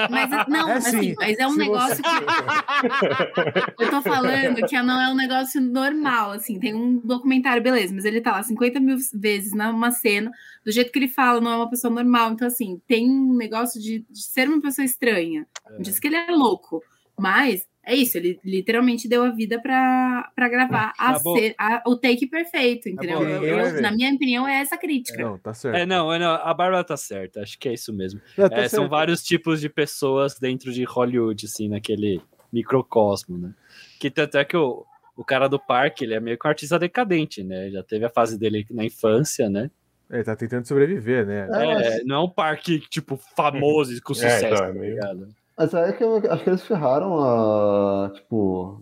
Mas 0.10 0.48
não, 0.48 0.70
É 0.70 0.74
assim, 0.76 0.98
assim, 1.00 1.16
mas 1.20 1.38
é 1.38 1.46
um 1.48 1.56
negócio 1.58 1.98
você- 1.98 2.02
que. 2.02 3.76
Eu 3.84 3.90
tô 3.90 4.02
falando 4.02 4.56
que 4.68 4.82
não 4.82 5.02
é 5.02 5.10
um 5.12 5.16
negócio 5.16 5.60
normal, 5.62 6.32
assim. 6.32 6.60
Tem 6.60 6.74
um 6.74 6.98
documentário, 7.00 7.62
beleza, 7.62 7.94
mas 7.94 8.06
ele 8.06 8.22
tá 8.22 8.32
lá 8.32 8.44
50 8.44 8.80
mil 8.80 8.96
vezes 9.14 9.52
numa 9.54 9.92
cena, 9.92 10.32
do 10.66 10.72
jeito 10.72 10.92
que 10.94 11.00
ele 11.00 11.08
fala, 11.16 11.40
não 11.42 11.52
é 11.52 11.56
uma 11.56 11.70
pessoa 11.70 11.94
normal. 11.94 12.32
Então, 12.34 12.48
assim, 12.48 12.82
tem 12.88 13.10
um 13.10 13.36
negócio 13.36 13.82
de, 13.82 14.06
de 14.10 14.22
ser 14.24 14.48
uma 14.50 14.62
pessoa 14.62 14.86
estranha. 14.86 15.48
Não 15.72 15.80
diz 15.80 16.00
que 16.00 16.08
ele 16.08 16.16
é 16.18 16.32
louco, 16.32 16.82
mas 17.18 17.66
é 17.88 17.96
isso, 17.96 18.18
ele 18.18 18.40
literalmente 18.44 19.08
deu 19.08 19.24
a 19.24 19.30
vida 19.30 19.62
pra, 19.62 20.32
pra 20.36 20.50
gravar 20.50 20.92
a 20.98 21.14
Tá 21.14 21.20
bom. 21.20 21.38
ce- 21.38 21.54
a- 21.58 21.84
o 21.86 21.96
take 21.96 22.26
perfeito, 22.28 22.90
entendeu? 22.90 23.20
bom, 23.20 23.26
Eu- 23.28 23.44
eu- 23.60 23.82
na 23.82 23.92
minha 23.92 24.12
opinião, 24.14 24.48
é 24.48 24.60
essa 24.60 24.76
crítica. 24.78 25.22
Não, 25.24 25.38
tá 25.38 25.54
certo. 25.54 25.76
É, 25.76 25.86
não, 25.86 26.12
é, 26.12 26.18
não, 26.18 26.32
a 26.32 26.54
Bárbara 26.54 26.84
tá 26.84 26.98
certa. 26.98 27.42
Acho 27.42 27.58
que 27.60 27.70
é 27.70 27.74
isso 27.74 27.94
mesmo. 27.94 28.20
Não, 28.38 28.50
tá 28.50 28.58
É, 28.58 28.68
são 28.68 28.90
vários 28.90 29.24
tipos 29.24 29.62
de 29.62 29.70
pessoas 29.70 30.40
dentro 30.40 30.72
de 30.74 30.84
Hollywood, 30.84 31.46
assim, 31.46 31.70
naquele 31.70 32.20
microcosmo, 32.52 33.38
né? 33.38 33.54
Que 34.00 34.10
tanto 34.10 34.38
é 34.38 34.44
que 34.46 34.58
o, 34.58 34.84
o 35.16 35.24
cara 35.24 35.48
do 35.48 35.60
parque, 35.60 36.04
ele 36.06 36.14
é 36.16 36.20
meio 36.20 36.38
que 36.40 36.48
um 36.48 36.50
artista 36.50 36.80
decadente, 36.80 37.44
né? 37.44 37.70
Já 37.70 37.84
teve 37.84 38.04
a 38.06 38.10
fase 38.10 38.38
dele 38.40 38.66
na 38.72 38.84
infância, 38.84 39.48
né? 39.50 39.70
Ele 40.10 40.24
tá 40.24 40.36
tentando 40.36 40.66
sobreviver, 40.68 41.26
né? 41.26 41.48
É, 41.52 41.98
É, 42.00 42.04
não 42.04 42.16
é 42.16 42.20
um 42.20 42.30
parque, 42.30 42.80
tipo, 42.90 43.18
famoso 43.18 43.94
e 43.94 44.02
com 44.02 44.14
É, 44.14 44.16
sucesso, 44.16 44.46
então, 44.46 44.64
é 44.64 44.68
tá 44.68 44.74
meio-? 44.74 45.28
Mas 45.58 45.74
aí 45.74 45.90
é 45.90 45.94
que 45.94 46.04
eu 46.04 46.18
acho 46.32 46.44
que 46.44 46.50
eles 46.50 46.64
ferraram 46.66 47.20
a, 47.24 48.10
tipo, 48.14 48.82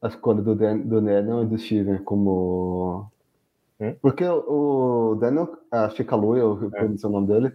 a 0.00 0.08
escolha 0.08 0.40
do, 0.40 0.54
Dan, 0.54 0.78
do 0.78 1.00
Daniel 1.00 1.42
e 1.42 1.46
do 1.46 1.58
Steven 1.58 1.98
como... 1.98 3.10
Hum? 3.80 3.94
Porque 4.00 4.24
o 4.24 5.16
Daniel, 5.20 5.58
a 5.70 5.90
Chicalui, 5.90 6.40
eu 6.40 6.70
É. 6.72 6.78
pronunciei 6.78 7.10
o 7.10 7.12
nome 7.12 7.26
dele, 7.26 7.52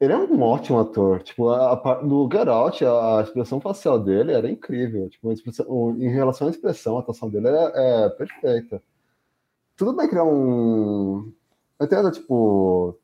ele 0.00 0.12
é 0.12 0.16
um 0.16 0.40
ótimo 0.42 0.78
ator. 0.78 1.22
Tipo, 1.22 1.48
a, 1.48 1.72
a, 1.72 2.02
no 2.02 2.28
Get 2.30 2.46
Out, 2.46 2.84
a, 2.84 3.18
a 3.18 3.22
expressão 3.22 3.60
facial 3.60 3.98
dele 3.98 4.32
era 4.32 4.48
incrível. 4.48 5.08
Tipo, 5.10 5.30
a 5.30 5.32
expressão- 5.32 5.66
o- 5.68 5.96
em 5.98 6.08
relação 6.08 6.46
à 6.46 6.50
expressão, 6.50 6.96
a 6.96 7.00
atuação 7.00 7.28
dele 7.28 7.48
é, 7.48 8.04
é 8.04 8.08
perfeita. 8.10 8.80
Tudo 9.76 9.94
bem 9.94 10.08
criar 10.08 10.24
um... 10.24 11.32
Eu 11.80 11.86
entendo, 11.86 12.10
tipo, 12.10 12.98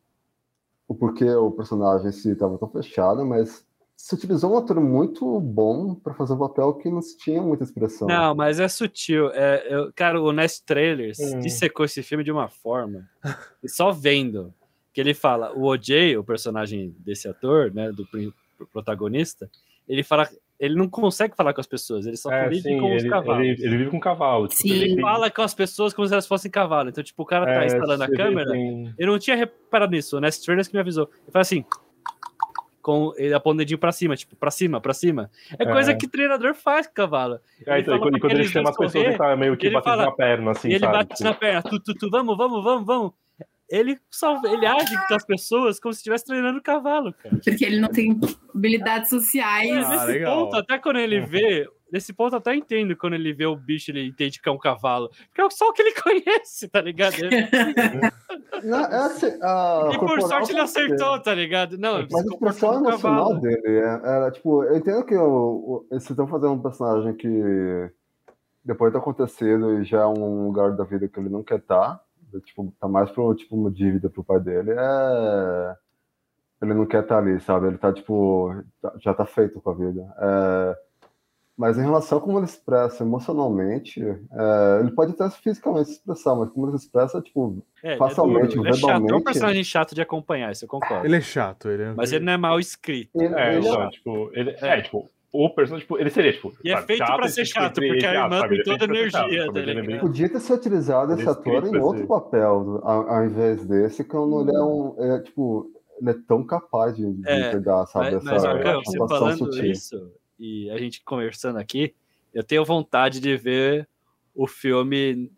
o 0.86 0.94
porquê 0.94 1.28
o 1.30 1.50
personagem 1.50 2.08
em 2.08 2.12
si 2.12 2.30
estava 2.32 2.58
tão 2.58 2.68
fechado, 2.68 3.24
mas 3.24 3.66
se 3.96 4.14
utilizou 4.14 4.52
um 4.52 4.58
ator 4.58 4.78
muito 4.78 5.40
bom 5.40 5.94
para 5.94 6.12
fazer 6.12 6.34
um 6.34 6.38
papel 6.38 6.74
que 6.74 6.90
não 6.90 7.00
se 7.00 7.16
tinha 7.16 7.40
muita 7.40 7.64
expressão. 7.64 8.06
Não, 8.06 8.34
mas 8.34 8.60
é 8.60 8.68
sutil. 8.68 9.30
É, 9.30 9.66
eu, 9.74 9.90
cara, 9.94 10.20
o 10.20 10.30
Nest 10.32 10.62
Trailers 10.66 11.18
Hum. 11.18 11.40
dissecou 11.40 11.86
esse 11.86 12.02
filme 12.02 12.22
de 12.22 12.30
uma 12.30 12.48
forma. 12.48 13.08
e 13.62 13.68
só 13.68 13.90
vendo 13.90 14.52
que 14.92 15.00
ele 15.00 15.14
fala, 15.14 15.52
o 15.56 15.62
OJ, 15.64 16.16
o 16.18 16.24
personagem 16.24 16.94
desse 16.98 17.26
ator, 17.26 17.72
né, 17.72 17.90
do 17.92 18.06
protagonista, 18.72 19.50
ele 19.88 20.02
fala, 20.02 20.28
ele 20.58 20.74
não 20.74 20.88
consegue 20.88 21.34
falar 21.36 21.52
com 21.52 21.60
as 21.60 21.66
pessoas, 21.66 22.06
ele 22.06 22.16
só 22.16 22.30
É, 22.32 22.48
vive 22.48 22.62
sim, 22.62 22.78
com 22.78 22.94
os 22.94 23.02
ele, 23.02 23.10
cavalos. 23.10 23.46
ele, 23.46 23.62
ele 23.62 23.76
vive 23.76 23.90
com 23.90 24.00
cavalo. 24.00 24.48
Tipo, 24.48 24.62
Sim. 24.62 24.70
Ele 24.72 24.94
tem- 24.94 25.00
fala 25.00 25.30
com 25.30 25.42
as 25.42 25.54
pessoas 25.54 25.92
como 25.92 26.06
se 26.08 26.14
elas 26.14 26.26
fossem 26.26 26.50
cavalo. 26.50 26.88
Então, 26.88 27.04
tipo, 27.04 27.22
o 27.22 27.26
cara 27.26 27.44
tá 27.46 27.62
é, 27.62 27.66
instalando 27.66 28.02
a 28.04 28.08
câmera. 28.08 28.50
tem- 28.50 28.94
Eu 28.98 29.06
não 29.08 29.18
tinha 29.18 29.36
reparado 29.36 29.92
nisso. 29.92 30.16
O 30.16 30.20
Nest 30.20 30.44
Trailers 30.44 30.68
que 30.68 30.74
me 30.74 30.80
avisou. 30.80 31.10
Ele 31.22 31.30
fala 31.32 31.42
assim. 31.42 31.64
Com 32.82 33.12
ele 33.16 33.34
apontando 33.34 33.56
o 33.56 33.58
dedinho 33.64 33.78
pra 33.80 33.90
cima, 33.90 34.14
tipo, 34.14 34.36
pra 34.36 34.48
cima, 34.48 34.80
pra 34.80 34.94
cima. 34.94 35.28
É 35.58 35.64
É. 35.64 35.72
coisa 35.72 35.92
que 35.92 36.06
treinador 36.06 36.54
faz 36.54 36.86
com 36.86 36.94
cavalo. 36.94 37.40
É, 37.66 37.72
Ele 37.72 37.80
então, 37.82 37.98
fala 37.98 38.16
e 38.16 38.20
quando, 38.20 38.32
ele 38.32 38.44
chama 38.44 38.70
as 38.70 38.76
pessoas, 38.76 39.04
ele 39.04 39.18
tá 39.18 39.34
meio 39.36 39.56
que 39.56 39.68
batendo 39.70 39.96
na 39.96 40.12
perna, 40.12 40.52
assim, 40.52 40.68
e 40.68 40.74
ele 40.74 40.78
sabe? 40.84 40.92
bate 40.98 41.14
Tipo, 41.16 41.24
na 41.24 41.34
perna, 41.34 41.62
tu, 41.64 41.80
tu, 41.80 41.94
tu, 41.94 42.08
vamos, 42.08 42.36
vamos, 42.36 42.62
vamos, 42.62 42.86
vamos. 42.86 43.12
Ele 43.68 43.98
só 44.10 44.40
ele 44.44 44.64
age 44.64 44.94
com 45.08 45.14
as 45.14 45.24
pessoas 45.26 45.80
como 45.80 45.92
se 45.92 45.98
estivesse 45.98 46.24
treinando 46.24 46.62
cavalo, 46.62 47.12
cara. 47.14 47.36
Porque 47.42 47.64
ele 47.64 47.80
não 47.80 47.88
tem 47.88 48.18
habilidades 48.54 49.10
sociais. 49.10 49.68
É, 49.70 49.80
Ah, 49.80 49.88
nesse 49.90 50.06
legal. 50.06 50.44
ponto, 50.44 50.56
até 50.56 50.78
quando 50.78 50.98
ele 51.00 51.20
vê, 51.20 51.68
nesse 51.92 52.12
ponto 52.12 52.36
até 52.36 52.54
entendo 52.54 52.96
quando 52.96 53.14
ele 53.14 53.32
vê 53.32 53.44
o 53.44 53.56
bicho, 53.56 53.90
ele 53.90 54.06
entende 54.06 54.40
que 54.40 54.48
é 54.48 54.52
um 54.52 54.58
cavalo. 54.58 55.08
Porque 55.28 55.40
é 55.42 55.50
só 55.50 55.68
o 55.68 55.72
que 55.72 55.82
ele 55.82 55.94
conhece, 56.00 56.68
tá 56.68 56.80
ligado? 56.80 57.14
Ele- 57.14 57.30
Não, 58.64 58.78
é 58.80 58.96
assim, 59.06 59.26
a 59.42 59.90
e 59.94 59.98
por 59.98 60.20
sorte 60.22 60.52
ele 60.52 60.60
acertou, 60.60 61.20
tá 61.20 61.34
ligado? 61.34 61.76
Não, 61.76 61.98
Mas 62.10 62.26
a 62.26 62.30
comportou 62.30 62.48
expressão 62.48 62.82
um 62.82 62.88
emocional 62.88 63.40
dele 63.40 63.78
é, 63.78 64.00
era, 64.04 64.30
tipo, 64.30 64.64
eu 64.64 64.76
entendo 64.76 65.04
que 65.04 65.14
o, 65.14 65.22
o, 65.28 65.86
eles 65.90 66.08
estão 66.08 66.26
fazendo 66.26 66.52
um 66.52 66.62
personagem 66.62 67.14
que 67.14 67.90
depois 68.64 68.92
do 68.92 68.98
acontecido 68.98 69.80
e 69.80 69.84
já 69.84 70.02
é 70.02 70.06
um 70.06 70.46
lugar 70.46 70.72
da 70.72 70.84
vida 70.84 71.06
que 71.06 71.20
ele 71.20 71.28
não 71.28 71.42
quer 71.42 71.58
estar, 71.58 72.00
tipo, 72.40 72.72
tá 72.80 72.88
mais 72.88 73.10
pro, 73.10 73.34
tipo, 73.34 73.56
uma 73.56 73.70
dívida 73.70 74.08
pro 74.10 74.24
pai 74.24 74.40
dele, 74.40 74.72
é... 74.72 75.74
ele 76.62 76.74
não 76.74 76.86
quer 76.86 77.02
estar 77.02 77.18
ali, 77.18 77.38
sabe? 77.40 77.68
Ele 77.68 77.78
tá, 77.78 77.92
tipo, 77.92 78.54
já 79.00 79.12
tá 79.14 79.24
feito 79.26 79.60
com 79.60 79.70
a 79.70 79.74
vida. 79.74 80.06
É, 80.18 80.76
mas 81.56 81.78
em 81.78 81.82
relação 81.82 82.18
a 82.18 82.20
como 82.20 82.38
ele 82.38 82.44
expressa 82.44 83.02
emocionalmente, 83.02 84.02
é, 84.02 84.80
ele 84.80 84.90
pode 84.90 85.12
até 85.12 85.30
fisicamente 85.30 85.86
se 85.86 85.92
expressar, 85.92 86.34
mas 86.34 86.50
como 86.50 86.68
ele 86.68 86.78
se 86.78 86.84
expressa, 86.84 87.20
tipo, 87.22 87.62
É, 87.82 87.96
facilmente, 87.96 88.58
ele 88.58 88.68
é, 88.68 88.70
duro, 88.70 88.70
ele 88.70 88.70
é 88.70 88.74
chato, 88.74 89.10
é 89.10 89.14
um 89.14 89.22
personagem 89.22 89.64
chato 89.64 89.94
de 89.94 90.02
acompanhar, 90.02 90.52
isso 90.52 90.64
eu 90.64 90.68
concordo. 90.68 91.06
Ele 91.06 91.16
é 91.16 91.20
chato, 91.22 91.70
ele 91.70 91.82
é... 91.82 91.94
Mas 91.94 92.12
ele 92.12 92.24
não 92.26 92.32
é 92.34 92.36
mal 92.36 92.60
escrito. 92.60 93.10
Ele, 93.14 93.34
É, 93.34 93.56
ele- 93.56 93.66
então, 93.66 93.88
tipo, 93.90 94.30
ele, 94.34 94.50
é, 94.60 94.82
tipo, 94.82 95.08
o 95.44 95.54
personagem, 95.54 95.84
tipo, 95.86 95.98
ele 95.98 96.10
seria, 96.10 96.32
tipo. 96.32 96.52
E 96.64 96.70
é 96.70 96.74
sabe, 96.74 96.86
feito 96.86 97.04
pra 97.06 97.28
ser 97.28 97.44
tipo, 97.44 97.60
chato, 97.60 97.74
porque 97.80 98.06
a 98.06 98.14
irmã 98.14 98.40
tem 98.40 98.50
Ele 98.52 98.60
é 98.60 98.64
toda 98.64 98.78
chato, 98.80 98.90
energia, 98.90 99.12
sabe? 99.46 99.52
tá 99.52 99.58
Ele 99.60 99.70
é 99.70 99.74
bem- 99.74 99.82
ligado? 99.86 100.00
Podia 100.00 100.28
ter 100.28 100.40
se 100.40 100.52
utilizado 100.52 101.12
esse 101.14 101.26
é 101.26 101.30
ator 101.30 101.66
em 101.66 101.76
outro 101.78 102.00
ser. 102.02 102.06
papel, 102.08 102.80
ao, 102.82 103.08
ao 103.10 103.24
invés 103.26 103.66
desse, 103.66 104.04
que 104.04 104.16
ele 104.16 104.50
é 104.56 104.62
um. 104.62 104.94
Ele 104.98 105.12
é, 105.12 105.20
tipo, 105.20 105.70
ele 106.00 106.10
é 106.10 106.14
tão 106.26 106.44
capaz 106.44 106.96
de, 106.96 107.12
de 107.12 107.28
É, 107.28 107.50
pegar, 107.52 107.86
sabe? 107.86 108.14
Mas, 108.16 108.24
mas 108.24 108.34
essa 108.44 108.48
Marcão, 108.54 108.82
você 108.84 108.96
atuação 108.96 109.18
falando 109.18 109.38
sutil. 109.38 109.64
isso 109.72 110.12
e 110.38 110.68
a 110.70 110.76
gente 110.78 111.02
conversando 111.02 111.58
aqui, 111.58 111.94
eu 112.34 112.44
tenho 112.44 112.62
vontade 112.64 113.20
de 113.20 113.36
ver 113.38 113.88
o 114.34 114.46
filme 114.46 115.32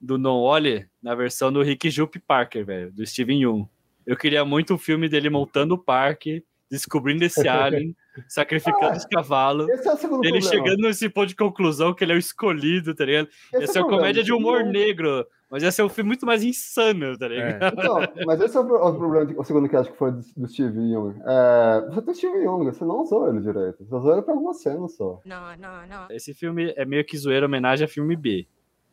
do 0.00 0.16
Non 0.16 0.44
Wally 0.44 0.86
na 1.02 1.14
versão 1.16 1.52
do 1.52 1.60
Rick 1.62 1.90
Jupp 1.90 2.20
Parker, 2.20 2.64
velho, 2.64 2.92
do 2.92 3.04
Steven 3.04 3.40
Yeun. 3.40 3.66
Eu 4.06 4.16
queria 4.16 4.44
muito 4.44 4.74
o 4.74 4.78
filme 4.78 5.08
dele 5.08 5.28
montando 5.28 5.74
o 5.74 5.78
parque, 5.78 6.44
descobrindo 6.70 7.24
esse 7.24 7.46
alien, 7.48 7.96
sacrificando 8.26 8.96
os 8.96 9.04
cavalos. 9.04 9.68
Esse 9.68 9.88
é 9.88 9.92
o 9.92 9.96
segundo 9.96 10.24
Ele 10.24 10.40
problema. 10.40 10.50
chegando 10.64 10.82
nesse 10.82 11.08
ponto 11.08 11.28
de 11.28 11.36
conclusão 11.36 11.94
que 11.94 12.02
ele 12.04 12.12
é 12.12 12.16
o 12.16 12.18
escolhido, 12.18 12.94
tá 12.94 13.04
ligado? 13.04 13.28
Esse 13.54 13.64
Essa 13.64 13.78
é 13.78 13.80
é 13.80 13.84
uma 13.84 13.90
comédia 13.96 14.22
de 14.24 14.32
humor 14.32 14.64
Não- 14.64 14.72
negro, 14.72 15.26
mas 15.50 15.62
ia 15.62 15.70
ser 15.72 15.82
um 15.82 15.88
filme 15.88 16.08
muito 16.08 16.26
mais 16.26 16.42
insano, 16.42 17.16
tá 17.18 17.28
ligado? 17.28 17.74
Então, 17.78 17.98
mas 18.26 18.40
esse 18.40 18.56
é 18.56 18.60
o, 18.60 18.64
pro- 18.66 18.86
o 18.86 18.94
problema, 18.98 19.26
de- 19.26 19.34
o 19.38 19.44
segundo 19.44 19.68
cast 19.68 19.92
que 19.92 19.98
foi 19.98 20.12
do, 20.12 20.20
do 20.36 20.48
Steve 20.48 20.78
Young. 20.78 21.14
É, 21.26 21.86
você 21.88 22.02
tem 22.02 22.12
o 22.12 22.16
Steve 22.16 22.38
Young, 22.44 22.64
você 22.66 22.84
não 22.84 23.02
usou 23.02 23.28
ele 23.28 23.40
direito. 23.40 23.84
Você 23.84 23.94
usou 23.94 24.12
ele 24.12 24.22
pra 24.22 24.34
algumas 24.34 24.60
cenas 24.62 24.94
só. 24.96 25.20
No, 25.24 25.36
no, 25.56 25.86
no. 25.86 26.06
Esse 26.12 26.34
filme 26.34 26.72
é 26.76 26.84
meio 26.84 27.04
que 27.04 27.16
zoeira 27.16 27.46
homenagem 27.46 27.84
a 27.84 27.88
filme 27.88 28.16
B, 28.16 28.46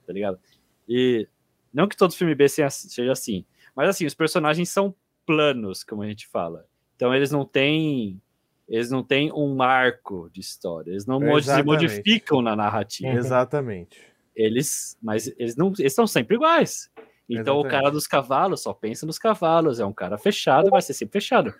tá 0.08 0.14
ligado? 0.14 0.40
E 0.88 1.28
não 1.74 1.88
que 1.88 1.98
todo 1.98 2.14
filme 2.14 2.34
B 2.36 2.48
seja 2.48 2.68
assim, 3.12 3.44
mas 3.76 3.90
assim, 3.90 4.06
os 4.06 4.14
personagens 4.14 4.70
são 4.70 4.96
planos, 5.26 5.84
como 5.84 6.04
a 6.04 6.08
gente 6.08 6.28
fala. 6.28 6.66
Então 6.96 7.14
eles 7.14 7.32
não 7.32 7.44
têm 7.44 8.22
eles 8.68 8.90
não 8.90 9.04
têm 9.04 9.32
um 9.32 9.62
arco 9.62 10.30
de 10.32 10.42
história, 10.42 10.92
eles 10.92 11.06
não 11.06 11.22
Exatamente. 11.38 11.66
modificam 11.66 12.42
na 12.42 12.56
narrativa. 12.56 13.14
Exatamente. 13.14 14.02
Eles, 14.36 14.98
mas 15.02 15.28
eles 15.38 15.56
não, 15.56 15.68
eles 15.68 15.92
estão 15.92 16.08
sempre 16.08 16.36
iguais. 16.36 16.90
Então 17.30 17.58
o 17.58 17.60
Exatamente. 17.62 17.72
cara 17.72 17.92
dos 17.92 18.08
cavalos 18.08 18.62
só 18.62 18.74
pensa 18.74 19.06
nos 19.06 19.18
cavalos, 19.18 19.80
é 19.80 19.86
um 19.86 19.94
cara 19.94 20.18
fechado, 20.18 20.70
vai 20.70 20.82
ser 20.82 20.94
sempre 20.94 21.14
fechado. 21.14 21.54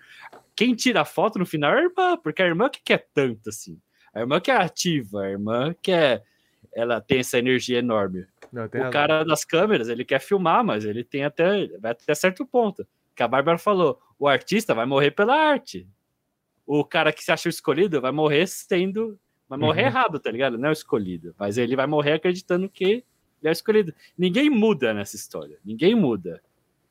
Quem 0.54 0.74
tira 0.74 1.02
a 1.02 1.04
foto 1.04 1.38
no 1.38 1.46
final 1.46 1.72
é 1.72 1.78
a 1.78 1.82
irmã, 1.82 2.16
porque 2.16 2.42
a 2.42 2.46
irmã 2.46 2.68
que 2.68 2.80
quer 2.82 3.08
tanto 3.12 3.48
assim. 3.48 3.78
A 4.12 4.20
irmã 4.20 4.40
que 4.40 4.50
é 4.50 4.56
ativa, 4.56 5.22
a 5.22 5.30
irmã 5.30 5.74
que 5.80 5.92
é 5.92 6.22
ela 6.72 7.00
tem 7.00 7.20
essa 7.20 7.38
energia 7.38 7.78
enorme. 7.78 8.26
Não, 8.52 8.64
o 8.64 8.68
razão. 8.70 8.90
cara 8.90 9.24
das 9.24 9.44
câmeras, 9.44 9.88
ele 9.88 10.04
quer 10.04 10.20
filmar, 10.20 10.62
mas 10.62 10.84
ele 10.84 11.02
tem 11.02 11.24
até 11.24 11.66
vai 11.78 11.92
até 11.92 12.14
certo 12.14 12.44
ponto. 12.44 12.86
Que 13.14 13.22
a 13.22 13.28
Bárbara 13.28 13.56
falou, 13.56 13.98
o 14.18 14.28
artista 14.28 14.74
vai 14.74 14.84
morrer 14.84 15.10
pela 15.10 15.34
arte. 15.34 15.88
O 16.66 16.84
cara 16.84 17.12
que 17.12 17.22
se 17.22 17.30
acha 17.30 17.48
o 17.48 17.50
escolhido 17.50 18.00
vai 18.00 18.12
morrer 18.12 18.46
sendo 18.46 19.18
vai 19.48 19.58
morrer 19.58 19.82
Uhum. 19.82 19.86
errado, 19.86 20.18
tá 20.18 20.30
ligado? 20.30 20.58
Não 20.58 20.66
é 20.66 20.70
o 20.70 20.72
escolhido, 20.72 21.34
mas 21.38 21.56
ele 21.56 21.76
vai 21.76 21.86
morrer 21.86 22.14
acreditando 22.14 22.68
que 22.68 22.84
ele 22.84 23.04
é 23.44 23.48
o 23.48 23.52
escolhido. 23.52 23.94
Ninguém 24.18 24.50
muda 24.50 24.92
nessa 24.92 25.14
história. 25.14 25.58
Ninguém 25.64 25.94
muda. 25.94 26.42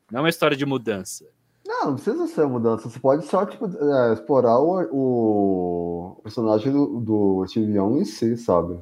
Não 0.10 0.20
é 0.20 0.24
uma 0.24 0.30
história 0.30 0.56
de 0.56 0.66
mudança. 0.66 1.26
Não, 1.68 1.88
não 1.88 1.96
precisa 1.96 2.28
ser 2.28 2.46
mudança. 2.48 2.88
Você 2.88 3.00
pode 3.00 3.26
só 3.26 3.46
tipo, 3.46 3.66
é, 3.66 4.14
explorar 4.14 4.60
o, 4.60 6.16
o 6.18 6.22
personagem 6.22 6.72
do, 6.72 7.00
do 7.00 7.46
Steve 7.48 7.74
Young 7.76 8.00
em 8.00 8.06
si, 8.06 8.38
sabe? 8.38 8.80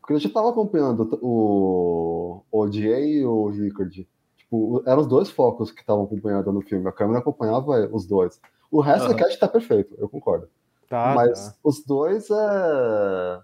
Porque 0.00 0.12
eu 0.12 0.18
já 0.18 0.28
tava 0.28 0.50
acompanhando 0.50 1.18
o, 1.22 2.42
o 2.52 2.70
Jay 2.70 3.20
e 3.20 3.24
o 3.24 3.48
Rickard. 3.48 4.06
Tipo, 4.36 4.82
eram 4.86 5.00
os 5.00 5.06
dois 5.06 5.30
focos 5.30 5.72
que 5.72 5.80
estavam 5.80 6.04
acompanhando 6.04 6.52
no 6.52 6.60
filme. 6.60 6.86
A 6.86 6.92
câmera 6.92 7.20
acompanhava 7.20 7.88
os 7.90 8.06
dois. 8.06 8.38
O 8.70 8.80
resto 8.80 9.04
Aham. 9.06 9.16
da 9.16 9.18
cast 9.24 9.38
tá 9.38 9.48
perfeito, 9.48 9.94
eu 9.98 10.08
concordo. 10.08 10.48
Tá, 10.88 11.12
Mas 11.14 11.48
tá. 11.48 11.54
os 11.64 11.84
dois 11.84 12.28
é. 12.30 13.40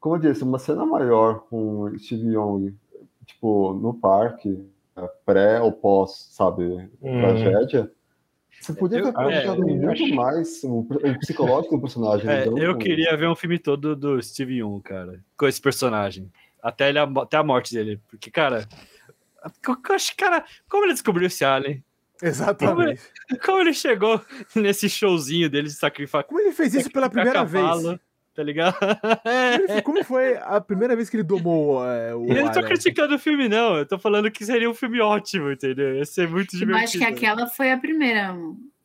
Como 0.00 0.16
eu 0.16 0.20
disse, 0.20 0.44
uma 0.44 0.58
cena 0.58 0.84
maior 0.86 1.40
com 1.48 1.90
Steve 1.98 2.28
Young, 2.34 2.76
tipo, 3.24 3.72
no 3.74 3.94
parque, 3.94 4.64
é, 4.96 5.10
pré 5.24 5.60
ou 5.60 5.72
pós, 5.72 6.28
sabe, 6.30 6.88
Hum. 7.02 7.20
tragédia. 7.20 7.90
Você 8.60 8.72
podia 8.72 9.02
ter 9.02 9.12
colocado 9.12 9.62
é, 9.62 9.74
muito 9.76 10.04
acho- 10.04 10.14
mais 10.14 10.64
o, 10.64 10.78
o 10.80 11.18
psicológico 11.18 11.76
do 11.76 11.82
personagem. 11.82 12.28
É, 12.28 12.40
então, 12.46 12.58
eu 12.58 12.78
queria 12.78 13.16
ver 13.16 13.28
um 13.28 13.36
filme 13.36 13.58
todo 13.58 13.94
do 13.94 14.20
Steve 14.22 14.58
Young, 14.58 14.80
cara, 14.80 15.22
com 15.36 15.46
esse 15.46 15.60
personagem. 15.60 16.30
Até, 16.62 16.88
ele, 16.88 16.98
até 16.98 17.36
a 17.36 17.44
morte 17.44 17.74
dele. 17.74 18.00
Porque, 18.08 18.30
cara, 18.30 18.66
eu 19.66 19.94
acho, 19.94 20.16
cara, 20.16 20.44
como 20.68 20.84
ele 20.84 20.94
descobriu 20.94 21.26
esse 21.26 21.44
alien? 21.44 21.84
Exatamente. 22.22 23.00
Como 23.44 23.60
ele 23.60 23.72
chegou 23.74 24.20
nesse 24.54 24.88
showzinho 24.88 25.48
dele 25.50 25.68
de 25.68 25.74
sacrificar 25.74 26.24
Como 26.24 26.40
ele 26.40 26.52
fez 26.52 26.74
isso 26.74 26.90
pela 26.90 27.08
primeira 27.08 27.40
cavalo, 27.40 27.88
vez? 27.90 28.00
Tá 28.34 28.42
ligado? 28.42 28.76
Como 28.78 29.72
ele- 29.72 29.82
Como 29.82 30.04
foi 30.04 30.36
a 30.36 30.60
primeira 30.60 30.94
vez 30.94 31.08
que 31.08 31.16
ele 31.16 31.22
domou 31.22 31.82
é, 31.88 32.14
o 32.14 32.26
Eu 32.26 32.44
não 32.44 32.52
tô 32.52 32.62
criticando 32.62 33.14
o 33.14 33.18
filme, 33.18 33.48
não. 33.48 33.76
Eu 33.76 33.86
tô 33.86 33.98
falando 33.98 34.30
que 34.30 34.44
seria 34.44 34.68
um 34.68 34.74
filme 34.74 35.00
ótimo, 35.00 35.50
entendeu? 35.50 35.94
Ia 35.96 36.04
ser 36.04 36.28
muito 36.28 36.54
Eu 36.54 36.58
divertido. 36.60 36.84
acho 36.84 36.98
que 36.98 37.04
aquela 37.04 37.46
foi 37.46 37.70
a 37.72 37.78
primeira. 37.78 38.36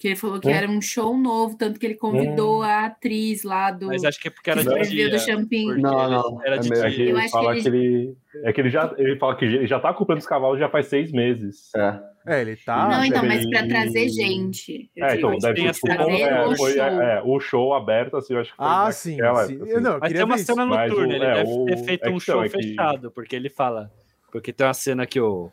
Que 0.02 0.08
ele 0.08 0.16
falou 0.16 0.40
que 0.40 0.48
Hum. 0.48 0.52
era 0.52 0.68
um 0.68 0.82
show 0.82 1.16
novo, 1.16 1.56
tanto 1.56 1.80
que 1.80 1.86
ele 1.86 1.94
convidou 1.94 2.64
a 2.64 2.86
atriz 2.88 3.44
lá 3.44 3.70
do. 3.70 3.86
Mas 3.86 4.04
acho 4.04 4.20
que 4.20 4.30
é 4.30 4.32
porque 4.32 4.50
era 4.50 4.64
de 4.64 4.90
dia. 4.90 5.10
do 5.12 5.20
porque 5.46 5.64
Não, 5.80 6.04
ele 6.04 6.12
não, 6.12 6.42
Era 6.44 6.56
é 6.56 6.58
de. 6.58 6.74
É 6.74 6.90
dia. 6.90 7.06
Ele 7.10 7.20
acho 7.20 7.30
fala 7.30 7.54
que 7.54 7.62
que 7.62 7.68
ele. 7.68 8.16
É 8.44 8.52
que 8.52 8.62
ele 8.62 8.70
já, 8.72 8.92
ele 8.98 9.16
fala 9.20 9.36
que 9.36 9.46
ele 9.46 9.68
já 9.68 9.80
tá 9.80 9.90
acompanhando 9.92 10.22
os 10.22 10.26
cavalos 10.26 10.58
já 10.60 10.68
faz 10.70 10.88
seis 10.88 11.12
meses. 11.12 11.70
É. 11.76 12.00
É, 12.26 12.42
ele 12.42 12.56
tá. 12.56 12.88
não, 12.88 13.06
então, 13.06 13.24
mas 13.24 13.48
pra 13.48 13.68
trazer 13.68 14.10
gente. 14.10 14.90
Eu 14.96 15.06
É, 15.06 15.16
digo, 15.16 15.28
então, 15.34 15.40
deve 15.40 15.54
tem 15.54 15.74
ser 15.74 15.92
a 15.92 15.98
tipo, 15.98 16.12
é, 16.12 16.44
do 16.50 16.58
foi, 16.58 16.72
show. 16.74 16.82
é, 16.84 16.88
é, 17.18 17.22
o 17.24 17.40
show 17.40 17.74
aberto, 17.76 18.18
assim, 18.18 18.34
eu 18.34 18.40
acho 18.42 18.50
que 18.52 18.58
foi 18.58 18.66
Ah, 18.68 18.92
sim. 18.92 19.18
naquela 19.18 19.46
sim. 19.46 19.54
época, 19.54 19.70
Eu 19.70 19.76
assim. 19.76 19.84
não, 19.86 20.00
Mas 20.00 20.14
tem 20.14 20.24
uma 20.24 20.38
cena 20.40 20.66
noturna, 20.66 20.96
o- 21.08 21.12
ele 21.14 21.26
é, 21.26 21.34
deve 21.36 21.52
o- 21.52 21.66
ter 21.66 21.78
feito 21.78 22.06
é 22.06 22.10
um 22.10 22.20
show 22.20 22.44
então, 22.44 22.60
é 22.60 22.64
que- 22.64 22.70
fechado, 22.70 23.12
porque 23.12 23.36
ele 23.36 23.50
fala. 23.52 23.92
Porque 24.32 24.52
tem 24.52 24.66
uma 24.66 24.74
cena 24.74 25.06
que 25.06 25.20
o. 25.22 25.52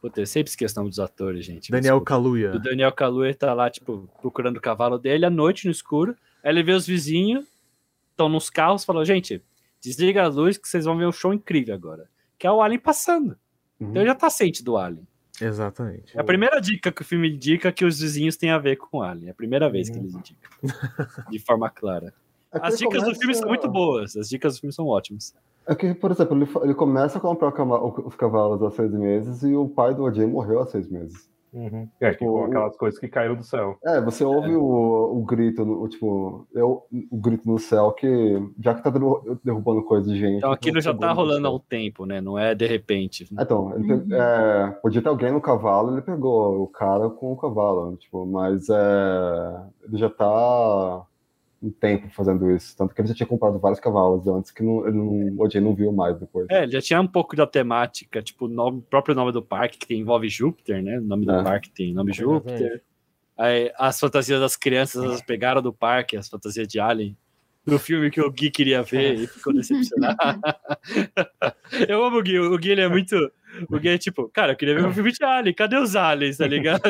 Puta, 0.00 0.20
eu 0.20 0.26
sempre 0.26 0.50
esqueço 0.50 0.76
o 0.76 0.80
nome 0.80 0.90
dos 0.90 0.98
atores, 0.98 1.44
gente. 1.44 1.70
Daniel 1.70 1.96
desculpa. 1.96 2.06
Kaluuya. 2.06 2.54
O 2.54 2.58
Daniel 2.58 2.92
Kaluuya 2.92 3.34
tá 3.34 3.52
lá, 3.52 3.68
tipo, 3.68 4.08
procurando 4.20 4.56
o 4.56 4.60
cavalo 4.60 4.98
dele 4.98 5.26
à 5.26 5.30
noite 5.30 5.66
no 5.66 5.70
escuro. 5.70 6.16
Aí 6.42 6.50
ele 6.50 6.62
vê 6.62 6.72
os 6.72 6.86
vizinhos, 6.86 7.44
estão 8.10 8.28
nos 8.28 8.48
carros, 8.48 8.84
falou: 8.84 9.04
gente, 9.04 9.42
desliga 9.80 10.24
a 10.24 10.28
luz 10.28 10.56
que 10.56 10.66
vocês 10.66 10.86
vão 10.86 10.96
ver 10.96 11.06
um 11.06 11.12
show 11.12 11.34
incrível 11.34 11.74
agora. 11.74 12.08
Que 12.38 12.46
é 12.46 12.52
o 12.52 12.62
Alien 12.62 12.80
passando. 12.80 13.36
Uhum. 13.78 13.90
Então 13.90 14.02
ele 14.02 14.08
já 14.08 14.14
tá 14.14 14.30
ciente 14.30 14.64
do 14.64 14.78
Alien. 14.78 15.06
Exatamente. 15.38 16.16
É 16.16 16.20
a 16.20 16.24
primeira 16.24 16.60
dica 16.60 16.90
que 16.90 17.02
o 17.02 17.04
filme 17.04 17.30
indica 17.30 17.70
que 17.70 17.84
os 17.84 18.00
vizinhos 18.00 18.36
têm 18.36 18.50
a 18.50 18.58
ver 18.58 18.76
com 18.76 18.98
o 18.98 19.02
Alien. 19.02 19.28
É 19.28 19.30
a 19.30 19.34
primeira 19.34 19.68
vez 19.68 19.90
que 19.90 19.98
eles 19.98 20.14
indicam. 20.14 20.50
De 21.30 21.38
forma 21.38 21.68
clara. 21.68 22.12
É 22.52 22.58
As 22.66 22.76
dicas 22.76 23.04
do 23.04 23.14
filme 23.14 23.32
são 23.32 23.46
muito 23.46 23.68
boas. 23.68 24.16
As 24.16 24.28
dicas 24.28 24.56
do 24.56 24.60
filme 24.62 24.72
são 24.72 24.84
ótimas. 24.84 25.32
É 25.70 25.74
que, 25.76 25.94
por 25.94 26.10
exemplo, 26.10 26.36
ele, 26.36 26.48
ele 26.64 26.74
começa 26.74 27.18
a 27.18 27.20
comprar 27.20 27.52
os 28.04 28.16
cavalos 28.16 28.60
há 28.60 28.70
seis 28.72 28.92
meses 28.92 29.42
e 29.44 29.54
o 29.54 29.68
pai 29.68 29.94
do 29.94 30.02
OJ 30.02 30.26
morreu 30.26 30.58
há 30.60 30.66
seis 30.66 30.90
meses. 30.90 31.30
Uhum. 31.52 31.88
É, 32.00 32.10
que 32.12 32.18
com 32.24 32.30
O- 32.30 32.44
aquelas 32.44 32.76
coisas 32.76 32.98
que 32.98 33.08
caíram 33.08 33.34
do 33.36 33.42
céu. 33.44 33.76
É, 33.84 34.00
você 34.00 34.24
ouve 34.24 34.54
o, 34.54 34.62
o 35.18 35.24
grito, 35.24 35.64
no- 35.64 35.82
o, 35.82 35.88
tipo, 35.88 36.46
eu, 36.54 36.82
o 37.10 37.16
grito 37.16 37.48
no 37.48 37.58
céu 37.58 37.92
que, 37.92 38.08
já 38.62 38.74
que 38.74 38.82
tá 38.82 38.90
derru- 38.90 39.38
derrubando 39.44 39.82
coisa 39.84 40.08
de 40.12 40.18
gente. 40.18 40.38
Então 40.38 40.52
aquilo 40.52 40.80
já 40.80 40.92
tá 40.94 41.12
rolando 41.12 41.46
há 41.48 41.52
um 41.52 41.58
tempo, 41.58 42.04
né? 42.04 42.20
Não 42.20 42.36
é 42.38 42.54
de 42.54 42.66
repente. 42.66 43.28
Então, 43.32 43.72
ele 43.76 44.14
é, 44.14 44.70
podia 44.82 45.02
ter 45.02 45.08
alguém 45.08 45.32
no 45.32 45.40
cavalo, 45.40 45.92
ele 45.92 46.02
pegou 46.02 46.62
o 46.62 46.66
cara 46.68 47.08
com 47.10 47.32
o 47.32 47.36
cavalo, 47.36 47.96
tipo, 47.96 48.24
mas 48.26 48.68
é, 48.68 49.60
ele 49.88 49.98
já 49.98 50.08
tá 50.10 51.04
um 51.62 51.70
tempo 51.70 52.08
fazendo 52.10 52.50
isso, 52.50 52.74
tanto 52.76 52.94
que 52.94 53.00
ele 53.00 53.08
já 53.08 53.14
tinha 53.14 53.26
comprado 53.26 53.58
vários 53.58 53.78
cavalos 53.78 54.26
antes 54.26 54.50
que 54.50 54.62
não, 54.62 54.86
ele 54.86 54.96
não, 54.96 55.06
o 55.06 55.42
OJ 55.42 55.60
não 55.60 55.74
viu 55.74 55.92
mais 55.92 56.18
depois. 56.18 56.46
É, 56.50 56.62
ele 56.62 56.72
já 56.72 56.80
tinha 56.80 57.00
um 57.00 57.06
pouco 57.06 57.36
da 57.36 57.46
temática, 57.46 58.22
tipo, 58.22 58.46
o 58.46 58.48
nome- 58.48 58.82
próprio 58.88 59.14
nome 59.14 59.30
do 59.30 59.42
parque, 59.42 59.76
que 59.78 59.86
tem, 59.86 60.00
envolve 60.00 60.28
Júpiter, 60.28 60.82
né? 60.82 60.98
O 60.98 61.02
nome 61.02 61.26
do 61.26 61.32
É. 61.32 61.42
parque 61.42 61.68
tem 61.70 61.92
nome 61.92 62.12
Exatamente. 62.12 62.48
Júpiter. 62.50 62.82
Aí, 63.36 63.70
as 63.78 63.98
fantasias 64.00 64.40
das 64.40 64.56
crianças 64.56 65.02
elas 65.04 65.22
pegaram 65.22 65.60
do 65.62 65.72
parque, 65.72 66.16
as 66.16 66.28
fantasias 66.28 66.66
de 66.66 66.80
Alien. 66.80 67.16
Do 67.66 67.78
filme 67.78 68.10
que 68.10 68.20
o 68.22 68.30
Gui 68.30 68.50
queria 68.50 68.82
ver 68.82 69.14
e 69.18 69.26
ficou 69.26 69.52
decepcionado. 69.52 70.16
eu 71.88 72.02
amo 72.04 72.18
o 72.18 72.22
Gui, 72.22 72.38
o 72.38 72.56
Gui 72.58 72.70
ele 72.70 72.80
é 72.80 72.88
muito. 72.88 73.14
O 73.70 73.78
Gui 73.78 73.88
é 73.88 73.98
tipo, 73.98 74.28
cara, 74.28 74.52
eu 74.52 74.56
queria 74.56 74.74
ver 74.74 74.84
um 74.86 74.92
filme 74.92 75.12
de 75.12 75.22
Alien, 75.24 75.54
cadê 75.54 75.76
os 75.76 75.96
aliens, 75.96 76.36
tá 76.38 76.46
ligado? 76.46 76.80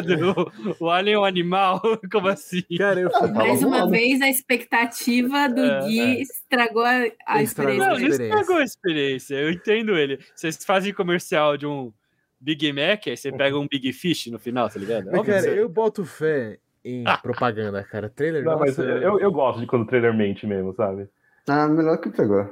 O, 0.78 0.78
o 0.86 0.90
Alien 0.90 1.14
é 1.14 1.18
um 1.18 1.24
animal, 1.24 1.80
como 2.12 2.28
assim? 2.28 2.62
Cara, 2.78 3.00
eu 3.00 3.10
fui. 3.10 3.30
Mais 3.32 3.62
uma 3.62 3.78
voando. 3.78 3.90
vez, 3.92 4.20
a 4.20 4.28
expectativa 4.28 5.48
do 5.48 5.64
É, 5.64 5.80
Gui 5.86 6.00
é. 6.00 6.20
estragou 6.22 6.84
a, 6.84 7.06
a 7.26 7.42
Estragou 7.42 7.72
experiência. 7.74 7.86
não 7.86 7.92
experiência. 7.94 8.24
estragou 8.24 8.56
a 8.56 8.64
experiência, 8.64 9.34
eu 9.36 9.50
entendo 9.50 9.96
ele. 9.96 10.18
Vocês 10.34 10.64
fazem 10.64 10.92
comercial 10.92 11.56
de 11.56 11.66
um 11.66 11.92
Big 12.40 12.72
Mac, 12.72 13.06
aí 13.06 13.16
você 13.16 13.30
pega 13.32 13.58
um 13.58 13.66
Big 13.68 13.92
Fish 13.92 14.26
no 14.28 14.38
final, 14.38 14.68
tá 14.68 14.78
ligado? 14.78 15.10
Mas, 15.10 15.26
cara, 15.26 15.46
eu 15.48 15.68
boto 15.68 16.04
fé 16.04 16.58
em 16.84 17.04
propaganda, 17.22 17.82
cara. 17.84 18.08
Trailer, 18.08 18.42
Não, 18.44 18.58
mas 18.58 18.76
nossa, 18.78 18.90
eu, 18.90 19.18
eu 19.20 19.30
gosto 19.30 19.60
de 19.60 19.66
quando 19.66 19.82
o 19.82 19.86
trailer 19.86 20.14
mente 20.16 20.46
mesmo, 20.46 20.74
sabe? 20.74 21.08
Ah, 21.48 21.68
melhor 21.68 21.98
que 21.98 22.08
pegou. 22.10 22.48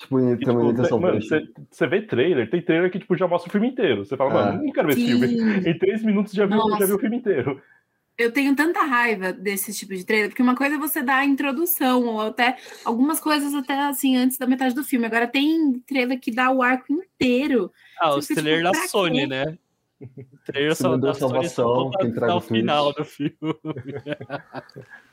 Tipo, 0.00 0.16
tem 0.18 0.28
E, 0.28 0.50
uma 0.50 0.82
tipo, 0.82 0.98
mano, 0.98 1.20
você 1.20 1.86
vê 1.86 2.00
trailer, 2.00 2.48
tem 2.48 2.62
trailer 2.62 2.90
que 2.90 2.98
tipo, 2.98 3.14
já 3.16 3.28
mostra 3.28 3.50
o 3.50 3.52
filme 3.52 3.68
inteiro. 3.68 4.02
Você 4.04 4.16
fala, 4.16 4.30
É. 4.30 4.34
mano, 4.34 4.64
não 4.64 4.72
quero 4.72 4.88
ver 4.88 4.94
esse 4.94 5.06
filme. 5.06 5.68
Em 5.68 5.78
três 5.78 6.02
minutos 6.02 6.32
já 6.32 6.46
viu, 6.46 6.58
já 6.78 6.86
viu 6.86 6.96
o 6.96 6.98
filme 6.98 7.18
inteiro. 7.18 7.60
Eu 8.16 8.32
tenho 8.32 8.56
tanta 8.56 8.80
raiva 8.80 9.30
desse 9.32 9.72
tipo 9.74 9.94
de 9.94 10.04
trailer, 10.04 10.30
porque 10.30 10.42
uma 10.42 10.56
coisa 10.56 10.76
é 10.76 10.78
você 10.78 11.02
dar 11.02 11.18
a 11.18 11.24
introdução, 11.24 12.04
ou 12.06 12.20
até 12.20 12.56
algumas 12.84 13.20
coisas 13.20 13.54
até 13.54 13.78
assim, 13.78 14.16
antes 14.16 14.38
da 14.38 14.46
metade 14.46 14.74
do 14.74 14.84
filme. 14.84 15.04
Agora 15.06 15.26
tem 15.26 15.78
trailer 15.86 16.18
que 16.18 16.30
dá 16.30 16.50
o 16.50 16.62
arco 16.62 16.92
inteiro. 16.92 17.70
Ah, 18.00 18.14
os 18.14 18.26
fica, 18.26 18.40
trailer 18.40 18.64
tipo, 18.70 18.82
da 18.82 18.88
Sony, 18.88 19.20
quê? 19.20 19.26
né? 19.26 19.58
O 20.00 20.06
trailer 20.46 20.74
Se 20.76 20.82
só 20.82 20.96
da 20.96 21.12
Sony 21.14 21.30
salvação, 21.32 21.90
só 21.92 22.36
o 22.36 22.40
final 22.40 22.92
do 22.94 23.04
filme. 23.04 23.34